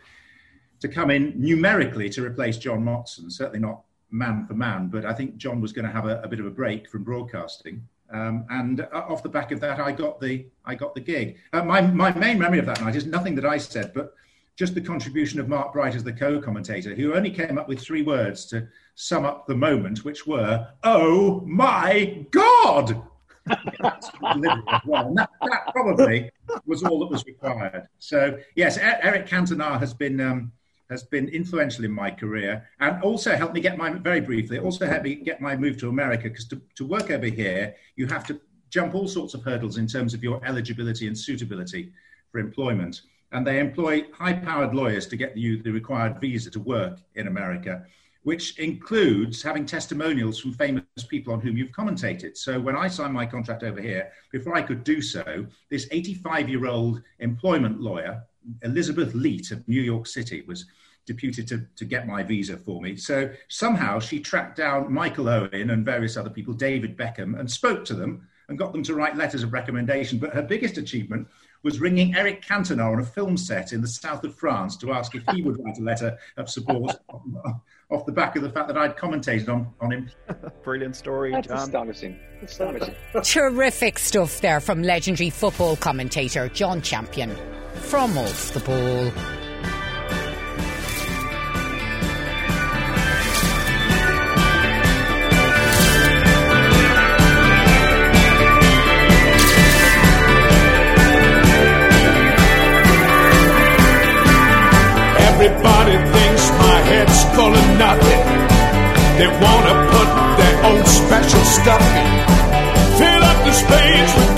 to 0.81 0.89
come 0.89 1.09
in 1.09 1.33
numerically 1.37 2.09
to 2.09 2.23
replace 2.23 2.57
John 2.57 2.83
Motson, 2.83 3.31
certainly 3.31 3.59
not 3.59 3.81
man 4.11 4.45
for 4.45 4.53
man, 4.53 4.87
but 4.87 5.05
I 5.05 5.13
think 5.13 5.37
John 5.37 5.61
was 5.61 5.73
going 5.73 5.85
to 5.85 5.91
have 5.91 6.05
a, 6.05 6.21
a 6.21 6.27
bit 6.27 6.39
of 6.39 6.45
a 6.45 6.51
break 6.51 6.89
from 6.89 7.03
broadcasting. 7.03 7.87
Um, 8.11 8.45
and 8.49 8.81
uh, 8.81 8.87
off 8.93 9.23
the 9.23 9.29
back 9.29 9.51
of 9.51 9.59
that, 9.61 9.79
I 9.79 9.91
got 9.91 10.21
the 10.21 10.45
I 10.63 10.75
got 10.75 10.93
the 10.93 11.01
gig. 11.01 11.37
Uh, 11.53 11.63
my 11.63 11.81
my 11.81 12.13
main 12.13 12.39
memory 12.39 12.59
of 12.59 12.65
that 12.67 12.81
night 12.81 12.95
is 12.95 13.05
nothing 13.05 13.35
that 13.35 13.45
I 13.45 13.57
said, 13.57 13.93
but 13.93 14.13
just 14.55 14.73
the 14.73 14.81
contribution 14.81 15.39
of 15.39 15.49
Mark 15.49 15.73
Bright 15.73 15.95
as 15.95 16.03
the 16.03 16.13
co-commentator, 16.13 16.95
who 16.95 17.13
only 17.13 17.29
came 17.29 17.57
up 17.57 17.67
with 17.67 17.79
three 17.79 18.03
words 18.03 18.45
to 18.45 18.67
sum 18.93 19.25
up 19.25 19.47
the 19.47 19.55
moment, 19.55 20.05
which 20.05 20.27
were 20.27 20.67
"Oh 20.83 21.41
my 21.41 22.25
God!" 22.31 23.01
that, 23.47 25.29
that, 25.41 25.67
probably 25.73 26.31
was 26.65 26.83
all 26.83 26.99
that 26.99 27.09
was 27.09 27.25
required. 27.25 27.87
So 27.99 28.37
yes, 28.55 28.77
Eric 28.77 29.27
Cantona 29.27 29.79
has 29.79 29.93
been 29.93 30.21
um, 30.21 30.51
has 30.89 31.03
been 31.03 31.27
influential 31.29 31.83
in 31.83 31.91
my 31.91 32.11
career 32.11 32.67
and 32.79 33.01
also 33.01 33.35
helped 33.35 33.53
me 33.53 33.61
get 33.61 33.77
my, 33.77 33.91
very 33.91 34.21
briefly, 34.21 34.59
also 34.59 34.85
helped 34.85 35.05
me 35.05 35.15
get 35.15 35.41
my 35.41 35.55
move 35.55 35.77
to 35.77 35.89
America 35.89 36.29
because 36.29 36.47
to, 36.47 36.61
to 36.75 36.85
work 36.85 37.09
over 37.09 37.25
here, 37.25 37.75
you 37.95 38.05
have 38.07 38.25
to 38.27 38.39
jump 38.69 38.93
all 38.93 39.07
sorts 39.07 39.33
of 39.33 39.43
hurdles 39.43 39.77
in 39.77 39.87
terms 39.87 40.13
of 40.13 40.23
your 40.23 40.43
eligibility 40.45 41.07
and 41.07 41.17
suitability 41.17 41.91
for 42.31 42.39
employment. 42.39 43.01
And 43.31 43.45
they 43.45 43.59
employ 43.59 44.05
high 44.13 44.33
powered 44.33 44.75
lawyers 44.75 45.07
to 45.07 45.15
get 45.15 45.35
you 45.35 45.61
the 45.61 45.71
required 45.71 46.19
visa 46.21 46.51
to 46.51 46.59
work 46.59 46.99
in 47.15 47.27
America, 47.27 47.85
which 48.23 48.57
includes 48.59 49.41
having 49.41 49.65
testimonials 49.65 50.39
from 50.39 50.53
famous 50.53 50.83
people 51.09 51.33
on 51.33 51.41
whom 51.41 51.57
you've 51.57 51.71
commentated. 51.71 52.37
So 52.37 52.59
when 52.59 52.75
I 52.75 52.87
signed 52.87 53.13
my 53.13 53.25
contract 53.25 53.63
over 53.63 53.81
here, 53.81 54.11
before 54.31 54.55
I 54.55 54.61
could 54.61 54.83
do 54.83 55.01
so, 55.01 55.45
this 55.69 55.87
85 55.91 56.49
year 56.49 56.67
old 56.67 57.01
employment 57.19 57.81
lawyer 57.81 58.23
Elizabeth 58.61 59.13
Leet 59.13 59.51
of 59.51 59.67
New 59.67 59.81
York 59.81 60.07
City 60.07 60.43
was 60.47 60.65
deputed 61.05 61.47
to, 61.47 61.65
to 61.75 61.85
get 61.85 62.07
my 62.07 62.23
visa 62.23 62.57
for 62.57 62.81
me. 62.81 62.95
So 62.95 63.29
somehow 63.47 63.99
she 63.99 64.19
tracked 64.19 64.57
down 64.57 64.91
Michael 64.91 65.29
Owen 65.29 65.69
and 65.69 65.85
various 65.85 66.17
other 66.17 66.29
people, 66.29 66.53
David 66.53 66.97
Beckham, 66.97 67.39
and 67.39 67.49
spoke 67.49 67.85
to 67.85 67.93
them 67.93 68.27
and 68.47 68.57
got 68.57 68.71
them 68.71 68.83
to 68.83 68.93
write 68.93 69.15
letters 69.15 69.43
of 69.43 69.53
recommendation. 69.53 70.19
But 70.19 70.33
her 70.33 70.41
biggest 70.41 70.77
achievement 70.77 71.27
was 71.63 71.79
ringing 71.79 72.15
Eric 72.15 72.43
Cantona 72.43 72.91
on 72.91 72.99
a 72.99 73.05
film 73.05 73.37
set 73.37 73.73
in 73.73 73.81
the 73.81 73.87
south 73.87 74.23
of 74.23 74.35
France 74.35 74.77
to 74.77 74.93
ask 74.93 75.15
if 75.15 75.23
he 75.33 75.41
would 75.41 75.63
write 75.63 75.79
a 75.79 75.83
letter 75.83 76.17
of 76.37 76.47
support 76.49 76.95
off 77.89 78.05
the 78.05 78.11
back 78.11 78.35
of 78.35 78.43
the 78.43 78.49
fact 78.51 78.67
that 78.67 78.77
I'd 78.77 78.95
commentated 78.95 79.49
on, 79.49 79.73
on 79.81 79.91
him. 79.91 80.11
Brilliant 80.63 80.95
story, 80.95 81.31
That's 81.31 81.47
John. 81.47 81.57
astonishing. 81.57 82.19
Astonishing. 82.43 82.93
Terrific 83.23 83.97
stuff 83.97 84.41
there 84.41 84.59
from 84.59 84.83
legendary 84.83 85.31
football 85.31 85.75
commentator 85.75 86.49
John 86.49 86.81
Champion 86.83 87.35
from 87.75 88.17
Off 88.17 88.53
the 88.53 88.59
Ball. 88.59 89.11
Everybody 105.27 105.95
thinks 106.13 106.49
my 106.51 106.77
head's 106.89 107.23
full 107.35 107.53
of 107.53 107.67
nothing. 107.77 108.23
They 109.19 109.27
wanna 109.27 109.75
put 109.93 110.09
their 110.39 110.57
own 110.65 110.85
special 110.85 111.43
stuff 111.43 111.81
in. 111.81 112.11
Fill 112.97 113.23
up 113.23 113.45
the 113.45 113.53
space 113.53 114.15
with 114.17 114.34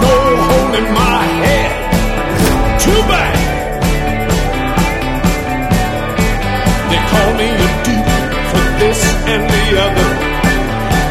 no 0.00 0.14
holding 0.48 0.88
my 0.94 1.22
head. 1.44 1.70
Too 2.84 3.00
bad. 3.10 3.34
They 6.90 7.00
call 7.12 7.30
me 7.40 7.48
a 7.66 7.70
dupe 7.86 8.12
for 8.50 8.64
this 8.80 9.00
and 9.32 9.42
the 9.54 9.64
other. 9.86 10.08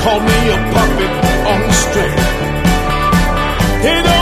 Call 0.04 0.20
me 0.30 0.38
a 0.56 0.60
puppet 0.74 1.14
on 1.52 1.60
the 1.68 1.74
string. 1.86 2.18
They 3.84 3.98
don't 4.08 4.21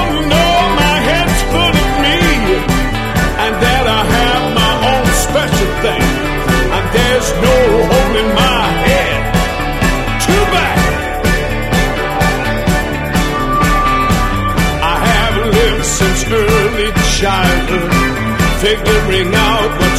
figuring 18.85 19.33
out 19.35 19.69
what's 19.79 19.98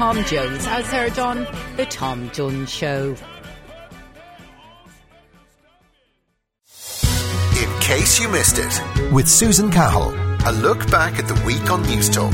Tom 0.00 0.24
Jones. 0.24 0.66
As 0.66 0.86
heard 0.86 1.18
on 1.18 1.46
The 1.76 1.84
Tom 1.84 2.30
Jones 2.30 2.70
Show. 2.70 3.14
In 7.60 7.80
case 7.82 8.18
you 8.18 8.30
missed 8.30 8.56
it, 8.56 9.12
with 9.12 9.28
Susan 9.28 9.70
Cahill, 9.70 10.14
a 10.46 10.52
look 10.52 10.90
back 10.90 11.18
at 11.18 11.28
the 11.28 11.34
week 11.44 11.70
on 11.70 11.82
News 11.82 12.08
Talk. 12.08 12.32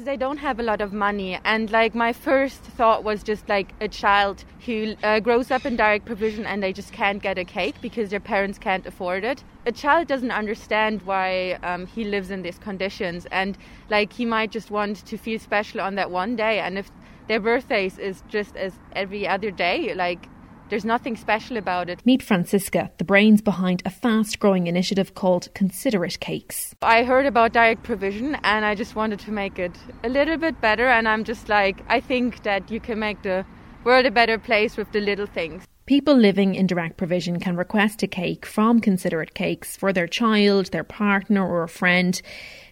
Is, 0.00 0.06
they 0.06 0.16
don't 0.16 0.38
have 0.38 0.58
a 0.58 0.62
lot 0.62 0.80
of 0.80 0.92
money, 0.92 1.38
and 1.44 1.70
like 1.70 1.94
my 1.94 2.12
first 2.12 2.62
thought 2.62 3.04
was 3.04 3.22
just 3.22 3.48
like 3.48 3.74
a 3.80 3.88
child 3.88 4.44
who 4.64 4.94
uh, 5.02 5.20
grows 5.20 5.50
up 5.50 5.66
in 5.66 5.76
direct 5.76 6.06
provision 6.06 6.46
and 6.46 6.62
they 6.62 6.72
just 6.72 6.92
can't 6.92 7.22
get 7.22 7.36
a 7.38 7.44
cake 7.44 7.74
because 7.82 8.08
their 8.08 8.20
parents 8.20 8.58
can't 8.58 8.86
afford 8.86 9.24
it. 9.24 9.44
A 9.66 9.72
child 9.72 10.08
doesn't 10.08 10.30
understand 10.30 11.02
why 11.02 11.58
um, 11.62 11.86
he 11.86 12.04
lives 12.04 12.30
in 12.30 12.42
these 12.42 12.58
conditions, 12.58 13.26
and 13.30 13.58
like 13.90 14.12
he 14.14 14.24
might 14.24 14.50
just 14.50 14.70
want 14.70 15.04
to 15.04 15.18
feel 15.18 15.38
special 15.38 15.80
on 15.80 15.96
that 15.96 16.10
one 16.10 16.34
day, 16.34 16.60
and 16.60 16.78
if 16.78 16.90
their 17.28 17.40
birthdays 17.40 17.98
is 17.98 18.22
just 18.28 18.56
as 18.56 18.72
every 18.92 19.28
other 19.28 19.50
day, 19.50 19.94
like 19.94 20.28
there's 20.70 20.84
nothing 20.84 21.16
special 21.16 21.56
about 21.56 21.90
it. 21.90 22.00
Meet 22.06 22.22
Francisca, 22.22 22.92
the 22.96 23.04
brains 23.04 23.42
behind 23.42 23.82
a 23.84 23.90
fast 23.90 24.38
growing 24.38 24.68
initiative 24.68 25.14
called 25.14 25.48
Considerate 25.52 26.20
Cakes. 26.20 26.74
I 26.80 27.02
heard 27.02 27.26
about 27.26 27.52
direct 27.52 27.82
provision 27.82 28.36
and 28.44 28.64
I 28.64 28.74
just 28.74 28.94
wanted 28.94 29.18
to 29.20 29.32
make 29.32 29.58
it 29.58 29.76
a 30.04 30.08
little 30.08 30.36
bit 30.36 30.60
better. 30.60 30.86
And 30.86 31.08
I'm 31.08 31.24
just 31.24 31.48
like, 31.48 31.82
I 31.88 32.00
think 32.00 32.44
that 32.44 32.70
you 32.70 32.80
can 32.80 33.00
make 33.00 33.20
the 33.22 33.44
world 33.84 34.06
a 34.06 34.10
better 34.10 34.38
place 34.38 34.76
with 34.76 34.90
the 34.92 35.00
little 35.00 35.26
things. 35.26 35.64
People 35.86 36.14
living 36.14 36.54
in 36.54 36.68
direct 36.68 36.96
provision 36.96 37.40
can 37.40 37.56
request 37.56 38.02
a 38.04 38.06
cake 38.06 38.46
from 38.46 38.80
Considerate 38.80 39.34
Cakes 39.34 39.76
for 39.76 39.92
their 39.92 40.06
child, 40.06 40.66
their 40.66 40.84
partner, 40.84 41.44
or 41.44 41.64
a 41.64 41.68
friend. 41.68 42.22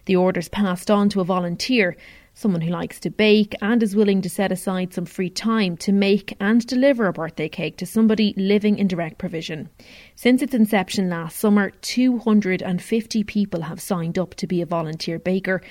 The 0.05 0.15
order's 0.15 0.47
passed 0.47 0.89
on 0.89 1.09
to 1.09 1.19
a 1.19 1.25
volunteer, 1.25 1.97
someone 2.33 2.61
who 2.61 2.71
likes 2.71 2.99
to 3.01 3.09
bake 3.09 3.55
and 3.61 3.83
is 3.83 3.95
willing 3.95 4.21
to 4.21 4.29
set 4.29 4.51
aside 4.51 4.93
some 4.93 5.05
free 5.05 5.29
time 5.29 5.75
to 5.77 5.91
make 5.91 6.35
and 6.39 6.65
deliver 6.65 7.07
a 7.07 7.13
birthday 7.13 7.49
cake 7.49 7.77
to 7.77 7.85
somebody 7.85 8.33
living 8.37 8.77
in 8.77 8.87
direct 8.87 9.17
provision. 9.17 9.69
Since 10.15 10.41
its 10.41 10.53
inception 10.53 11.09
last 11.09 11.37
summer, 11.37 11.71
250 11.71 13.23
people 13.23 13.61
have 13.63 13.81
signed 13.81 14.17
up 14.17 14.35
to 14.35 14.47
be 14.47 14.61
a 14.61 14.65
volunteer 14.65 15.19
baker, 15.19 15.61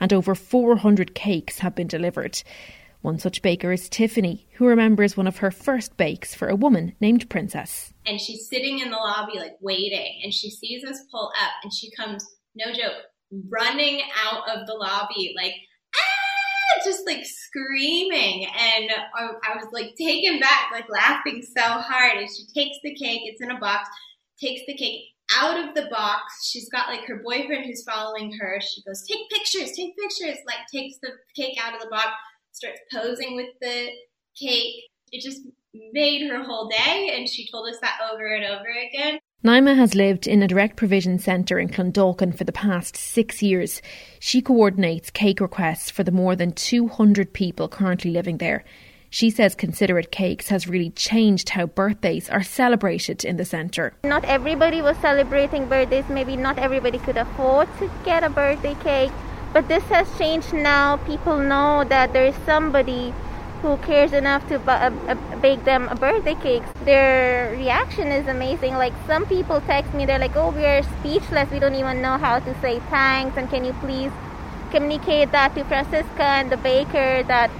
and 0.00 0.12
over 0.12 0.34
400 0.34 1.14
cakes 1.14 1.58
have 1.58 1.74
been 1.74 1.86
delivered. 1.86 2.42
One 3.02 3.18
such 3.18 3.42
baker 3.42 3.70
is 3.70 3.90
Tiffany, 3.90 4.46
who 4.54 4.66
remembers 4.66 5.14
one 5.14 5.26
of 5.26 5.36
her 5.38 5.50
first 5.50 5.96
bakes 5.98 6.34
for 6.34 6.48
a 6.48 6.56
woman 6.56 6.94
named 7.00 7.28
Princess. 7.28 7.92
and 8.06 8.20
she's 8.20 8.48
sitting 8.48 8.78
in 8.78 8.90
the 8.90 8.96
lobby 8.96 9.38
like 9.38 9.56
waiting 9.60 10.20
and 10.22 10.32
she 10.32 10.50
sees 10.50 10.84
us 10.84 11.00
pull 11.10 11.30
up 11.42 11.52
and 11.62 11.72
she 11.72 11.90
comes 11.96 12.24
no 12.54 12.72
joke 12.72 13.02
running 13.50 14.02
out 14.26 14.42
of 14.54 14.66
the 14.66 14.74
lobby 14.74 15.34
like 15.36 15.54
just 16.84 17.06
like 17.06 17.24
screaming. 17.24 18.46
And 18.46 18.90
I, 19.14 19.28
I 19.46 19.56
was 19.56 19.68
like 19.72 19.94
taken 19.96 20.40
back 20.40 20.70
like 20.72 20.88
laughing 20.88 21.42
so 21.42 21.62
hard. 21.62 22.18
And 22.18 22.28
she 22.28 22.46
takes 22.54 22.78
the 22.82 22.94
cake. 22.94 23.22
It's 23.24 23.42
in 23.42 23.50
a 23.50 23.58
box. 23.58 23.88
Takes 24.40 24.62
the 24.66 24.74
cake 24.74 25.02
out 25.36 25.68
of 25.68 25.74
the 25.74 25.88
box. 25.90 26.48
She's 26.50 26.68
got 26.70 26.88
like 26.88 27.06
her 27.06 27.22
boyfriend 27.24 27.64
who's 27.64 27.84
following 27.84 28.32
her. 28.38 28.60
She 28.60 28.82
goes 28.82 29.06
take 29.06 29.28
pictures 29.30 29.72
take 29.72 29.96
pictures. 29.96 30.38
Like 30.46 30.66
takes 30.72 30.98
the 31.02 31.10
cake 31.36 31.58
out 31.62 31.74
of 31.74 31.80
the 31.80 31.88
box 31.88 32.08
starts 32.52 32.80
posing 32.92 33.36
with 33.36 33.48
the 33.60 33.88
cake. 34.40 34.74
It 35.12 35.22
just 35.22 35.42
made 35.92 36.28
her 36.28 36.42
whole 36.42 36.68
day. 36.68 37.14
And 37.16 37.28
she 37.28 37.48
told 37.50 37.68
us 37.68 37.78
that 37.82 37.98
over 38.12 38.26
and 38.26 38.44
over 38.44 38.68
again 38.88 39.18
Naima 39.44 39.76
has 39.76 39.94
lived 39.94 40.26
in 40.26 40.42
a 40.42 40.48
direct 40.48 40.74
provision 40.74 41.18
centre 41.18 41.58
in 41.58 41.68
Clondalkin 41.68 42.34
for 42.34 42.44
the 42.44 42.52
past 42.52 42.96
six 42.96 43.42
years. 43.42 43.82
She 44.18 44.40
coordinates 44.40 45.10
cake 45.10 45.38
requests 45.38 45.90
for 45.90 46.02
the 46.02 46.10
more 46.10 46.34
than 46.34 46.52
200 46.52 47.30
people 47.34 47.68
currently 47.68 48.10
living 48.10 48.38
there. 48.38 48.64
She 49.10 49.28
says 49.28 49.54
Considerate 49.54 50.10
Cakes 50.10 50.48
has 50.48 50.66
really 50.66 50.88
changed 50.88 51.50
how 51.50 51.66
birthdays 51.66 52.30
are 52.30 52.42
celebrated 52.42 53.22
in 53.22 53.36
the 53.36 53.44
centre. 53.44 53.92
Not 54.02 54.24
everybody 54.24 54.80
was 54.80 54.96
celebrating 54.96 55.68
birthdays. 55.68 56.08
Maybe 56.08 56.38
not 56.38 56.58
everybody 56.58 56.96
could 56.96 57.18
afford 57.18 57.68
to 57.80 57.90
get 58.02 58.24
a 58.24 58.30
birthday 58.30 58.74
cake. 58.76 59.12
But 59.52 59.68
this 59.68 59.84
has 59.84 60.08
changed 60.16 60.54
now. 60.54 60.96
People 61.06 61.38
know 61.38 61.84
that 61.84 62.14
there 62.14 62.24
is 62.24 62.34
somebody 62.46 63.12
who 63.64 63.78
cares 63.78 64.12
enough 64.12 64.46
to 64.46 64.56
uh, 64.70 64.92
uh, 65.08 65.36
bake 65.40 65.64
them 65.64 65.88
a 65.88 65.94
birthday 65.94 66.34
cake. 66.34 66.62
Their 66.84 67.50
reaction 67.52 68.08
is 68.08 68.28
amazing. 68.28 68.74
Like 68.74 68.92
some 69.06 69.24
people 69.24 69.62
text 69.62 69.94
me, 69.94 70.04
they're 70.04 70.18
like, 70.18 70.36
"Oh, 70.36 70.50
we 70.50 70.66
are 70.66 70.82
speechless. 71.00 71.50
We 71.50 71.58
don't 71.64 71.80
even 71.80 72.02
know 72.02 72.18
how 72.18 72.40
to 72.40 72.52
say 72.60 72.74
thanks. 72.92 73.38
And 73.38 73.48
can 73.48 73.64
you 73.64 73.72
please 73.80 74.12
communicate 74.70 75.32
that 75.32 75.54
to 75.54 75.64
Francisca 75.64 76.28
and 76.40 76.52
the 76.52 76.58
baker 76.58 77.22
that 77.34 77.50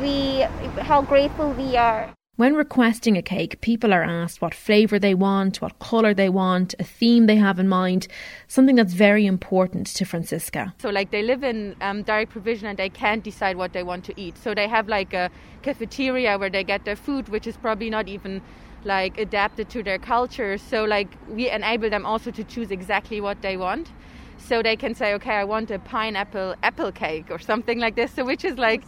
we 0.00 0.48
how 0.90 1.02
grateful 1.02 1.52
we 1.52 1.76
are." 1.76 2.08
When 2.36 2.56
requesting 2.56 3.16
a 3.16 3.22
cake, 3.22 3.60
people 3.60 3.94
are 3.94 4.02
asked 4.02 4.42
what 4.42 4.56
flavour 4.56 4.98
they 4.98 5.14
want, 5.14 5.62
what 5.62 5.78
colour 5.78 6.12
they 6.12 6.28
want, 6.28 6.74
a 6.80 6.82
theme 6.82 7.26
they 7.26 7.36
have 7.36 7.60
in 7.60 7.68
mind, 7.68 8.08
something 8.48 8.74
that's 8.74 8.92
very 8.92 9.24
important 9.24 9.86
to 9.94 10.04
Francisca. 10.04 10.74
So, 10.80 10.90
like, 10.90 11.12
they 11.12 11.22
live 11.22 11.44
in 11.44 11.76
um, 11.80 12.02
direct 12.02 12.32
provision 12.32 12.66
and 12.66 12.76
they 12.76 12.88
can't 12.88 13.22
decide 13.22 13.56
what 13.56 13.72
they 13.72 13.84
want 13.84 14.04
to 14.06 14.20
eat. 14.20 14.36
So, 14.36 14.52
they 14.52 14.66
have 14.66 14.88
like 14.88 15.14
a 15.14 15.30
cafeteria 15.62 16.36
where 16.36 16.50
they 16.50 16.64
get 16.64 16.84
their 16.84 16.96
food, 16.96 17.28
which 17.28 17.46
is 17.46 17.56
probably 17.56 17.88
not 17.88 18.08
even 18.08 18.42
like 18.82 19.16
adapted 19.16 19.68
to 19.70 19.84
their 19.84 20.00
culture. 20.00 20.58
So, 20.58 20.82
like, 20.82 21.16
we 21.28 21.48
enable 21.48 21.88
them 21.88 22.04
also 22.04 22.32
to 22.32 22.42
choose 22.42 22.72
exactly 22.72 23.20
what 23.20 23.42
they 23.42 23.56
want. 23.56 23.92
So, 24.38 24.60
they 24.60 24.74
can 24.74 24.96
say, 24.96 25.14
okay, 25.14 25.34
I 25.34 25.44
want 25.44 25.70
a 25.70 25.78
pineapple 25.78 26.56
apple 26.64 26.90
cake 26.90 27.30
or 27.30 27.38
something 27.38 27.78
like 27.78 27.94
this. 27.94 28.10
So, 28.12 28.24
which 28.24 28.44
is 28.44 28.58
like 28.58 28.82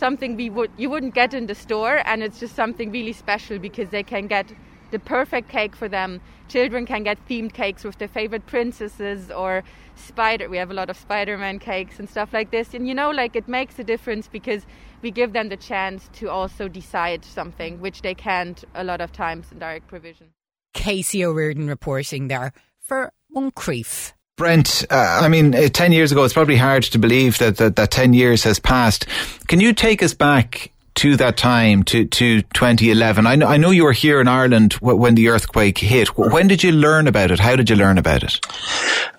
something 0.00 0.34
we 0.34 0.48
would 0.50 0.70
you 0.78 0.88
wouldn't 0.90 1.14
get 1.14 1.34
in 1.34 1.46
the 1.46 1.54
store 1.54 2.00
and 2.06 2.22
it's 2.22 2.40
just 2.40 2.56
something 2.56 2.90
really 2.90 3.12
special 3.12 3.58
because 3.58 3.90
they 3.90 4.02
can 4.02 4.26
get 4.26 4.46
the 4.90 4.98
perfect 4.98 5.48
cake 5.48 5.76
for 5.76 5.88
them. 5.88 6.20
Children 6.48 6.84
can 6.84 7.04
get 7.04 7.18
themed 7.28 7.52
cakes 7.52 7.84
with 7.84 7.98
their 7.98 8.08
favorite 8.08 8.46
princesses 8.46 9.30
or 9.30 9.62
spider 9.94 10.48
we 10.48 10.56
have 10.56 10.70
a 10.70 10.74
lot 10.74 10.88
of 10.90 10.96
spider-man 10.96 11.58
cakes 11.58 11.98
and 12.00 12.08
stuff 12.08 12.32
like 12.32 12.50
this. 12.50 12.74
And 12.74 12.88
you 12.88 12.94
know 12.94 13.10
like 13.10 13.36
it 13.36 13.46
makes 13.46 13.78
a 13.78 13.84
difference 13.84 14.26
because 14.26 14.66
we 15.02 15.10
give 15.10 15.32
them 15.32 15.48
the 15.50 15.56
chance 15.56 16.08
to 16.14 16.30
also 16.30 16.66
decide 16.66 17.24
something 17.24 17.80
which 17.80 18.02
they 18.02 18.14
can't 18.14 18.64
a 18.74 18.82
lot 18.82 19.00
of 19.00 19.12
times 19.12 19.52
in 19.52 19.58
direct 19.58 19.86
provision. 19.86 20.28
Casey 20.72 21.24
o'riordan 21.24 21.68
reporting 21.68 22.28
there 22.28 22.52
for 22.80 23.12
Moncrieff. 23.36 24.14
Brent, 24.40 24.86
uh, 24.88 25.20
I 25.22 25.28
mean, 25.28 25.54
uh, 25.54 25.68
10 25.68 25.92
years 25.92 26.12
ago, 26.12 26.24
it's 26.24 26.32
probably 26.32 26.56
hard 26.56 26.84
to 26.84 26.98
believe 26.98 27.36
that, 27.40 27.58
that, 27.58 27.76
that 27.76 27.90
10 27.90 28.14
years 28.14 28.42
has 28.44 28.58
passed. 28.58 29.04
Can 29.48 29.60
you 29.60 29.74
take 29.74 30.02
us 30.02 30.14
back 30.14 30.72
to 30.94 31.14
that 31.16 31.36
time, 31.36 31.82
to, 31.82 32.06
to 32.06 32.40
2011? 32.40 33.26
I 33.26 33.36
know, 33.36 33.46
I 33.46 33.58
know 33.58 33.70
you 33.70 33.84
were 33.84 33.92
here 33.92 34.18
in 34.18 34.28
Ireland 34.28 34.72
when 34.80 35.14
the 35.14 35.28
earthquake 35.28 35.76
hit. 35.76 36.16
When 36.16 36.48
did 36.48 36.62
you 36.62 36.72
learn 36.72 37.06
about 37.06 37.30
it? 37.30 37.38
How 37.38 37.54
did 37.54 37.68
you 37.68 37.76
learn 37.76 37.98
about 37.98 38.22
it? 38.22 38.40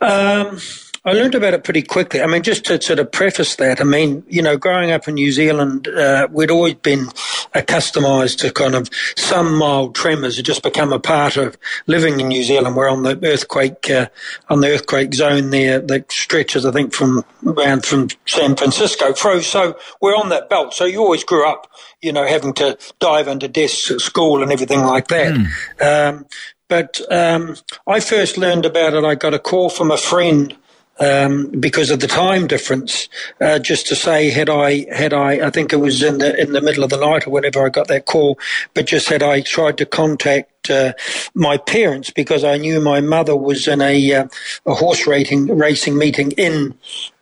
Um, 0.01 0.57
I 1.03 1.13
learned 1.13 1.33
about 1.33 1.55
it 1.55 1.63
pretty 1.63 1.81
quickly. 1.81 2.21
I 2.21 2.27
mean, 2.27 2.43
just 2.43 2.65
to 2.65 2.79
sort 2.79 2.99
of 2.99 3.11
preface 3.11 3.55
that, 3.55 3.81
I 3.81 3.83
mean, 3.83 4.23
you 4.27 4.43
know, 4.43 4.55
growing 4.55 4.91
up 4.91 5.07
in 5.07 5.15
New 5.15 5.31
Zealand, 5.31 5.87
uh, 5.87 6.27
we'd 6.29 6.51
always 6.51 6.75
been 6.75 7.07
accustomed 7.55 8.29
to 8.37 8.53
kind 8.53 8.75
of 8.75 8.87
some 9.17 9.57
mild 9.57 9.95
tremors 9.95 10.35
had 10.35 10.45
just 10.45 10.61
become 10.61 10.93
a 10.93 10.99
part 10.99 11.37
of 11.37 11.57
living 11.87 12.19
in 12.19 12.27
New 12.27 12.43
Zealand. 12.43 12.75
We're 12.75 12.87
on 12.87 13.01
the 13.01 13.19
earthquake, 13.23 13.89
uh, 13.89 14.09
on 14.47 14.61
the 14.61 14.67
earthquake 14.67 15.15
zone 15.15 15.49
there 15.49 15.79
that 15.79 16.11
stretches, 16.11 16.67
I 16.67 16.71
think, 16.71 16.93
from 16.93 17.25
around 17.47 17.83
from 17.83 18.09
San 18.27 18.55
Francisco 18.55 19.11
through. 19.11 19.41
So 19.41 19.77
we're 20.01 20.15
on 20.15 20.29
that 20.29 20.49
belt. 20.49 20.75
So 20.75 20.85
you 20.85 20.99
always 20.99 21.23
grew 21.23 21.49
up, 21.49 21.67
you 22.03 22.13
know, 22.13 22.27
having 22.27 22.53
to 22.53 22.77
dive 22.99 23.27
under 23.27 23.47
desks 23.47 23.89
at 23.89 24.01
school 24.01 24.43
and 24.43 24.51
everything 24.51 24.81
like 24.81 25.07
that. 25.07 25.33
Mm. 25.33 26.15
Um, 26.19 26.25
but 26.69 27.01
um, 27.09 27.57
I 27.87 27.99
first 27.99 28.37
learned 28.37 28.67
about 28.67 28.93
it. 28.93 29.03
I 29.03 29.15
got 29.15 29.33
a 29.33 29.39
call 29.39 29.69
from 29.69 29.89
a 29.89 29.97
friend 29.97 30.55
um, 31.01 31.47
because 31.59 31.89
of 31.89 31.99
the 31.99 32.07
time 32.07 32.47
difference. 32.47 33.09
Uh, 33.41 33.59
just 33.59 33.87
to 33.87 33.95
say, 33.95 34.29
had 34.29 34.49
I 34.49 34.85
had 34.93 35.13
I, 35.13 35.47
I 35.47 35.49
think 35.49 35.73
it 35.73 35.77
was 35.77 36.01
in 36.03 36.19
the 36.19 36.39
in 36.39 36.53
the 36.53 36.61
middle 36.61 36.83
of 36.83 36.91
the 36.91 36.97
night 36.97 37.27
or 37.27 37.31
whenever 37.31 37.65
I 37.65 37.69
got 37.69 37.87
that 37.87 38.05
call, 38.05 38.39
but 38.73 38.85
just 38.85 39.09
had 39.09 39.23
I 39.23 39.41
tried 39.41 39.77
to 39.79 39.85
contact 39.85 40.69
uh, 40.69 40.93
my 41.33 41.57
parents 41.57 42.11
because 42.11 42.43
I 42.43 42.57
knew 42.57 42.79
my 42.79 43.01
mother 43.01 43.35
was 43.35 43.67
in 43.67 43.81
a 43.81 44.13
uh, 44.13 44.27
a 44.65 44.75
horse 44.75 45.07
racing 45.07 45.47
racing 45.47 45.97
meeting 45.97 46.31
in 46.31 46.75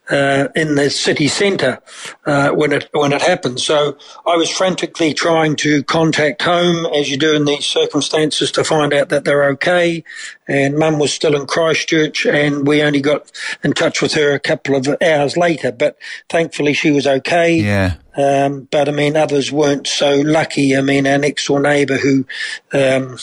uh, 0.09 0.47
in 0.55 0.75
the 0.75 0.89
city 0.89 1.27
centre 1.27 1.79
uh, 2.25 2.49
when 2.49 2.71
it 2.71 2.89
when 2.93 3.13
it 3.13 3.21
happened. 3.21 3.59
So 3.59 3.97
I 4.25 4.35
was 4.35 4.49
frantically 4.49 5.13
trying 5.13 5.55
to 5.57 5.83
contact 5.83 6.41
home, 6.41 6.85
as 6.87 7.09
you 7.09 7.17
do 7.17 7.35
in 7.35 7.45
these 7.45 7.65
circumstances, 7.65 8.51
to 8.53 8.63
find 8.63 8.93
out 8.93 9.09
that 9.09 9.25
they're 9.25 9.45
okay. 9.51 10.03
And 10.47 10.77
Mum 10.77 10.97
was 10.97 11.13
still 11.13 11.35
in 11.35 11.45
Christchurch, 11.45 12.25
and 12.25 12.67
we 12.67 12.81
only 12.81 13.01
got 13.01 13.31
in 13.63 13.73
touch 13.73 14.01
with 14.01 14.13
her 14.13 14.33
a 14.33 14.39
couple 14.39 14.75
of 14.75 14.87
hours 15.01 15.37
later. 15.37 15.71
But 15.71 15.97
thankfully, 16.27 16.73
she 16.73 16.91
was 16.91 17.05
okay. 17.05 17.55
Yeah. 17.55 17.95
Um, 18.17 18.67
but 18.71 18.89
I 18.89 18.91
mean, 18.91 19.15
others 19.15 19.51
weren't 19.51 19.87
so 19.87 20.15
lucky. 20.15 20.75
I 20.75 20.81
mean, 20.81 21.05
our 21.07 21.17
next 21.17 21.47
door 21.47 21.59
neighbour 21.59 21.97
who. 21.97 22.25
Um, 22.73 23.17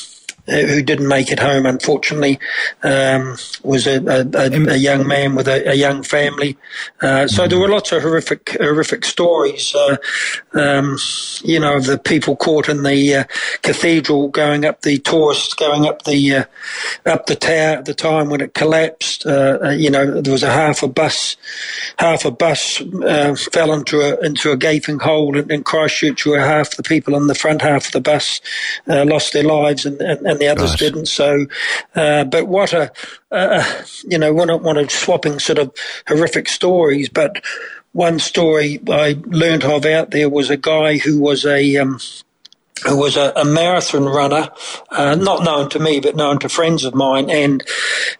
who 0.47 0.83
didn't 0.83 1.09
make 1.09 1.33
it 1.33 1.41
home, 1.41 1.67
unfortunately, 1.67 2.39
um, 2.83 3.37
was 3.63 3.87
a, 3.87 3.99
a, 4.07 4.73
a, 4.73 4.77
young 4.77 5.07
man 5.07 5.35
with 5.35 5.49
a, 5.49 5.71
a 5.71 5.75
young 5.75 6.03
family. 6.03 6.57
Uh, 7.03 7.27
so 7.27 7.49
there 7.49 7.59
were 7.59 7.69
lots 7.69 7.91
of 7.93 8.03
horrific, 8.03 8.51
horrific 8.51 9.05
stories. 9.05 9.75
Uh, 9.75 9.97
um, 10.55 10.97
you 11.43 11.59
know, 11.59 11.77
of 11.77 11.87
the 11.87 11.99
people 11.99 12.37
caught 12.37 12.69
in 12.69 12.85
the 12.85 13.17
uh, 13.17 13.25
cathedral 13.63 14.29
going 14.29 14.65
up 14.65 14.83
the 14.83 14.99
tourists 14.99 15.55
going 15.55 15.87
up 15.87 16.03
the 16.03 16.37
uh, 16.37 16.45
up 17.05 17.27
the 17.27 17.35
tower 17.35 17.79
at 17.79 17.85
the 17.85 17.95
time 17.95 18.31
when 18.31 18.41
it 18.41 18.55
collapsed. 18.55 19.27
Uh, 19.27 19.71
you 19.71 19.91
know, 19.91 20.21
there 20.21 20.33
was 20.33 20.45
a 20.45 20.53
half 20.53 20.83
a 20.83 20.89
bus, 20.89 21.37
half 21.99 22.25
a 22.25 22.31
bus 22.31 22.77
fell 23.53 23.73
into 23.73 24.01
a 24.01 24.25
into 24.25 24.53
a 24.53 24.57
gaping 24.57 25.01
hole 25.01 25.37
in, 25.37 25.51
in 25.51 25.65
Christchurch, 25.65 26.25
where 26.25 26.41
half 26.41 26.77
the 26.77 26.83
people 26.83 27.17
on 27.17 27.27
the 27.27 27.35
front 27.35 27.63
half 27.63 27.87
of 27.87 27.93
the 27.93 28.01
bus 28.01 28.41
lost 28.87 29.33
their 29.33 29.43
lives, 29.43 29.85
and, 29.85 30.01
and 30.01 30.36
and 30.36 30.36
the 30.39 30.49
others 30.49 30.73
Gosh. 30.73 30.79
didn't. 30.81 31.07
So, 31.07 31.47
uh, 31.95 32.25
but 32.25 32.47
what 32.49 32.73
a, 32.73 32.93
uh, 33.31 33.83
you 34.05 34.19
know, 34.19 34.33
one 34.33 34.51
of, 34.51 34.63
one 34.63 34.77
of 34.77 34.91
swapping 34.91 35.39
sort 35.39 35.59
of 35.59 35.75
horrific 36.07 36.49
stories. 36.49 37.09
But 37.09 37.43
one 37.93 38.19
story 38.19 38.81
I 38.89 39.19
learned 39.25 39.65
of 39.65 39.87
out 39.87 40.11
there 40.11 40.29
was 40.29 40.51
a 40.51 40.57
guy 40.57 40.99
who 40.99 41.21
was 41.21 41.45
a, 41.45 41.77
um, 41.77 41.99
who 42.85 42.97
was 42.99 43.17
a, 43.17 43.33
a 43.37 43.45
marathon 43.45 44.05
runner, 44.05 44.51
uh, 44.91 45.15
not 45.15 45.43
known 45.45 45.69
to 45.71 45.79
me, 45.79 45.99
but 46.01 46.15
known 46.15 46.39
to 46.41 46.49
friends 46.49 46.85
of 46.85 46.95
mine. 46.95 47.31
And 47.31 47.65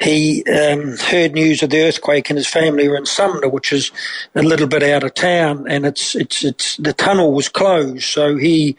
he 0.01 0.45
um, 0.45 0.97
heard 0.97 1.35
news 1.35 1.63
of 1.63 1.71
the 1.71 1.83
earthquake, 1.83 2.31
and 2.31 2.39
his 2.39 2.49
family 2.49 2.89
were 2.89 2.97
in 2.97 3.07
Sumner, 3.07 3.49
which 3.49 3.73
is 3.73 3.93
a 4.35 4.43
little 4.43 4.67
bit 4.67 4.83
out 4.83 5.05
of 5.05 5.15
town, 5.15 5.67
and 5.69 5.85
it's 5.85 6.15
it's 6.15 6.43
it's 6.45 6.77
the 6.79 6.93
tunnel 6.93 7.33
was 7.33 7.49
closed, 7.49 8.05
so 8.05 8.37
he 8.37 8.77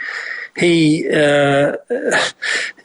he 0.58 1.08
uh, 1.10 1.78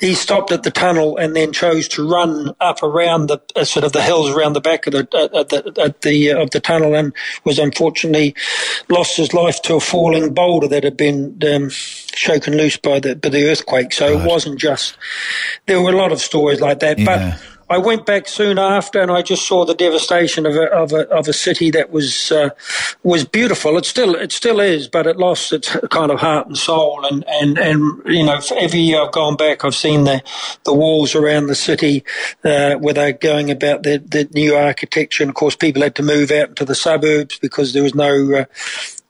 he 0.00 0.14
stopped 0.14 0.52
at 0.52 0.62
the 0.62 0.70
tunnel 0.70 1.16
and 1.16 1.34
then 1.34 1.52
chose 1.52 1.88
to 1.88 2.08
run 2.08 2.54
up 2.60 2.82
around 2.82 3.28
the 3.28 3.40
uh, 3.56 3.64
sort 3.64 3.84
of 3.84 3.92
the 3.92 4.02
hills 4.02 4.30
around 4.30 4.52
the 4.52 4.60
back 4.60 4.86
of 4.86 4.92
the 4.92 5.08
uh, 5.14 5.40
at 5.40 5.48
the, 5.48 5.80
at 5.80 6.02
the 6.02 6.32
uh, 6.32 6.42
of 6.42 6.50
the 6.50 6.60
tunnel 6.60 6.94
and 6.94 7.14
was 7.44 7.58
unfortunately 7.58 8.34
lost 8.90 9.16
his 9.16 9.32
life 9.32 9.62
to 9.62 9.76
a 9.76 9.80
falling 9.80 10.34
boulder 10.34 10.68
that 10.68 10.84
had 10.84 10.96
been 10.96 11.38
um, 11.50 11.70
shaken 11.70 12.56
loose 12.56 12.76
by 12.76 13.00
the 13.00 13.16
by 13.16 13.30
the 13.30 13.44
earthquake. 13.44 13.92
So 13.92 14.18
it 14.18 14.26
wasn't 14.26 14.60
just 14.60 14.98
there 15.66 15.80
were 15.80 15.92
a 15.92 15.96
lot 15.96 16.12
of 16.12 16.20
stories 16.20 16.60
like 16.60 16.80
that, 16.80 16.98
yeah. 16.98 17.04
but 17.04 17.51
I 17.72 17.78
went 17.78 18.04
back 18.04 18.28
soon 18.28 18.58
after, 18.58 19.00
and 19.00 19.10
I 19.10 19.22
just 19.22 19.46
saw 19.46 19.64
the 19.64 19.74
devastation 19.74 20.44
of 20.44 20.54
a 20.56 20.66
of 20.72 20.92
a, 20.92 21.08
of 21.08 21.26
a 21.26 21.32
city 21.32 21.70
that 21.70 21.90
was 21.90 22.30
uh, 22.30 22.50
was 23.02 23.24
beautiful. 23.24 23.78
It 23.78 23.86
still 23.86 24.14
it 24.14 24.30
still 24.30 24.60
is, 24.60 24.88
but 24.88 25.06
it 25.06 25.16
lost 25.16 25.54
its 25.54 25.74
kind 25.90 26.10
of 26.10 26.20
heart 26.20 26.48
and 26.48 26.58
soul. 26.58 27.06
And 27.06 27.24
and 27.26 27.56
and 27.56 28.02
you 28.04 28.24
know, 28.26 28.38
every 28.56 28.80
year 28.80 29.00
I've 29.00 29.12
gone 29.12 29.36
back, 29.36 29.64
I've 29.64 29.74
seen 29.74 30.04
the 30.04 30.22
the 30.64 30.74
walls 30.74 31.14
around 31.14 31.46
the 31.46 31.54
city 31.54 32.04
uh, 32.44 32.74
where 32.74 32.92
they're 32.92 33.12
going 33.12 33.50
about 33.50 33.84
the 33.84 33.96
the 33.96 34.28
new 34.34 34.54
architecture. 34.54 35.22
And 35.22 35.30
of 35.30 35.34
course, 35.34 35.56
people 35.56 35.80
had 35.80 35.94
to 35.94 36.02
move 36.02 36.30
out 36.30 36.50
into 36.50 36.66
the 36.66 36.74
suburbs 36.74 37.38
because 37.38 37.72
there 37.72 37.82
was 37.82 37.94
no 37.94 38.34
uh, 38.34 38.44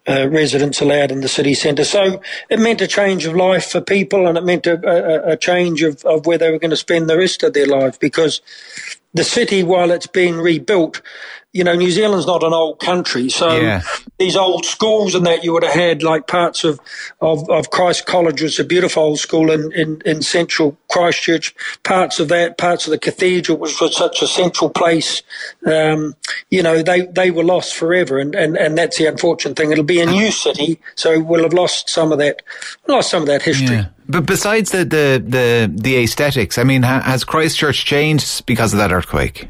uh, 0.09 0.29
residents 0.29 0.81
allowed 0.81 1.13
in 1.13 1.21
the 1.21 1.29
city 1.29 1.55
centre. 1.55 1.85
So 1.85 2.21
it 2.49 2.59
meant 2.59 2.81
a 2.81 2.87
change 2.87 3.25
of 3.27 3.35
life 3.35 3.71
for 3.71 3.81
people 3.81 4.27
and 4.27 4.37
it 4.37 4.45
meant 4.45 4.67
a, 4.67 4.81
a, 4.85 5.33
a 5.33 5.37
change 5.37 5.83
of, 5.83 6.05
of 6.05 6.27
where 6.27 6.39
they 6.39 6.51
were 6.51 6.59
going 6.59 6.71
to 6.71 6.77
spend 6.77 7.09
the 7.09 7.19
rest 7.19 7.43
of 7.43 7.53
their 7.53 7.67
life 7.67 8.01
because 8.01 8.41
the 9.15 9.25
city, 9.25 9.63
while 9.63 9.91
it's 9.91 10.07
being 10.07 10.37
rebuilt, 10.39 11.03
you 11.53 11.65
know, 11.65 11.75
New 11.75 11.91
Zealand's 11.91 12.27
not 12.27 12.43
an 12.43 12.55
old 12.55 12.81
country, 12.81 13.29
so 13.29 13.61
yeah. 13.61 13.83
these 14.19 14.37
old 14.37 14.65
schools 14.65 15.15
and 15.15 15.27
that 15.27 15.45
you 15.45 15.53
would 15.53 15.65
have 15.65 15.75
had 15.75 16.03
like 16.03 16.27
parts 16.27 16.65
of, 16.65 16.81
of, 17.21 17.49
of 17.51 17.69
Christ 17.69 18.07
College 18.07 18.41
was 18.41 18.59
a 18.59 18.65
beautiful 18.65 19.03
old 19.03 19.19
school 19.19 19.51
in, 19.51 19.71
in, 19.73 20.01
in 20.07 20.23
central 20.23 20.79
Christchurch, 20.91 21.55
parts 21.83 22.19
of 22.21 22.29
that, 22.29 22.57
parts 22.57 22.87
of 22.87 22.91
the 22.91 22.99
cathedral 22.99 23.59
which 23.59 23.79
was 23.83 23.95
such 23.95 24.23
a 24.23 24.27
central 24.27 24.71
place. 24.71 25.23
Um, 25.67 26.17
you 26.49 26.63
know, 26.63 26.83
they, 26.83 27.03
they 27.03 27.31
were 27.31 27.45
lost 27.45 27.75
forever 27.75 28.19
and, 28.19 28.35
and, 28.35 28.57
and 28.57 28.79
that's 28.79 28.97
the 28.97 29.05
unfortunate 29.05 29.57
thing. 29.57 29.73
It'll 29.73 29.85
be 29.85 30.01
a 30.01 30.07
new 30.07 30.31
city, 30.31 30.81
so 30.95 31.21
we'll 31.21 31.43
have 31.43 31.53
lost 31.53 31.91
some 31.91 32.13
of 32.13 32.19
that, 32.19 32.41
lost 32.89 33.11
some 33.11 33.23
of 33.23 33.29
that 33.29 33.43
history. 33.43 33.77
Yeah. 33.77 33.89
But 34.09 34.25
besides 34.25 34.71
the, 34.71 34.85
the, 34.85 35.23
the, 35.25 35.71
the 35.75 35.97
aesthetics, 36.03 36.57
I 36.57 36.65
mean, 36.65 36.83
has 36.83 37.25
Christchurch 37.25 37.85
changed 37.85 38.47
because 38.47 38.73
of 38.73 38.79
that 38.79 38.91
earthquake? 38.91 39.49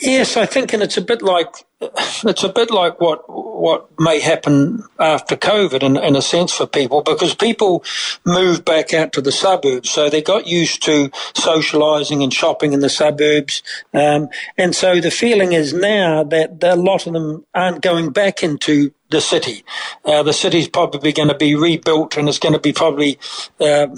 Yes, 0.00 0.36
I 0.36 0.46
think, 0.46 0.72
and 0.72 0.82
it's 0.82 0.96
a 0.96 1.02
bit 1.02 1.22
like 1.22 1.48
it's 1.80 2.44
a 2.44 2.48
bit 2.48 2.70
like 2.70 3.00
what 3.00 3.24
what 3.28 3.88
may 3.98 4.20
happen 4.20 4.84
after 4.98 5.36
COVID, 5.36 5.82
in, 5.82 5.96
in 5.96 6.14
a 6.14 6.22
sense, 6.22 6.52
for 6.52 6.66
people, 6.66 7.02
because 7.02 7.34
people 7.34 7.82
moved 8.24 8.64
back 8.64 8.94
out 8.94 9.12
to 9.12 9.20
the 9.20 9.32
suburbs, 9.32 9.90
so 9.90 10.08
they 10.08 10.22
got 10.22 10.46
used 10.46 10.82
to 10.84 11.08
socialising 11.34 12.22
and 12.22 12.32
shopping 12.32 12.72
in 12.72 12.80
the 12.80 12.88
suburbs, 12.88 13.62
um, 13.92 14.28
and 14.56 14.74
so 14.74 15.00
the 15.00 15.10
feeling 15.10 15.52
is 15.52 15.72
now 15.72 16.22
that 16.22 16.62
a 16.62 16.76
lot 16.76 17.06
of 17.06 17.12
them 17.12 17.44
aren't 17.54 17.82
going 17.82 18.10
back 18.10 18.42
into 18.42 18.92
the 19.10 19.20
city. 19.20 19.64
Uh, 20.04 20.22
the 20.22 20.32
city's 20.32 20.68
probably 20.68 21.12
going 21.12 21.28
to 21.28 21.34
be 21.34 21.54
rebuilt, 21.54 22.16
and 22.16 22.28
it's 22.28 22.38
going 22.38 22.52
to 22.52 22.58
be 22.58 22.72
probably 22.72 23.18
uh, 23.60 23.88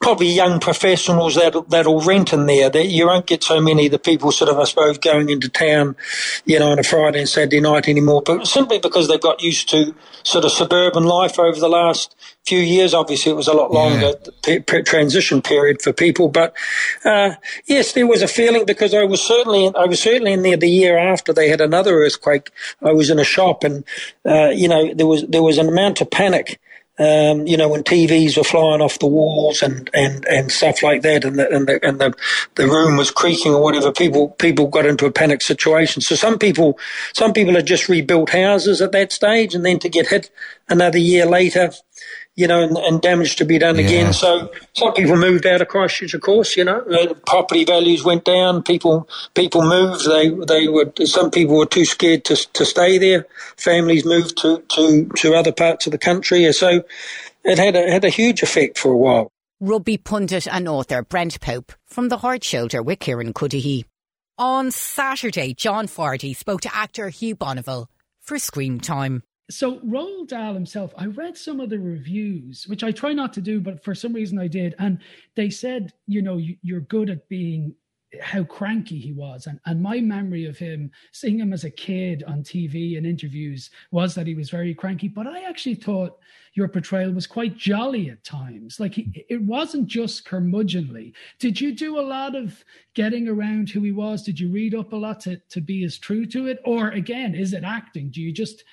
probably 0.00 0.28
young 0.28 0.60
professionals 0.60 1.34
that 1.34 1.54
that'll 1.68 2.00
rent 2.00 2.32
in 2.32 2.46
there. 2.46 2.70
That 2.70 2.86
you 2.86 3.06
won't 3.06 3.26
get 3.26 3.42
so 3.42 3.60
many 3.60 3.86
of 3.86 3.92
the 3.92 3.98
people 3.98 4.32
sort 4.32 4.50
of, 4.50 4.58
I 4.58 4.64
suppose, 4.64 4.98
going 4.98 5.30
into 5.30 5.48
town, 5.48 5.96
you 6.44 6.58
know, 6.58 6.70
on 6.70 6.78
a 6.78 6.82
Friday 6.82 7.20
and 7.20 7.28
Saturday 7.28 7.60
night 7.60 7.88
anymore. 7.88 8.22
But 8.24 8.46
simply 8.46 8.78
because 8.78 9.08
they've 9.08 9.20
got 9.20 9.42
used 9.42 9.68
to 9.70 9.94
sort 10.22 10.44
of 10.44 10.52
suburban 10.52 11.04
life 11.04 11.38
over 11.38 11.58
the 11.58 11.68
last 11.68 12.14
few 12.46 12.60
years. 12.60 12.94
Obviously, 12.94 13.32
it 13.32 13.36
was 13.36 13.48
a 13.48 13.52
lot 13.52 13.70
longer 13.70 14.12
yeah. 14.46 14.58
p- 14.66 14.82
transition 14.82 15.42
period 15.42 15.82
for 15.82 15.92
people. 15.92 16.28
But 16.28 16.54
uh, 17.04 17.34
yes, 17.66 17.92
there 17.92 18.06
was 18.06 18.22
a 18.22 18.28
feeling 18.28 18.64
because 18.66 18.94
I 18.94 19.04
was 19.04 19.20
certainly 19.20 19.70
I 19.76 19.86
was 19.86 20.00
certainly 20.00 20.32
in 20.32 20.42
there 20.42 20.56
the 20.56 20.70
year 20.70 20.98
after 20.98 21.32
they 21.32 21.48
had 21.48 21.60
another 21.60 21.96
earthquake. 21.96 22.50
I 22.82 22.92
was 22.92 23.10
in 23.10 23.18
a 23.18 23.24
shop 23.24 23.64
and. 23.64 23.84
Uh, 24.24 24.50
you 24.50 24.68
know, 24.68 24.92
there 24.94 25.06
was 25.06 25.26
there 25.26 25.42
was 25.42 25.58
an 25.58 25.68
amount 25.68 26.00
of 26.00 26.10
panic. 26.10 26.60
Um, 26.98 27.46
you 27.46 27.56
know, 27.56 27.68
when 27.68 27.82
TVs 27.82 28.36
were 28.36 28.44
flying 28.44 28.82
off 28.82 28.98
the 28.98 29.06
walls 29.06 29.62
and, 29.62 29.88
and, 29.94 30.22
and 30.26 30.52
stuff 30.52 30.82
like 30.82 31.00
that, 31.00 31.24
and 31.24 31.38
the, 31.38 31.50
and 31.50 31.66
the 31.66 31.82
and 31.82 31.98
the 31.98 32.12
the 32.56 32.66
room 32.66 32.98
was 32.98 33.10
creaking 33.10 33.54
or 33.54 33.62
whatever, 33.62 33.90
people 33.90 34.28
people 34.32 34.66
got 34.66 34.84
into 34.84 35.06
a 35.06 35.10
panic 35.10 35.40
situation. 35.40 36.02
So 36.02 36.14
some 36.14 36.38
people 36.38 36.78
some 37.14 37.32
people 37.32 37.54
had 37.54 37.66
just 37.66 37.88
rebuilt 37.88 38.28
houses 38.28 38.82
at 38.82 38.92
that 38.92 39.12
stage, 39.12 39.54
and 39.54 39.64
then 39.64 39.78
to 39.78 39.88
get 39.88 40.08
hit 40.08 40.30
another 40.68 40.98
year 40.98 41.24
later, 41.24 41.72
you 42.40 42.46
know, 42.46 42.62
and, 42.62 42.78
and 42.78 43.02
damage 43.02 43.36
to 43.36 43.44
be 43.44 43.58
done 43.58 43.78
yeah. 43.78 43.84
again. 43.84 44.12
So 44.14 44.50
some 44.72 44.94
people 44.94 45.16
moved 45.16 45.44
out 45.44 45.60
of 45.60 45.68
Christchurch, 45.68 46.14
of 46.14 46.22
course, 46.22 46.56
you 46.56 46.64
know, 46.64 46.80
uh, 46.80 47.12
property 47.26 47.66
values 47.66 48.02
went 48.02 48.24
down. 48.24 48.62
People, 48.62 49.06
people 49.34 49.62
moved. 49.62 50.06
They, 50.08 50.30
they 50.30 50.68
were, 50.68 50.90
some 51.04 51.30
people 51.30 51.58
were 51.58 51.66
too 51.66 51.84
scared 51.84 52.24
to, 52.24 52.36
to 52.36 52.64
stay 52.64 52.96
there. 52.96 53.26
Families 53.58 54.06
moved 54.06 54.38
to, 54.38 54.62
to, 54.70 55.08
to 55.16 55.34
other 55.34 55.52
parts 55.52 55.86
of 55.86 55.92
the 55.92 55.98
country. 55.98 56.50
So 56.52 56.82
it 57.44 57.58
had 57.58 57.76
a, 57.76 57.90
had 57.90 58.04
a 58.04 58.08
huge 58.08 58.42
effect 58.42 58.78
for 58.78 58.90
a 58.90 58.96
while. 58.96 59.30
Rugby 59.60 59.98
pundit 59.98 60.48
and 60.50 60.66
author 60.66 61.02
Brent 61.02 61.38
Pope 61.40 61.72
from 61.86 62.08
The 62.08 62.16
Hard 62.16 62.42
Shoulder 62.42 62.82
with 62.82 63.00
Kieran 63.00 63.34
Cuddihy. 63.34 63.84
On 64.38 64.70
Saturday, 64.70 65.52
John 65.52 65.86
Fardy 65.86 66.34
spoke 66.34 66.62
to 66.62 66.74
actor 66.74 67.10
Hugh 67.10 67.34
Bonneville 67.34 67.90
for 68.22 68.38
Screen 68.38 68.80
Time. 68.80 69.22
So 69.50 69.80
Roald 69.80 70.28
Dahl 70.28 70.54
himself, 70.54 70.92
I 70.96 71.06
read 71.06 71.36
some 71.36 71.60
of 71.60 71.70
the 71.70 71.78
reviews, 71.78 72.66
which 72.68 72.84
I 72.84 72.92
try 72.92 73.12
not 73.12 73.32
to 73.34 73.40
do, 73.40 73.60
but 73.60 73.82
for 73.82 73.94
some 73.94 74.12
reason 74.12 74.38
I 74.38 74.46
did, 74.46 74.74
and 74.78 74.98
they 75.34 75.50
said, 75.50 75.92
you 76.06 76.22
know, 76.22 76.40
you're 76.62 76.80
good 76.80 77.10
at 77.10 77.28
being 77.28 77.74
how 78.20 78.42
cranky 78.42 78.98
he 78.98 79.12
was. 79.12 79.46
And, 79.46 79.60
and 79.66 79.80
my 79.80 80.00
memory 80.00 80.46
of 80.46 80.58
him, 80.58 80.90
seeing 81.12 81.38
him 81.38 81.52
as 81.52 81.64
a 81.64 81.70
kid 81.70 82.24
on 82.26 82.42
TV 82.42 82.96
and 82.96 83.06
interviews, 83.06 83.70
was 83.92 84.14
that 84.14 84.26
he 84.26 84.34
was 84.34 84.50
very 84.50 84.74
cranky. 84.74 85.06
But 85.06 85.26
I 85.26 85.42
actually 85.42 85.76
thought 85.76 86.18
your 86.54 86.66
portrayal 86.66 87.12
was 87.12 87.28
quite 87.28 87.56
jolly 87.56 88.10
at 88.10 88.24
times. 88.24 88.80
Like 88.80 88.94
he, 88.94 89.24
it 89.28 89.40
wasn't 89.42 89.86
just 89.86 90.26
curmudgeonly. 90.26 91.12
Did 91.38 91.60
you 91.60 91.72
do 91.72 92.00
a 92.00 92.02
lot 92.02 92.34
of 92.34 92.64
getting 92.94 93.28
around 93.28 93.70
who 93.70 93.82
he 93.82 93.92
was? 93.92 94.24
Did 94.24 94.40
you 94.40 94.50
read 94.50 94.74
up 94.74 94.92
a 94.92 94.96
lot 94.96 95.20
to, 95.20 95.36
to 95.36 95.60
be 95.60 95.84
as 95.84 95.96
true 95.96 96.26
to 96.26 96.48
it? 96.48 96.60
Or 96.64 96.88
again, 96.88 97.34
is 97.36 97.52
it 97.52 97.62
acting? 97.62 98.10
Do 98.10 98.20
you 98.20 98.32
just 98.32 98.64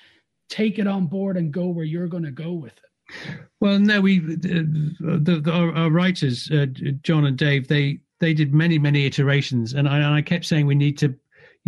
take 0.48 0.78
it 0.78 0.86
on 0.86 1.06
board 1.06 1.36
and 1.36 1.52
go 1.52 1.66
where 1.66 1.84
you're 1.84 2.08
going 2.08 2.24
to 2.24 2.30
go 2.30 2.52
with 2.52 2.72
it? 2.72 3.38
Well, 3.60 3.78
no, 3.78 4.00
we 4.00 4.18
the, 4.18 4.96
the, 5.00 5.40
the 5.40 5.50
our, 5.50 5.74
our, 5.74 5.90
writers, 5.90 6.50
uh, 6.50 6.66
John 7.02 7.24
and 7.24 7.38
Dave, 7.38 7.66
they 7.66 8.00
they 8.20 8.34
did 8.34 8.52
many 8.52 8.78
many 8.78 9.06
iterations, 9.06 9.72
and 9.72 9.88
I, 9.88 9.96
and 9.96 10.14
I 10.14 10.20
kept 10.20 10.44
saying 10.44 10.66
we 10.66 10.74
need 10.74 10.98
to 10.98 11.14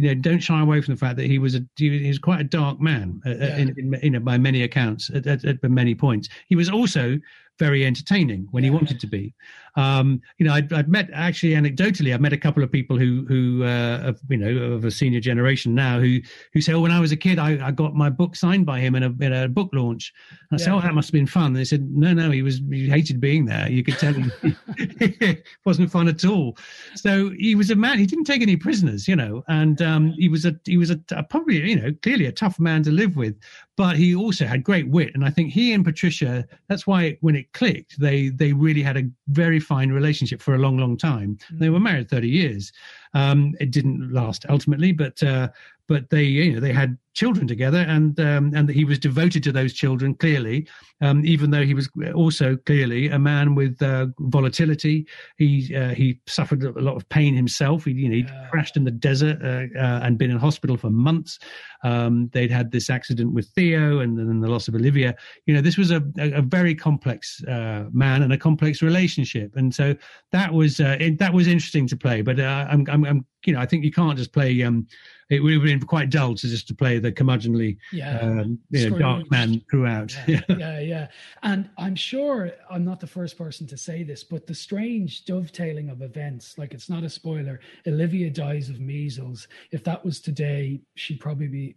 you 0.01 0.07
know, 0.09 0.15
don't 0.15 0.41
shy 0.41 0.61
away 0.61 0.81
from 0.81 0.95
the 0.95 0.99
fact 0.99 1.17
that 1.17 1.27
he 1.27 1.39
was 1.39 1.55
a 1.55 1.65
he 1.77 2.09
was 2.09 2.19
quite 2.19 2.41
a 2.41 2.45
dark 2.45 2.81
man, 2.81 3.21
uh, 3.27 3.31
uh 3.31 3.35
yeah. 3.35 3.57
in, 3.57 3.75
in, 3.77 4.01
you 4.03 4.11
know, 4.11 4.21
by 4.21 4.39
many 4.39 4.63
accounts 4.63 5.11
at, 5.11 5.27
at, 5.27 5.45
at, 5.45 5.63
many 5.63 5.95
points. 5.95 6.29
He 6.49 6.57
was 6.57 6.71
also 6.71 7.19
very 7.59 7.85
entertaining 7.85 8.49
when 8.51 8.65
yeah. 8.65 8.71
he 8.71 8.77
wanted 8.77 9.01
to 9.01 9.07
be. 9.07 9.35
Um, 9.77 10.21
you 10.39 10.47
know, 10.47 10.53
I'd, 10.53 10.73
I'd, 10.73 10.89
met 10.89 11.09
actually 11.13 11.53
anecdotally, 11.53 12.13
I've 12.13 12.21
met 12.21 12.33
a 12.33 12.39
couple 12.39 12.63
of 12.63 12.73
people 12.73 12.99
who 12.99 13.25
who 13.29 13.65
uh, 13.65 14.01
of, 14.05 14.21
you 14.29 14.37
know 14.37 14.75
of 14.75 14.85
a 14.85 14.91
senior 14.91 15.21
generation 15.21 15.75
now 15.75 16.01
who 16.01 16.19
who 16.53 16.61
say, 16.61 16.73
"Oh, 16.73 16.81
when 16.81 16.91
I 16.91 17.01
was 17.01 17.13
a 17.13 17.17
kid, 17.17 17.39
I, 17.39 17.69
I 17.69 17.71
got 17.71 17.95
my 17.95 18.11
book 18.11 18.37
signed 18.37 18.67
by 18.67 18.81
him 18.81 18.95
in 18.95 19.03
a, 19.03 19.11
in 19.21 19.33
a 19.33 19.49
book 19.49 19.71
launch." 19.73 20.13
And 20.51 20.59
I 20.59 20.61
yeah. 20.61 20.65
said, 20.67 20.75
"Oh, 20.75 20.81
that 20.81 20.95
must 20.95 21.09
have 21.09 21.13
been 21.13 21.27
fun." 21.27 21.47
And 21.47 21.57
they 21.57 21.65
said, 21.65 21.89
"No, 21.91 22.13
no, 22.13 22.31
he 22.31 22.43
was 22.43 22.61
he 22.71 22.89
hated 22.89 23.21
being 23.21 23.45
there. 23.45 23.71
You 23.71 23.85
could 23.85 23.99
tell 23.99 24.15
he 24.15 24.31
it 24.77 25.45
wasn't 25.65 25.91
fun 25.91 26.09
at 26.09 26.25
all." 26.25 26.57
So 26.95 27.31
he 27.31 27.55
was 27.55 27.71
a 27.71 27.77
man. 27.77 27.99
He 27.99 28.07
didn't 28.07 28.25
take 28.25 28.43
any 28.43 28.57
prisoners, 28.57 29.07
you 29.07 29.17
know, 29.17 29.45
and 29.49 29.81
um, 29.83 30.13
he 30.13 30.29
was 30.29 30.45
a 30.45 30.55
he 30.65 30.77
was 30.77 30.91
a, 30.91 31.01
a 31.13 31.23
probably 31.23 31.59
you 31.71 31.81
know 31.81 31.93
clearly 32.03 32.27
a 32.27 32.33
tough 32.33 32.59
man 32.59 32.83
to 32.83 32.91
live 32.91 33.17
with, 33.17 33.37
but 33.77 33.97
he 33.97 34.15
also 34.15 34.47
had 34.47 34.65
great 34.65 34.89
wit. 34.89 35.13
And 35.15 35.25
I 35.25 35.31
think 35.31 35.53
he 35.53 35.73
and 35.73 35.85
Patricia, 35.85 36.47
that's 36.69 36.87
why 36.87 37.17
when 37.21 37.37
it 37.37 37.53
clicked, 37.53 37.99
they 38.01 38.29
they 38.29 38.53
really 38.53 38.83
had 38.83 38.97
a 38.97 39.09
very 39.29 39.60
fine 39.61 39.91
relationship 39.91 40.43
for 40.43 40.55
a 40.55 40.59
long, 40.59 40.79
long 40.79 40.97
time. 40.97 41.39
Mm. 41.53 41.59
They 41.59 41.71
were 41.71 41.81
married 41.81 42.09
thirty 42.09 42.29
years. 42.29 42.73
Um, 43.15 43.55
it 43.61 43.71
didn't 43.71 44.13
last 44.13 44.47
ultimately, 44.49 44.93
but 44.93 45.23
uh, 45.23 45.49
but 45.91 46.09
they 46.09 46.23
you 46.23 46.53
know 46.53 46.61
they 46.61 46.73
had 46.73 46.97
children 47.15 47.49
together, 47.49 47.79
and 47.79 48.19
um, 48.21 48.53
and 48.55 48.69
he 48.71 48.85
was 48.85 48.97
devoted 48.97 49.43
to 49.43 49.51
those 49.51 49.73
children 49.73 50.15
clearly, 50.15 50.69
um, 51.01 51.27
even 51.27 51.51
though 51.51 51.65
he 51.65 51.75
was 51.75 51.89
also 52.15 52.55
clearly 52.65 53.09
a 53.09 53.19
man 53.19 53.57
with 53.57 53.83
uh, 53.83 54.07
volatility. 54.21 55.05
He 55.37 55.75
uh, 55.75 55.89
he 55.89 56.21
suffered 56.29 56.63
a 56.63 56.81
lot 56.81 56.95
of 56.95 57.09
pain 57.09 57.35
himself. 57.35 57.87
He 57.87 57.91
you 57.91 58.09
know 58.09 58.15
he 58.15 58.27
crashed 58.53 58.77
in 58.77 58.85
the 58.85 58.93
desert 58.93 59.39
uh, 59.43 59.67
uh, 59.77 60.01
and 60.05 60.17
been 60.17 60.31
in 60.31 60.39
hospital 60.39 60.77
for 60.77 60.91
months. 60.91 61.41
Um, 61.83 62.31
they'd 62.33 62.53
had 62.53 62.71
this 62.71 62.89
accident 62.89 63.33
with 63.33 63.49
Theo, 63.49 63.99
and 63.99 64.17
then 64.17 64.41
the 64.41 64.49
loss 64.49 64.69
of 64.69 64.77
Olivia. 64.77 65.17
You 65.47 65.55
know 65.55 65.61
this 65.61 65.77
was 65.77 65.91
a 65.91 66.05
a, 66.19 66.35
a 66.35 66.43
very 66.43 66.77
complex 66.77 67.43
uh, 67.49 67.87
man 67.93 68.23
and 68.23 68.33
a 68.33 68.39
complex 68.39 68.81
relationship, 68.81 69.57
and 69.57 69.75
so 69.75 69.97
that 70.31 70.55
was 70.55 70.79
uh, 70.79 70.97
it, 71.01 71.19
that 71.19 71.35
was 71.35 71.49
interesting 71.49 71.89
to 71.89 71.97
play. 71.97 72.23
But 72.23 72.39
I'm, 72.39 72.87
I'm, 72.89 73.05
I'm 73.05 73.27
you 73.45 73.55
know 73.55 73.61
I 73.61 73.67
think 73.67 73.85
you 73.85 73.91
can't 73.91 74.17
just 74.17 74.33
play. 74.33 74.63
Um, 74.63 74.87
it 75.31 75.41
would 75.41 75.53
have 75.55 75.63
been 75.63 75.81
quite 75.81 76.11
dull 76.11 76.35
to 76.35 76.49
just 76.49 76.67
to 76.69 76.75
play 76.75 76.99
the 76.99 77.13
curmudgeonly, 77.13 77.79
yeah. 77.93 78.19
um, 78.19 78.59
you 78.71 78.91
know, 78.91 78.99
dark 78.99 79.31
man 79.31 79.63
throughout. 79.71 80.17
Yeah, 80.27 80.41
yeah, 80.49 80.81
yeah. 80.81 81.09
And 81.43 81.71
I'm 81.79 81.95
sure 81.95 82.53
I'm 82.71 82.85
not 82.85 83.01
the 83.01 83.07
first 83.07 83.37
person 83.37 83.67
to 83.69 83.77
say 83.77 84.03
this, 84.03 84.23
but 84.23 84.47
the 84.47 84.55
strange 84.55 85.25
dovetailing 85.25 85.89
of 85.89 86.03
events, 86.03 86.57
like 86.59 86.75
it's 86.75 86.89
not 86.89 87.05
a 87.05 87.11
spoiler. 87.11 87.61
Olivia 87.87 88.31
dies 88.31 88.69
of 88.69 88.81
measles. 88.81 89.49
If 89.73 89.83
that 89.85 90.05
was 90.05 90.21
today, 90.21 90.81
she'd 90.95 91.21
probably 91.21 91.49
be 91.49 91.77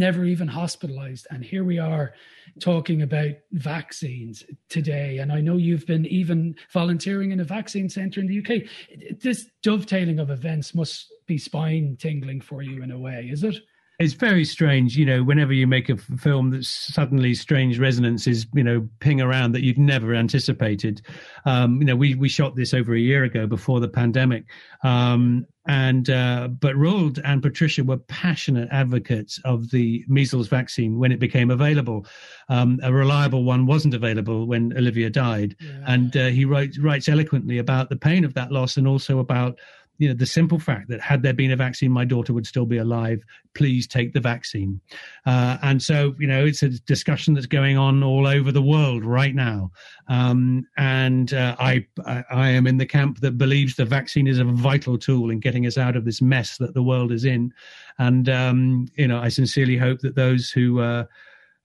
never 0.00 0.24
even 0.24 0.48
hospitalized. 0.48 1.28
And 1.30 1.44
here 1.44 1.62
we 1.62 1.78
are 1.78 2.14
talking 2.58 3.02
about 3.02 3.34
vaccines 3.52 4.42
today. 4.68 5.18
And 5.18 5.30
I 5.30 5.40
know 5.40 5.56
you've 5.56 5.86
been 5.86 6.06
even 6.06 6.56
volunteering 6.72 7.30
in 7.30 7.38
a 7.38 7.44
vaccine 7.44 7.88
center 7.88 8.18
in 8.18 8.26
the 8.26 8.38
UK. 8.40 9.20
This 9.20 9.46
dovetailing 9.62 10.18
of 10.18 10.30
events 10.30 10.74
must 10.74 11.12
be 11.26 11.38
spine 11.38 11.96
tingling 12.00 12.40
for 12.40 12.62
you 12.62 12.82
in 12.82 12.90
a 12.90 12.98
way, 12.98 13.28
is 13.30 13.44
it? 13.44 13.56
it's 14.00 14.14
very 14.14 14.46
strange, 14.46 14.96
you 14.96 15.04
know, 15.04 15.22
whenever 15.22 15.52
you 15.52 15.66
make 15.66 15.90
a 15.90 15.96
film 15.98 16.48
that 16.50 16.64
suddenly 16.64 17.34
strange 17.34 17.78
resonances, 17.78 18.46
you 18.54 18.64
know, 18.64 18.88
ping 19.00 19.20
around 19.20 19.52
that 19.52 19.62
you'd 19.62 19.76
never 19.76 20.14
anticipated. 20.14 21.02
Um, 21.44 21.80
you 21.80 21.84
know, 21.84 21.96
we, 21.96 22.14
we 22.14 22.30
shot 22.30 22.56
this 22.56 22.72
over 22.72 22.94
a 22.94 22.98
year 22.98 23.24
ago 23.24 23.46
before 23.46 23.78
the 23.78 23.88
pandemic. 23.88 24.44
Um, 24.82 25.44
and, 25.66 26.08
uh, 26.08 26.48
but 26.48 26.74
Roald 26.76 27.20
and 27.24 27.42
Patricia 27.42 27.84
were 27.84 27.98
passionate 27.98 28.68
advocates 28.72 29.38
of 29.44 29.70
the 29.70 30.04
measles 30.08 30.48
vaccine 30.48 30.98
when 30.98 31.12
it 31.12 31.18
became 31.18 31.50
available. 31.50 32.06
Um, 32.48 32.80
a 32.82 32.92
reliable 32.92 33.44
one 33.44 33.66
wasn't 33.66 33.94
available 33.94 34.46
when 34.46 34.76
Olivia 34.76 35.10
died. 35.10 35.56
Yeah. 35.60 35.70
And 35.86 36.16
uh, 36.16 36.26
he 36.28 36.44
writes, 36.44 36.78
writes 36.78 37.08
eloquently 37.08 37.58
about 37.58 37.90
the 37.90 37.96
pain 37.96 38.24
of 38.24 38.34
that 38.34 38.50
loss 38.50 38.78
and 38.78 38.88
also 38.88 39.18
about 39.18 39.58
you 40.00 40.08
know 40.08 40.14
the 40.14 40.24
simple 40.24 40.58
fact 40.58 40.88
that 40.88 40.98
had 40.98 41.22
there 41.22 41.34
been 41.34 41.50
a 41.50 41.56
vaccine 41.56 41.92
my 41.92 42.06
daughter 42.06 42.32
would 42.32 42.46
still 42.46 42.64
be 42.64 42.78
alive. 42.78 43.22
Please 43.52 43.86
take 43.86 44.14
the 44.14 44.20
vaccine. 44.20 44.80
Uh, 45.26 45.58
and 45.62 45.82
so 45.82 46.14
you 46.18 46.26
know 46.26 46.42
it's 46.42 46.62
a 46.62 46.70
discussion 46.70 47.34
that's 47.34 47.46
going 47.46 47.76
on 47.76 48.02
all 48.02 48.26
over 48.26 48.50
the 48.50 48.62
world 48.62 49.04
right 49.04 49.34
now. 49.34 49.70
Um, 50.08 50.66
and 50.78 51.34
uh, 51.34 51.54
I, 51.58 51.86
I, 52.06 52.24
I 52.30 52.48
am 52.48 52.66
in 52.66 52.78
the 52.78 52.86
camp 52.86 53.20
that 53.20 53.36
believes 53.36 53.76
the 53.76 53.84
vaccine 53.84 54.26
is 54.26 54.38
a 54.38 54.44
vital 54.44 54.96
tool 54.96 55.28
in 55.28 55.38
getting 55.38 55.66
us 55.66 55.76
out 55.76 55.96
of 55.96 56.06
this 56.06 56.22
mess 56.22 56.56
that 56.56 56.72
the 56.72 56.82
world 56.82 57.12
is 57.12 57.26
in. 57.26 57.52
And 57.98 58.26
um, 58.30 58.88
you 58.96 59.06
know 59.06 59.20
I 59.20 59.28
sincerely 59.28 59.76
hope 59.76 60.00
that 60.00 60.14
those 60.14 60.50
who 60.50 60.80
uh, 60.80 61.04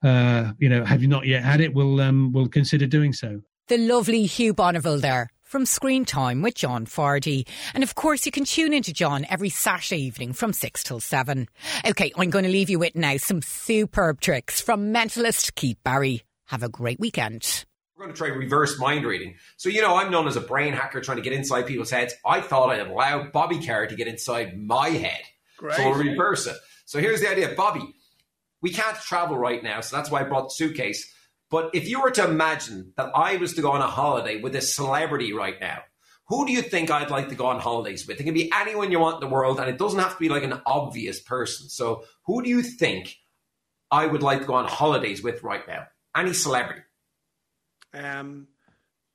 uh 0.02 0.52
you 0.58 0.68
know 0.68 0.84
have 0.84 1.00
not 1.00 1.26
yet 1.26 1.42
had 1.42 1.62
it 1.62 1.72
will 1.72 2.02
um, 2.02 2.32
will 2.32 2.48
consider 2.48 2.86
doing 2.86 3.14
so. 3.14 3.40
The 3.68 3.78
lovely 3.78 4.26
Hugh 4.26 4.52
Bonneville 4.52 4.98
there 4.98 5.30
from 5.46 5.64
Screen 5.64 6.04
Time 6.04 6.42
with 6.42 6.56
John 6.56 6.86
Fardy. 6.86 7.46
And 7.72 7.82
of 7.84 7.94
course, 7.94 8.26
you 8.26 8.32
can 8.32 8.44
tune 8.44 8.72
into 8.72 8.92
John 8.92 9.24
every 9.30 9.48
Saturday 9.48 10.02
evening 10.02 10.32
from 10.32 10.52
6 10.52 10.82
till 10.82 11.00
7. 11.00 11.48
Okay, 11.86 12.12
I'm 12.18 12.30
going 12.30 12.44
to 12.44 12.50
leave 12.50 12.68
you 12.68 12.80
with 12.80 12.96
now 12.96 13.16
some 13.16 13.40
superb 13.40 14.20
tricks 14.20 14.60
from 14.60 14.92
mentalist 14.92 15.54
Keith 15.54 15.78
Barry. 15.84 16.24
Have 16.46 16.64
a 16.64 16.68
great 16.68 16.98
weekend. 16.98 17.64
We're 17.96 18.04
going 18.04 18.14
to 18.14 18.18
try 18.18 18.28
reverse 18.28 18.78
mind 18.78 19.06
reading. 19.06 19.36
So, 19.56 19.68
you 19.68 19.80
know, 19.80 19.96
I'm 19.96 20.10
known 20.10 20.26
as 20.26 20.36
a 20.36 20.40
brain 20.40 20.74
hacker 20.74 21.00
trying 21.00 21.16
to 21.16 21.22
get 21.22 21.32
inside 21.32 21.66
people's 21.66 21.90
heads. 21.90 22.12
I 22.26 22.40
thought 22.40 22.70
I'd 22.70 22.86
allow 22.86 23.30
Bobby 23.30 23.64
Kerr 23.64 23.86
to 23.86 23.94
get 23.94 24.08
inside 24.08 24.58
my 24.58 24.90
head. 24.90 25.22
Great. 25.56 25.76
So 25.76 25.88
we'll 25.88 25.98
reverse 25.98 26.46
it. 26.46 26.56
So 26.84 26.98
here's 26.98 27.20
the 27.20 27.30
idea 27.30 27.54
Bobby, 27.56 27.94
we 28.60 28.70
can't 28.70 28.96
travel 28.96 29.38
right 29.38 29.62
now, 29.62 29.80
so 29.80 29.96
that's 29.96 30.10
why 30.10 30.20
I 30.20 30.24
brought 30.24 30.48
the 30.48 30.54
suitcase. 30.54 31.12
But 31.50 31.70
if 31.74 31.88
you 31.88 32.00
were 32.00 32.10
to 32.12 32.24
imagine 32.24 32.92
that 32.96 33.12
I 33.14 33.36
was 33.36 33.54
to 33.54 33.62
go 33.62 33.72
on 33.72 33.80
a 33.80 33.86
holiday 33.86 34.40
with 34.40 34.56
a 34.56 34.60
celebrity 34.60 35.32
right 35.32 35.60
now, 35.60 35.82
who 36.28 36.44
do 36.44 36.52
you 36.52 36.62
think 36.62 36.90
I'd 36.90 37.10
like 37.10 37.28
to 37.28 37.36
go 37.36 37.46
on 37.46 37.60
holidays 37.60 38.06
with? 38.06 38.20
It 38.20 38.24
can 38.24 38.34
be 38.34 38.50
anyone 38.52 38.90
you 38.90 38.98
want 38.98 39.22
in 39.22 39.28
the 39.28 39.32
world, 39.32 39.60
and 39.60 39.68
it 39.68 39.78
doesn't 39.78 40.00
have 40.00 40.14
to 40.14 40.18
be 40.18 40.28
like 40.28 40.42
an 40.42 40.60
obvious 40.66 41.20
person. 41.20 41.68
So, 41.68 42.04
who 42.24 42.42
do 42.42 42.48
you 42.48 42.62
think 42.62 43.16
I 43.90 44.06
would 44.06 44.22
like 44.22 44.40
to 44.40 44.44
go 44.46 44.54
on 44.54 44.66
holidays 44.66 45.22
with 45.22 45.44
right 45.44 45.66
now? 45.68 45.86
Any 46.16 46.32
celebrity? 46.32 46.82
Um, 47.94 48.48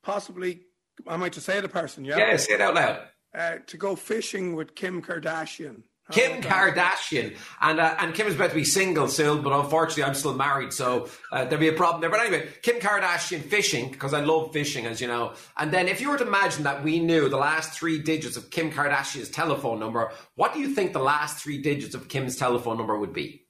possibly, 0.02 0.62
am 1.06 1.14
I 1.14 1.16
might 1.18 1.34
to 1.34 1.42
say 1.42 1.60
the 1.60 1.68
person? 1.68 2.04
Yeah. 2.04 2.16
Yeah, 2.16 2.36
say 2.36 2.54
it 2.54 2.60
out 2.62 2.74
loud. 2.74 3.00
Uh, 3.34 3.56
to 3.66 3.76
go 3.76 3.94
fishing 3.94 4.54
with 4.54 4.74
Kim 4.74 5.02
Kardashian. 5.02 5.82
How 6.04 6.14
Kim 6.14 6.40
that? 6.40 6.74
Kardashian, 6.74 7.36
and 7.60 7.78
uh, 7.78 7.94
and 8.00 8.12
Kim 8.12 8.26
is 8.26 8.34
about 8.34 8.50
to 8.50 8.56
be 8.56 8.64
single 8.64 9.06
soon, 9.06 9.42
but 9.42 9.52
unfortunately 9.52 10.02
I'm 10.02 10.14
still 10.14 10.34
married, 10.34 10.72
so 10.72 11.08
uh, 11.30 11.44
there'll 11.44 11.60
be 11.60 11.68
a 11.68 11.72
problem 11.72 12.00
there. 12.00 12.10
But 12.10 12.20
anyway, 12.20 12.48
Kim 12.62 12.80
Kardashian 12.80 13.40
fishing 13.40 13.90
because 13.92 14.12
I 14.12 14.20
love 14.20 14.52
fishing, 14.52 14.86
as 14.86 15.00
you 15.00 15.06
know. 15.06 15.34
And 15.56 15.70
then 15.70 15.86
if 15.86 16.00
you 16.00 16.10
were 16.10 16.18
to 16.18 16.26
imagine 16.26 16.64
that 16.64 16.82
we 16.82 16.98
knew 16.98 17.28
the 17.28 17.36
last 17.36 17.78
three 17.78 18.00
digits 18.00 18.36
of 18.36 18.50
Kim 18.50 18.72
Kardashian's 18.72 19.30
telephone 19.30 19.78
number, 19.78 20.10
what 20.34 20.52
do 20.52 20.58
you 20.58 20.74
think 20.74 20.92
the 20.92 20.98
last 20.98 21.40
three 21.40 21.62
digits 21.62 21.94
of 21.94 22.08
Kim's 22.08 22.36
telephone 22.36 22.78
number 22.78 22.98
would 22.98 23.12
be? 23.12 23.46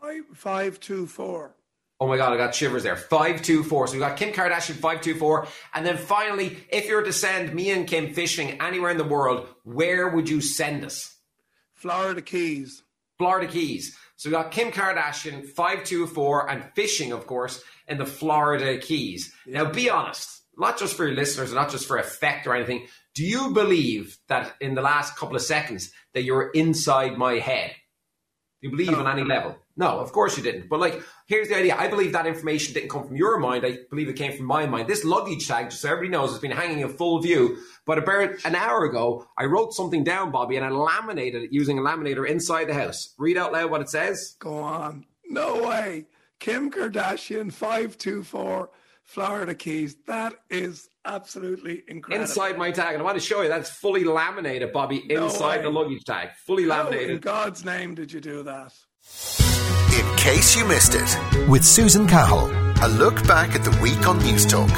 Five, 0.00 0.24
five, 0.34 0.78
two, 0.78 1.08
four. 1.08 1.56
Oh 2.00 2.06
my 2.06 2.16
god, 2.16 2.32
I 2.32 2.36
got 2.36 2.54
shivers 2.54 2.84
there. 2.84 2.94
Five 2.94 3.42
two 3.42 3.64
four. 3.64 3.88
So 3.88 3.94
we 3.94 3.98
got 3.98 4.16
Kim 4.16 4.32
Kardashian 4.32 4.76
five 4.76 5.00
two 5.00 5.16
four, 5.16 5.48
and 5.74 5.84
then 5.84 5.96
finally, 5.96 6.56
if 6.68 6.86
you 6.86 6.94
were 6.94 7.02
to 7.02 7.12
send 7.12 7.52
me 7.52 7.70
and 7.70 7.88
Kim 7.88 8.14
fishing 8.14 8.60
anywhere 8.60 8.92
in 8.92 8.98
the 8.98 9.02
world, 9.02 9.48
where 9.64 10.08
would 10.08 10.28
you 10.28 10.40
send 10.40 10.84
us? 10.84 11.16
Florida 11.78 12.20
Keys. 12.20 12.82
Florida 13.18 13.46
Keys. 13.46 13.96
So 14.16 14.28
we 14.28 14.32
got 14.32 14.50
Kim 14.50 14.72
Kardashian, 14.72 15.46
524, 15.46 16.50
and 16.50 16.64
fishing, 16.74 17.12
of 17.12 17.26
course, 17.26 17.62
in 17.86 17.98
the 17.98 18.04
Florida 18.04 18.78
Keys. 18.78 19.32
Now, 19.46 19.70
be 19.70 19.88
honest, 19.88 20.42
not 20.56 20.76
just 20.76 20.96
for 20.96 21.06
your 21.06 21.14
listeners, 21.14 21.52
not 21.52 21.70
just 21.70 21.86
for 21.86 21.96
effect 21.98 22.48
or 22.48 22.56
anything. 22.56 22.88
Do 23.14 23.24
you 23.24 23.52
believe 23.52 24.18
that 24.28 24.54
in 24.60 24.74
the 24.74 24.82
last 24.82 25.16
couple 25.16 25.36
of 25.36 25.42
seconds 25.42 25.92
that 26.14 26.24
you're 26.24 26.50
inside 26.50 27.16
my 27.16 27.34
head? 27.34 27.70
Do 28.60 28.68
you 28.68 28.76
believe 28.76 28.98
on 28.98 29.06
any 29.06 29.22
level? 29.22 29.56
No, 29.78 30.00
of 30.00 30.10
course 30.10 30.36
you 30.36 30.42
didn't. 30.42 30.68
But 30.68 30.80
like, 30.80 31.00
here's 31.26 31.48
the 31.48 31.56
idea. 31.56 31.76
I 31.78 31.86
believe 31.86 32.12
that 32.12 32.26
information 32.26 32.74
didn't 32.74 32.90
come 32.90 33.06
from 33.06 33.16
your 33.16 33.38
mind. 33.38 33.64
I 33.64 33.78
believe 33.88 34.08
it 34.08 34.16
came 34.16 34.36
from 34.36 34.46
my 34.46 34.66
mind. 34.66 34.88
This 34.88 35.04
luggage 35.04 35.46
tag, 35.46 35.70
just 35.70 35.82
so 35.82 35.88
everybody 35.88 36.10
knows, 36.10 36.30
has 36.30 36.40
been 36.40 36.50
hanging 36.50 36.80
in 36.80 36.88
full 36.88 37.20
view. 37.22 37.58
But 37.86 37.96
about 37.98 38.30
an 38.44 38.56
hour 38.56 38.84
ago, 38.84 39.28
I 39.38 39.44
wrote 39.44 39.72
something 39.72 40.02
down, 40.02 40.32
Bobby, 40.32 40.56
and 40.56 40.66
I 40.66 40.70
laminated 40.70 41.44
it 41.44 41.52
using 41.52 41.78
a 41.78 41.80
laminator 41.80 42.28
inside 42.28 42.64
the 42.64 42.74
house. 42.74 43.14
Read 43.18 43.36
out 43.36 43.52
loud 43.52 43.70
what 43.70 43.80
it 43.80 43.88
says. 43.88 44.34
Go 44.40 44.58
on. 44.58 45.06
No 45.30 45.62
way. 45.62 46.06
Kim 46.40 46.72
Kardashian, 46.72 47.52
524, 47.52 48.70
Florida 49.04 49.54
Keys. 49.54 49.94
That 50.06 50.34
is 50.50 50.90
absolutely 51.04 51.84
incredible. 51.86 52.22
Inside 52.22 52.58
my 52.58 52.72
tag. 52.72 52.94
And 52.94 53.02
I 53.02 53.04
want 53.04 53.16
to 53.16 53.24
show 53.24 53.42
you 53.42 53.48
that's 53.48 53.70
fully 53.70 54.02
laminated, 54.02 54.72
Bobby, 54.72 55.04
inside 55.08 55.58
way. 55.58 55.62
the 55.62 55.70
luggage 55.70 56.04
tag. 56.04 56.30
Fully 56.46 56.68
How 56.68 56.88
in. 56.90 57.18
God's 57.18 57.64
name 57.64 57.94
did 57.94 58.12
you 58.12 58.20
do 58.20 58.42
that? 58.42 58.72
In 59.98 60.16
case 60.16 60.56
you 60.56 60.64
missed 60.64 60.94
it, 60.94 61.48
with 61.48 61.64
Susan 61.64 62.06
Cahill. 62.06 62.50
A 62.80 62.88
look 62.88 63.26
back 63.26 63.56
at 63.56 63.64
the 63.64 63.76
week 63.82 64.06
on 64.06 64.18
News 64.18 64.46
Talk. 64.46 64.70